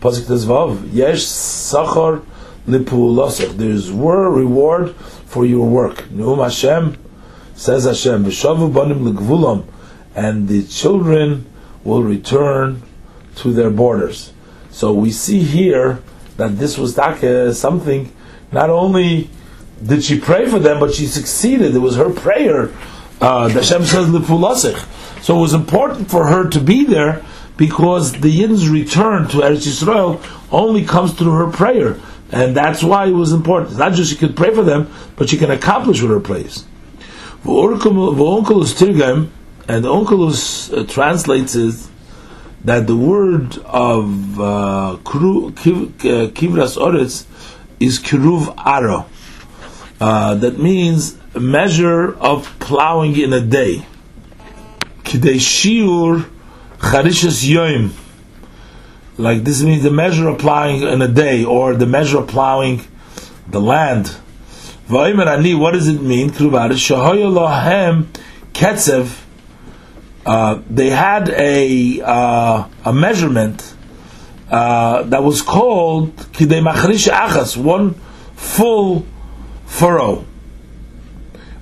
Pasuk 0.00 0.26
Tezvav, 0.26 0.92
Yesh 0.92 1.22
Sachar 1.22 2.24
Lipulasach. 2.66 3.56
There's 3.56 3.90
wor 3.90 4.30
reward 4.30 4.94
for 4.94 5.46
your 5.46 5.66
work. 5.66 5.96
Neum 6.08 6.42
Hashem, 6.42 6.98
says 7.54 7.84
Hashem, 7.84 8.24
V'shavu 8.24 8.72
Banim 8.72 9.08
L'Gvulam, 9.08 9.66
and 10.14 10.48
the 10.48 10.64
children 10.64 11.46
will 11.82 12.02
return 12.02 12.82
to 13.36 13.52
their 13.52 13.70
borders. 13.70 14.32
So 14.70 14.92
we 14.92 15.12
see 15.12 15.40
here 15.40 16.02
that 16.36 16.58
this 16.58 16.76
was 16.76 16.94
taka 16.94 17.54
something. 17.54 18.12
Not 18.54 18.70
only 18.70 19.28
did 19.84 20.04
she 20.04 20.18
pray 20.18 20.48
for 20.48 20.58
them, 20.58 20.80
but 20.80 20.94
she 20.94 21.06
succeeded. 21.06 21.74
It 21.74 21.80
was 21.80 21.96
her 21.96 22.10
prayer. 22.10 22.72
Uh, 23.20 23.48
Hashem 23.48 23.84
says. 23.84 24.86
So 25.22 25.36
it 25.36 25.40
was 25.40 25.54
important 25.54 26.10
for 26.10 26.26
her 26.28 26.48
to 26.50 26.60
be 26.60 26.84
there 26.84 27.24
because 27.56 28.12
the 28.12 28.40
Yidden's 28.40 28.68
return 28.68 29.28
to 29.28 29.38
Eretz 29.38 29.66
Yisrael 29.66 30.22
only 30.52 30.84
comes 30.84 31.12
through 31.14 31.32
her 31.32 31.50
prayer. 31.50 31.98
And 32.30 32.56
that's 32.56 32.82
why 32.82 33.06
it 33.06 33.12
was 33.12 33.32
important. 33.32 33.70
It's 33.70 33.78
not 33.78 33.92
just 33.92 34.10
she 34.10 34.16
could 34.16 34.36
pray 34.36 34.54
for 34.54 34.62
them, 34.62 34.90
but 35.16 35.28
she 35.28 35.36
can 35.36 35.50
accomplish 35.50 36.00
with 36.00 36.10
her 36.10 36.20
praise. 36.20 36.64
V'onkelus 37.44 38.74
tirgam, 38.74 39.28
and 39.68 39.84
onkelus 39.84 40.72
uh, 40.76 40.84
translates 40.86 41.54
it 41.54 41.74
that 42.64 42.86
the 42.86 42.96
word 42.96 43.58
of 43.66 44.40
uh, 44.40 44.92
uh, 44.94 44.96
kivras 44.96 46.76
oretz 46.78 47.26
is 47.84 47.98
kiruv 47.98 48.54
aro. 48.56 49.06
Uh, 50.00 50.34
that 50.34 50.58
means 50.58 51.16
measure 51.34 52.14
of 52.18 52.58
plowing 52.58 53.18
in 53.18 53.32
a 53.32 53.40
day. 53.40 53.86
Kidei 55.02 55.36
shiur 55.36 56.28
charishas 56.78 57.48
yoim. 57.48 57.92
Like 59.16 59.44
this 59.44 59.62
means 59.62 59.82
the 59.82 59.90
measure 59.90 60.28
of 60.28 60.38
plowing 60.38 60.82
in 60.82 61.00
a 61.00 61.08
day, 61.08 61.44
or 61.44 61.74
the 61.74 61.86
measure 61.86 62.18
of 62.18 62.28
plowing 62.28 62.80
the 63.48 63.60
land. 63.60 64.16
Ani, 64.90 65.54
what 65.54 65.72
does 65.72 65.88
it 65.88 66.02
mean? 66.02 66.30
Shahoyo 66.30 67.32
lohem 67.32 68.06
ketzev. 68.52 69.20
Uh, 70.26 70.60
they 70.68 70.90
had 70.90 71.28
a 71.30 72.00
uh, 72.02 72.68
a 72.84 72.92
measurement 72.92 73.73
uh, 74.54 75.02
that 75.02 75.24
was 75.24 75.42
called 75.42 76.14
kidei 76.16 76.62
machrish 76.62 77.10
achas, 77.10 77.56
one 77.56 77.94
full 78.36 79.04
furrow. 79.66 80.24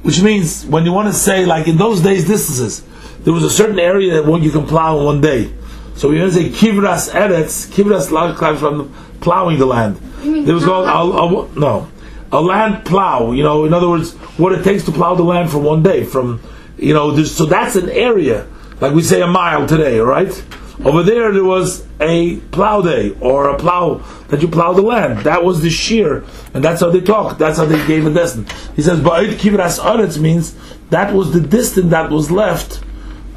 Which 0.02 0.20
means 0.20 0.66
when 0.66 0.84
you 0.84 0.92
want 0.92 1.08
to 1.08 1.14
say, 1.14 1.46
like 1.46 1.68
in 1.68 1.78
those 1.78 2.02
days, 2.02 2.26
distances, 2.26 2.84
there 3.20 3.32
was 3.32 3.44
a 3.44 3.50
certain 3.50 3.78
area 3.78 4.14
that 4.14 4.26
one 4.26 4.42
you 4.42 4.50
can 4.50 4.66
plow 4.66 4.98
in 4.98 5.04
one 5.06 5.20
day. 5.22 5.50
So 5.94 6.08
we're 6.08 6.18
going 6.18 6.30
to 6.32 6.36
say 6.36 6.48
kivras 6.50 7.10
eretz, 7.10 7.66
kivras 7.72 8.36
comes 8.36 8.60
from 8.60 8.92
plowing 9.20 9.58
the 9.58 9.66
land. 9.66 9.96
There 10.22 10.54
was 10.54 10.64
called 10.64 10.86
a, 10.86 11.54
a, 11.54 11.58
no 11.58 11.88
a 12.30 12.40
land 12.42 12.84
plow. 12.84 13.32
You 13.32 13.42
know, 13.42 13.64
in 13.64 13.72
other 13.72 13.88
words, 13.88 14.12
what 14.36 14.52
it 14.52 14.64
takes 14.64 14.84
to 14.84 14.92
plow 14.92 15.14
the 15.14 15.22
land 15.22 15.50
for 15.50 15.58
one 15.58 15.82
day. 15.82 16.04
From 16.04 16.42
you 16.76 16.92
know, 16.92 17.22
so 17.24 17.46
that's 17.46 17.76
an 17.76 17.88
area 17.88 18.46
like 18.82 18.92
we 18.92 19.02
say 19.02 19.22
a 19.22 19.26
mile 19.28 19.66
today, 19.66 20.00
right? 20.00 20.44
Over 20.84 21.04
there, 21.04 21.32
there 21.32 21.44
was 21.44 21.86
a 22.00 22.36
plow 22.50 22.82
day 22.82 23.16
or 23.20 23.50
a 23.50 23.56
plow 23.56 24.02
that 24.28 24.42
you 24.42 24.48
plow 24.48 24.72
the 24.72 24.82
land. 24.82 25.20
That 25.20 25.44
was 25.44 25.62
the 25.62 25.70
shear, 25.70 26.24
and 26.54 26.64
that's 26.64 26.80
how 26.80 26.90
they 26.90 27.00
talk. 27.00 27.38
That's 27.38 27.58
how 27.58 27.66
they 27.66 27.86
gave 27.86 28.04
a 28.04 28.10
distance. 28.10 28.50
He 28.74 28.82
says, 28.82 28.98
"Ba'id 29.00 29.34
kivras 29.34 29.78
aretz" 29.78 30.18
means 30.18 30.56
that 30.90 31.14
was 31.14 31.32
the 31.32 31.40
distance 31.40 31.90
that 31.90 32.10
was 32.10 32.32
left 32.32 32.82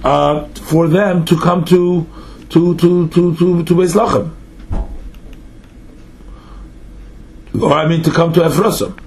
uh, 0.03 0.47
for 0.69 0.87
them 0.87 1.23
to 1.25 1.39
come 1.39 1.63
to 1.65 2.07
to 2.49 2.75
to 2.77 3.09
to 3.09 3.35
to 3.35 3.63
to 3.63 3.75
Beis 3.75 3.93
Lachem, 3.93 4.31
or 7.61 7.73
I 7.73 7.87
mean 7.87 8.01
to 8.01 8.11
come 8.11 8.33
to 8.33 8.39
Ephrasim. 8.39 8.99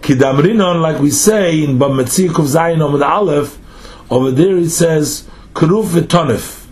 Kidamrinon, 0.00 0.80
like 0.80 1.00
we 1.00 1.10
say 1.10 1.62
in 1.62 1.78
Bava 1.78 2.04
Metzia 2.04 2.28
Kuf 2.28 2.46
Zayin 2.46 2.78
Omid 2.78 3.04
Aleph, 3.04 3.58
over 4.10 4.30
there 4.30 4.56
it 4.56 4.70
says 4.70 5.28
Keruf 5.54 5.86
v'tonif. 5.86 6.64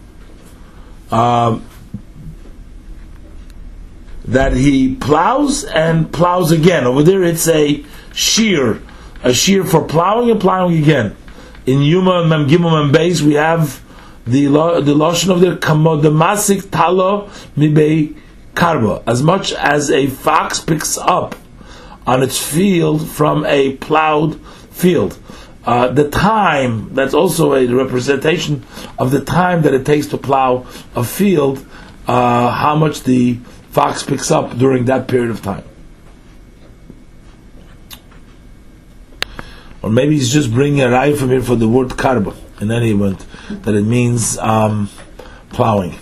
Um, 1.12 1.64
that 4.24 4.54
he 4.54 4.94
plows 4.96 5.64
and 5.64 6.10
plows 6.12 6.50
again. 6.50 6.86
Over 6.86 7.02
there 7.02 7.22
it's 7.22 7.46
a 7.48 7.84
shear, 8.14 8.80
a 9.22 9.32
shear 9.34 9.64
for 9.64 9.84
plowing 9.84 10.30
and 10.30 10.40
plowing 10.40 10.82
again. 10.82 11.16
In 11.66 11.82
Yuma 11.82 12.26
Mem 12.26 12.48
Gimel 12.48 12.84
Mem 12.84 12.92
Beis 12.92 13.20
we 13.22 13.34
have 13.34 13.82
the 14.26 14.46
the 14.46 14.94
lotion 14.94 15.30
of 15.30 15.40
the 15.40 15.56
kamodamasik 15.56 16.62
talo 16.62 17.28
mibei 17.56 18.16
karba. 18.54 19.02
As 19.06 19.22
much 19.22 19.52
as 19.52 19.90
a 19.90 20.06
fox 20.06 20.60
picks 20.60 20.96
up 20.96 21.34
on 22.06 22.22
its 22.22 22.38
field 22.38 23.06
from 23.06 23.44
a 23.46 23.76
plowed 23.76 24.40
field. 24.70 25.18
Uh, 25.64 25.88
the 25.88 26.10
time, 26.10 26.92
that's 26.94 27.14
also 27.14 27.54
a 27.54 27.66
representation 27.66 28.64
of 28.98 29.10
the 29.10 29.24
time 29.24 29.62
that 29.62 29.72
it 29.72 29.86
takes 29.86 30.06
to 30.08 30.18
plow 30.18 30.66
a 30.94 31.02
field, 31.02 31.64
uh, 32.06 32.50
how 32.50 32.76
much 32.76 33.02
the 33.04 33.34
fox 33.70 34.02
picks 34.02 34.30
up 34.30 34.58
during 34.58 34.84
that 34.84 35.08
period 35.08 35.30
of 35.30 35.40
time. 35.40 35.64
Or 39.80 39.90
maybe 39.90 40.14
he's 40.14 40.32
just 40.32 40.52
bringing 40.52 40.82
a 40.82 40.90
right 40.90 41.16
from 41.16 41.30
here 41.30 41.42
for 41.42 41.56
the 41.56 41.68
word 41.68 41.88
karba, 41.88 42.36
in 42.60 42.70
any 42.70 42.90
event, 42.90 43.24
that 43.48 43.74
it 43.74 43.84
means 43.84 44.38
um, 44.38 44.90
plowing. 45.50 45.98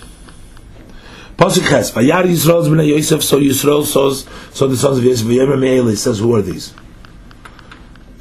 Pasuk 1.36 1.68
Ches, 1.68 1.90
Vayar 1.92 2.24
Yisrael's 2.24 2.68
b'nei 2.68 2.88
Yosef, 2.88 3.22
so 3.22 3.40
Yisrael 3.40 3.84
saws, 3.84 4.26
so 4.52 4.66
the 4.66 4.76
sons 4.76 4.98
of 4.98 5.04
Yosef, 5.04 5.26
Me'eli, 5.26 5.96
says, 5.96 6.18
who 6.18 6.34
are 6.34 6.42
these? 6.42 6.74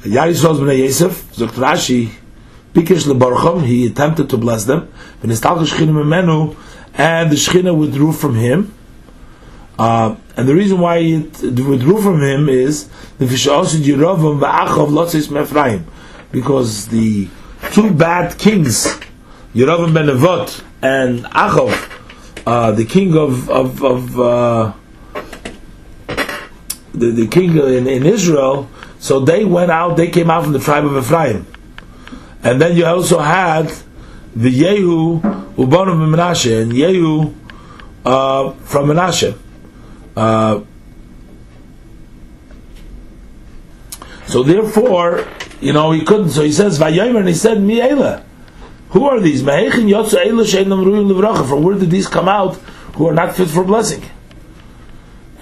Yisrael's 0.04 0.60
b'nei 0.60 0.78
Yosef, 0.78 1.24
Zokt 1.34 1.54
Rashi, 1.54 2.10
Bikesh 2.74 3.06
lebarcham, 3.06 3.64
he 3.64 3.86
attempted 3.86 4.28
to 4.30 4.36
bless 4.36 4.64
them, 4.64 4.92
and 5.22 5.30
the 5.30 5.34
Shechina 7.36 7.76
withdrew 7.76 8.12
from 8.12 8.34
him, 8.34 8.74
uh, 9.78 10.16
and 10.36 10.48
the 10.48 10.54
reason 10.54 10.80
why 10.80 10.96
it 10.98 11.42
withdrew 11.42 12.00
from 12.00 12.22
him 12.22 12.48
is 12.48 12.88
because 13.18 13.44
the 16.88 17.28
two 17.72 17.90
bad 17.92 18.38
kings, 18.38 18.86
Yerovam 19.54 19.92
ben 19.94 20.06
Nevat 20.06 20.62
and 20.82 21.24
Achav, 21.24 21.90
uh, 22.46 22.72
the 22.72 22.84
king 22.84 23.16
of 23.16 23.48
of, 23.48 23.82
of 23.82 24.20
uh, 24.20 24.72
the, 26.94 27.10
the 27.10 27.26
king 27.28 27.56
in, 27.56 27.86
in 27.86 28.04
Israel, 28.04 28.68
so 29.02 29.18
they 29.18 29.44
went 29.44 29.72
out. 29.72 29.96
They 29.96 30.06
came 30.06 30.30
out 30.30 30.44
from 30.44 30.52
the 30.52 30.60
tribe 30.60 30.84
of 30.84 30.96
Ephraim, 30.96 31.44
and 32.44 32.60
then 32.60 32.76
you 32.76 32.86
also 32.86 33.18
had 33.18 33.72
the 34.36 34.48
Yehu 34.48 35.20
Uban 35.56 35.88
of 35.88 35.98
Menashe 35.98 36.62
and 36.62 36.70
Yehu 36.70 37.34
uh, 38.04 38.52
from 38.62 38.86
Menashe. 38.86 39.36
Uh, 40.16 40.60
so 44.26 44.44
therefore, 44.44 45.26
you 45.60 45.72
know, 45.72 45.90
he 45.90 46.04
couldn't. 46.04 46.30
So 46.30 46.44
he 46.44 46.52
says 46.52 46.78
Vayomer, 46.78 47.18
and 47.18 47.28
he 47.28 47.34
said 47.34 47.58
Mi'ela. 47.58 48.22
Who 48.90 49.04
are 49.08 49.18
these? 49.18 49.42
From 49.42 49.56
where 51.64 51.74
did 51.76 51.90
these 51.90 52.06
come 52.06 52.28
out 52.28 52.54
who 52.94 53.08
are 53.08 53.14
not 53.14 53.34
fit 53.34 53.48
for 53.48 53.64
blessing? 53.64 54.04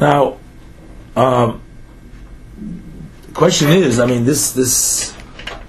Now, 0.01 0.39
um, 1.15 1.61
the 3.31 3.39
question 3.39 3.68
is, 3.70 4.01
I 4.01 4.07
mean, 4.07 4.24
this 4.24 4.53
this 4.53 5.14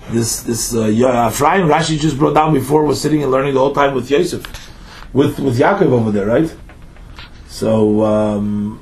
this 0.10 0.42
this 0.44 0.74
uh, 0.74 0.88
Ephraim 0.88 1.68
Rashi 1.68 2.00
just 2.00 2.18
brought 2.18 2.34
down 2.34 2.54
before 2.54 2.84
was 2.86 3.00
sitting 3.00 3.22
and 3.22 3.32
learning 3.32 3.54
the 3.54 3.60
whole 3.60 3.74
time 3.74 3.94
with 3.94 4.10
Yosef, 4.10 4.42
with 5.14 5.40
with 5.40 5.60
Yaakov 5.60 5.92
over 5.92 6.12
there, 6.12 6.26
right? 6.26 6.54
So 7.48 8.04
um, 8.04 8.82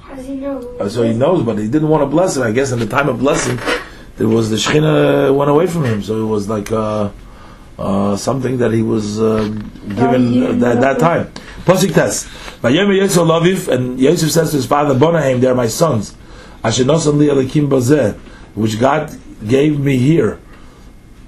How 0.00 0.14
does 0.14 0.26
he 0.26 0.36
know? 0.36 0.76
uh, 0.80 0.86
it 0.86 0.90
so 0.90 1.02
he 1.02 1.12
knows, 1.12 1.44
but 1.44 1.58
he 1.58 1.68
didn't 1.68 1.88
want 1.88 2.02
to 2.02 2.06
bless 2.06 2.36
him. 2.36 2.42
I 2.42 2.52
guess 2.52 2.72
in 2.72 2.78
the 2.78 2.86
time 2.86 3.08
of 3.08 3.18
blessing, 3.18 3.58
there 4.16 4.28
was 4.28 4.48
the 4.48 4.56
Shechina 4.56 5.34
went 5.34 5.50
away 5.50 5.66
from 5.66 5.84
him, 5.84 6.02
so 6.02 6.22
it 6.22 6.28
was 6.28 6.48
like. 6.48 6.72
Uh, 6.72 7.10
uh, 7.78 8.16
something 8.16 8.56
that 8.56 8.72
he 8.72 8.80
was 8.80 9.20
uh, 9.20 9.46
given 9.88 10.42
at 10.42 10.60
that, 10.60 10.80
that 10.80 10.98
time. 10.98 11.30
Pasuk 11.66 11.92
test. 11.92 12.26
Vayomer 12.62 12.96
Yosef 12.96 13.22
Laviv, 13.22 13.68
and 13.68 14.00
Yosef 14.00 14.30
says 14.30 14.50
to 14.52 14.56
his 14.56 14.64
father 14.64 14.94
Bonahem, 14.94 15.42
"They 15.42 15.46
are 15.46 15.54
my 15.54 15.68
sons. 15.68 16.16
Which 18.54 18.80
God 18.80 19.10
gave 19.46 19.78
me 19.78 19.96
here." 19.98 20.38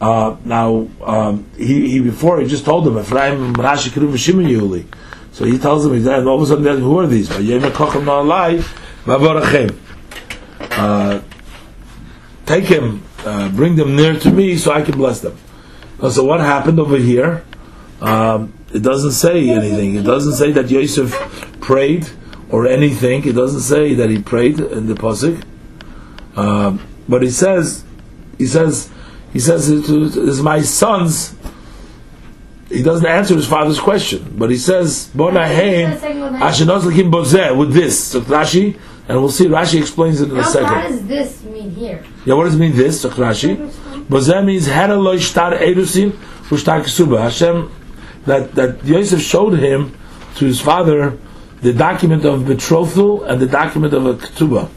Uh, 0.00 0.36
now 0.44 0.88
um, 1.02 1.44
he, 1.56 1.90
he 1.90 2.00
before 2.00 2.40
he 2.40 2.46
just 2.46 2.64
told 2.64 2.84
them 2.84 2.98
Ephraim 2.98 3.54
Rashi 3.54 3.90
Shimon 4.16 4.46
Yuli. 4.46 4.86
So 5.32 5.44
he 5.44 5.58
tells 5.58 5.84
them, 5.84 5.94
and 5.94 6.28
all 6.28 6.36
of 6.36 6.42
a 6.42 6.46
sudden, 6.46 6.80
who 6.80 6.98
are 6.98 7.06
these? 7.06 7.30
Uh, 10.70 11.20
Take 12.48 12.64
him, 12.64 13.02
uh, 13.26 13.50
bring 13.50 13.76
them 13.76 13.94
near 13.94 14.18
to 14.18 14.30
me, 14.30 14.56
so 14.56 14.72
I 14.72 14.80
can 14.80 14.96
bless 14.96 15.20
them. 15.20 15.36
So 16.10 16.24
what 16.24 16.40
happened 16.40 16.80
over 16.80 16.96
here? 16.96 17.44
Um, 18.00 18.54
it 18.72 18.80
doesn't 18.80 19.12
say 19.12 19.50
anything. 19.50 19.96
It 19.96 20.04
doesn't 20.04 20.32
say 20.32 20.52
that 20.52 20.70
Yosef 20.70 21.12
prayed 21.60 22.08
or 22.50 22.66
anything. 22.66 23.26
It 23.26 23.34
doesn't 23.34 23.60
say 23.60 23.94
that 23.94 24.10
he 24.10 24.20
prayed 24.22 24.60
in 24.60 24.86
the 24.86 24.94
pasuk. 24.94 25.42
Um, 26.36 26.86
but 27.08 27.22
he 27.22 27.30
says, 27.30 27.84
he 28.36 28.46
says, 28.46 28.90
he 29.32 29.40
says, 29.40 29.68
"This 29.68 30.16
is 30.16 30.42
my 30.42 30.62
sons." 30.62 31.34
He 32.68 32.82
doesn't 32.82 33.06
answer 33.06 33.34
his 33.34 33.46
father's 33.46 33.80
question, 33.80 34.34
but 34.38 34.50
he 34.50 34.56
says, 34.56 35.10
"Bonahem 35.14 35.98
ashenos 35.98 36.82
lekim 36.82 37.10
bozeh" 37.10 37.56
with 37.56 37.72
this. 37.72 38.02
So 38.02 38.20
Rashi, 38.20 38.78
and 39.08 39.18
we'll 39.18 39.30
see. 39.30 39.46
Rashi 39.46 39.80
explains 39.80 40.20
it 40.20 40.30
in 40.30 40.36
a 40.36 40.44
second. 40.44 40.70
what 40.70 40.88
does 40.88 41.06
this 41.06 41.42
mean 41.44 41.70
here? 41.70 42.04
Yeah, 42.24 42.34
what 42.34 42.44
does 42.44 42.54
it 42.54 42.58
mean? 42.58 42.76
This, 42.76 43.00
so 43.00 43.10
Rashi. 43.10 43.56
Bozeh 44.08 44.44
means 44.44 44.66
Hera 44.66 44.96
lo 44.96 45.14
ishtar 45.14 45.58
erusim 45.58 46.12
ushtar 46.50 46.82
ksuba. 46.82 47.22
Hashem, 47.22 47.70
that 48.26 48.54
that 48.54 48.84
Yosef 48.84 49.20
showed 49.20 49.58
him 49.58 49.96
to 50.36 50.44
his 50.44 50.60
father 50.60 51.18
the 51.62 51.72
document 51.72 52.24
of 52.24 52.46
betrothal 52.46 53.24
and 53.24 53.40
the 53.40 53.46
document 53.46 53.92
of 53.94 54.06
a 54.06 54.14
ketubah. 54.14 54.68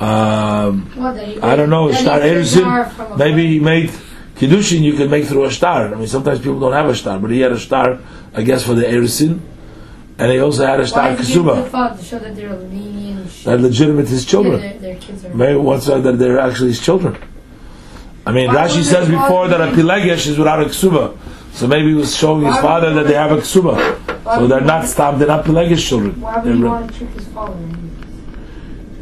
Um, 0.00 0.90
he- 1.16 1.40
I 1.42 1.56
don't 1.56 1.70
know, 1.70 1.92
star 1.92 2.18
took 2.18 2.24
Edison. 2.24 2.62
Nara 2.62 2.88
from 2.90 3.12
a 3.12 3.16
Maybe 3.18 3.46
he 3.46 3.60
made 3.60 3.90
kiddushin. 4.36 4.80
You 4.80 4.94
can 4.94 5.10
make 5.10 5.26
through 5.26 5.44
a 5.44 5.50
star. 5.50 5.92
I 5.92 5.94
mean, 5.96 6.06
sometimes 6.06 6.38
people 6.38 6.58
don't 6.58 6.72
have 6.72 6.86
a 6.88 6.94
star, 6.94 7.18
but 7.18 7.30
he 7.30 7.40
had 7.40 7.52
a 7.52 7.58
star, 7.58 7.98
I 8.34 8.42
guess, 8.42 8.64
for 8.64 8.74
the 8.74 8.88
Edison, 8.88 9.42
and 10.18 10.32
he 10.32 10.38
also 10.38 10.64
had 10.66 10.80
a 10.80 10.86
star 10.86 11.10
did 11.14 11.20
he 11.26 11.34
give 11.34 11.46
it 11.46 11.50
to 11.50 11.54
the 11.56 11.62
kasuba. 11.62 11.68
father 11.68 11.96
to 11.98 12.04
show 12.04 12.18
that 12.18 12.34
they're 12.34 12.56
That 13.44 13.60
legitimate 13.60 14.08
his 14.08 14.24
yeah, 14.24 14.30
children. 14.30 14.60
their, 14.60 14.78
their 14.78 14.96
kids 14.96 15.24
are. 15.24 15.34
Maybe 15.34 15.56
one 15.58 15.80
said 15.80 16.02
that 16.04 16.18
they're 16.18 16.38
actually 16.38 16.68
his 16.68 16.80
children. 16.80 17.16
I 18.26 18.32
mean, 18.32 18.48
Why 18.48 18.66
Rashi 18.68 18.82
says 18.82 19.08
before 19.08 19.48
that 19.48 19.60
a 19.60 19.72
pilegesh 19.72 20.26
is 20.26 20.38
without 20.38 20.60
a 20.60 20.66
ksuba. 20.66 21.16
So 21.52 21.66
maybe 21.66 21.88
he 21.88 21.94
was 21.94 22.14
showing 22.16 22.44
his 22.44 22.54
Why 22.54 22.62
father 22.62 22.92
that 22.94 23.06
they 23.06 23.14
have 23.14 23.32
a 23.32 23.38
ksuba. 23.38 23.99
So 24.36 24.46
they're 24.46 24.60
not 24.60 24.86
stopped, 24.86 25.18
they're 25.18 25.28
not 25.28 25.44
pilegesh 25.44 25.88
children. 25.88 26.20
Why 26.20 26.36
would 26.36 26.44
They're 26.44 26.54
he 26.54 26.62
want 26.62 26.92
to 26.92 26.98
trick 26.98 27.10
his 27.10 27.26
father? 27.28 27.56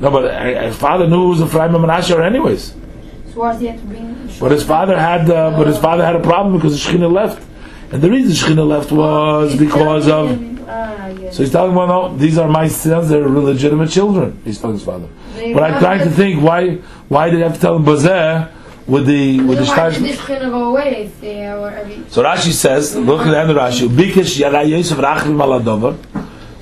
No, 0.01 0.11
but 0.11 0.25
uh, 0.27 0.63
his 0.63 0.77
father 0.77 1.07
knew 1.09 1.27
it 1.27 1.29
was 1.29 1.41
a 1.41 1.45
Ephraim 1.45 1.75
and 1.75 1.85
Menashe 1.85 2.25
anyways. 2.25 2.69
So 2.69 3.41
why 3.41 3.53
does 3.53 3.61
he 3.61 3.67
have 3.67 3.81
to 3.81 3.87
bring? 3.87 4.31
But 4.41 4.53
his 4.53 4.65
father 4.65 4.99
had, 4.99 5.29
uh, 5.29 5.51
but 5.51 5.67
his 5.67 5.79
father 5.79 6.05
had 6.05 6.17
a 6.17 6.21
problem 6.21 6.57
because 6.57 6.73
the 6.83 6.91
Shekhinah 6.91 7.13
left, 7.13 7.47
and 7.93 8.01
the 8.01 8.11
reason 8.11 8.33
Shekhinah 8.33 8.67
left 8.67 8.93
was 8.93 9.57
because 9.57 10.09
of. 10.09 10.31
Ah, 10.69 11.09
yes. 11.09 11.37
So 11.37 11.43
he's 11.43 11.51
telling 11.53 11.71
him, 11.71 11.77
well, 11.77 12.11
no, 12.11 12.17
these 12.17 12.39
are 12.39 12.49
my 12.49 12.69
sons; 12.69 13.09
they're 13.09 13.29
legitimate 13.29 13.91
children. 13.91 14.41
He's 14.45 14.61
telling 14.61 14.77
his 14.77 14.85
father. 14.85 15.09
They 15.35 15.53
But 15.53 15.63
I'm 15.65 15.81
trying 15.81 16.01
to 16.01 16.11
think 16.11 16.43
why 16.43 16.77
why 17.09 17.31
did 17.31 17.37
he 17.37 17.43
have 17.43 17.55
to 17.55 17.61
tell 17.61 17.77
him 17.77 17.85
Bazeh 17.85 18.53
with 18.89 19.07
the 19.07 19.41
with 19.43 19.59
the 19.59 19.67
shtar? 19.67 19.91
this 19.91 20.21
gonna 20.27 20.51
go 20.51 20.71
away 20.71 21.05
if 21.05 21.21
they 21.21 21.41
were? 21.53 21.87
So 22.09 22.25
Rashi 22.25 22.53
says, 22.53 22.97
look 22.97 23.21
at 23.21 23.31
the 23.31 23.39
end 23.39 23.51
of 23.51 23.57
Rashi. 23.57 23.87
Bikish 23.89 24.39
yara 24.39 24.65
Yosef 24.65 24.99
rachmim 24.99 25.41
ala 25.41 25.61
davar. 25.61 25.97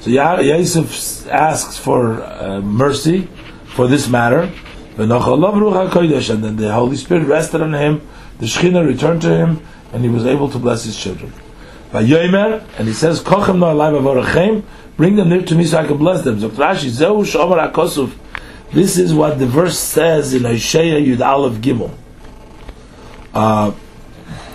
So 0.00 0.10
Yosef 0.10 1.28
asks 1.28 1.78
for 1.78 2.22
uh, 2.22 2.60
mercy 2.60 3.28
for 3.66 3.86
this 3.86 4.08
matter. 4.08 4.50
V'nochalav 4.96 5.54
ruach 5.54 5.90
hakodesh, 5.90 6.30
and 6.30 6.42
then 6.42 6.56
the 6.56 6.72
Holy 6.72 6.96
Spirit 6.96 7.26
rested 7.26 7.62
on 7.62 7.74
him. 7.74 8.06
The 8.38 8.46
Shekhinah 8.46 8.86
returned 8.86 9.22
to 9.22 9.34
him, 9.34 9.66
and 9.92 10.02
he 10.02 10.10
was 10.10 10.26
able 10.26 10.50
to 10.50 10.58
bless 10.58 10.84
his 10.84 10.98
children. 10.98 11.32
And 11.92 12.88
he 12.88 12.92
says, 12.92 13.22
Kochem 13.22 13.58
no 13.58 13.66
alay 13.66 13.98
vavorachem, 13.98 14.64
bring 14.96 15.16
them 15.16 15.28
near 15.28 15.42
to 15.42 15.54
me 15.54 15.64
so 15.64 15.78
I 15.78 15.86
can 15.86 15.96
bless 15.96 16.22
them. 16.24 16.40
So 16.40 16.50
Rashi, 16.50 16.90
Zehu 16.90 17.24
shomer 17.24 17.72
hakosuf. 17.72 18.12
This 18.72 18.98
is 18.98 19.14
what 19.14 19.38
the 19.38 19.46
verse 19.46 19.78
says 19.78 20.34
in 20.34 20.44
Isaiah 20.44 21.00
Yud 21.00 21.24
Aleph 21.24 21.54
Gimel. 21.62 21.96
Uh, 23.36 23.70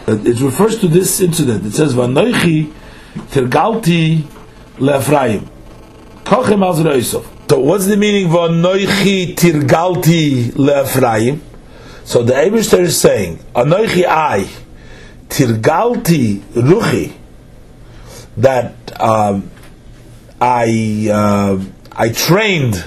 it 0.07 0.39
refers 0.41 0.79
to 0.79 0.87
this 0.87 1.21
incident. 1.21 1.67
It 1.67 1.73
says, 1.73 1.93
"Vanoichi 1.93 2.73
tirgalti 3.29 4.23
leFraim, 4.77 5.47
kochem 6.23 6.65
al 6.65 6.95
Yosef." 6.95 7.23
So, 7.47 7.59
what's 7.59 7.85
the 7.85 7.95
meaning 7.95 8.29
"Vanoichi 8.29 9.35
tirgalti 9.35 10.53
leFraim"? 10.53 11.41
So 12.05 12.23
the 12.23 12.33
Eibushter 12.33 12.79
is 12.79 12.99
saying, 12.99 13.37
"Anoichi 13.53 14.03
I 14.07 14.49
tirgalti 15.29 16.39
ruchi," 16.39 17.13
that 18.37 18.73
um, 18.99 19.51
I 20.41 21.07
uh, 21.13 21.63
I 21.91 22.09
trained 22.09 22.83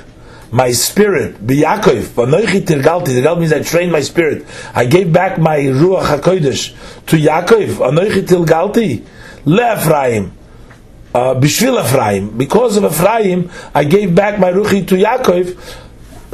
my 0.54 0.70
spirit 0.70 1.44
biyakov. 1.44 2.14
Vanoichi 2.14 2.60
tirgalti. 2.60 3.06
Tirgal 3.06 3.40
means 3.40 3.52
I 3.52 3.60
trained 3.60 3.90
my 3.90 4.00
spirit. 4.00 4.46
I 4.72 4.86
gave 4.86 5.12
back 5.12 5.36
my 5.36 5.58
ruach 5.58 6.06
hakodesh 6.06 6.72
to 7.06 7.16
Yaakov. 7.16 7.82
Anoichi 7.90 8.22
tirgalti 8.22 9.04
leEphraim. 9.44 10.30
Uh, 11.12 11.34
Bishvil 11.34 11.80
Ephraim, 11.80 12.36
because 12.36 12.76
of 12.76 12.84
Ephraim, 12.84 13.48
I 13.72 13.84
gave 13.84 14.16
back 14.16 14.40
my 14.40 14.50
ruchi 14.50 14.86
to 14.88 14.96
Yaakov 14.96 15.80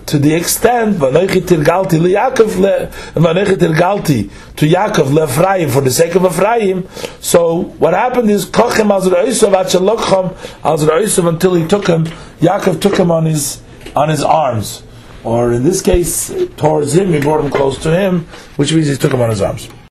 to 0.06 0.18
the 0.18 0.34
extent 0.34 0.96
vanoichi 0.96 1.40
tirgalti 1.40 1.98
liYaakov 2.00 2.58
le 2.58 2.86
vanoichi 3.14 3.56
tirgalti 3.56 4.30
to 4.56 4.66
Yaakov 4.66 5.08
leEphraim 5.16 5.70
for 5.70 5.80
the 5.80 5.90
sake 5.90 6.14
of 6.14 6.24
Ephraim. 6.24 6.88
So 7.20 7.62
what 7.78 7.94
happened 7.94 8.30
is 8.30 8.44
kochem 8.46 8.90
al 8.90 9.02
Zeraisav 9.02 9.52
at 9.52 9.66
shalokcham 9.66 10.64
al 10.64 10.78
Zeraisav 10.78 11.28
until 11.28 11.54
he 11.54 11.66
took 11.66 11.86
him. 11.86 12.04
Yaakov 12.40 12.80
took 12.80 12.96
him 12.96 13.10
on 13.10 13.26
his 13.26 13.62
on 13.96 14.08
his 14.08 14.22
arms, 14.22 14.82
or 15.24 15.52
in 15.52 15.64
this 15.64 15.82
case 15.82 16.32
towards 16.56 16.94
him, 16.94 17.12
he 17.12 17.20
brought 17.20 17.44
him 17.44 17.50
close 17.50 17.78
to 17.82 17.90
him, 17.90 18.26
which 18.56 18.72
means 18.72 18.88
he 18.88 18.96
took 18.96 19.12
him 19.12 19.20
on 19.20 19.30
his 19.30 19.42
arms. 19.42 19.68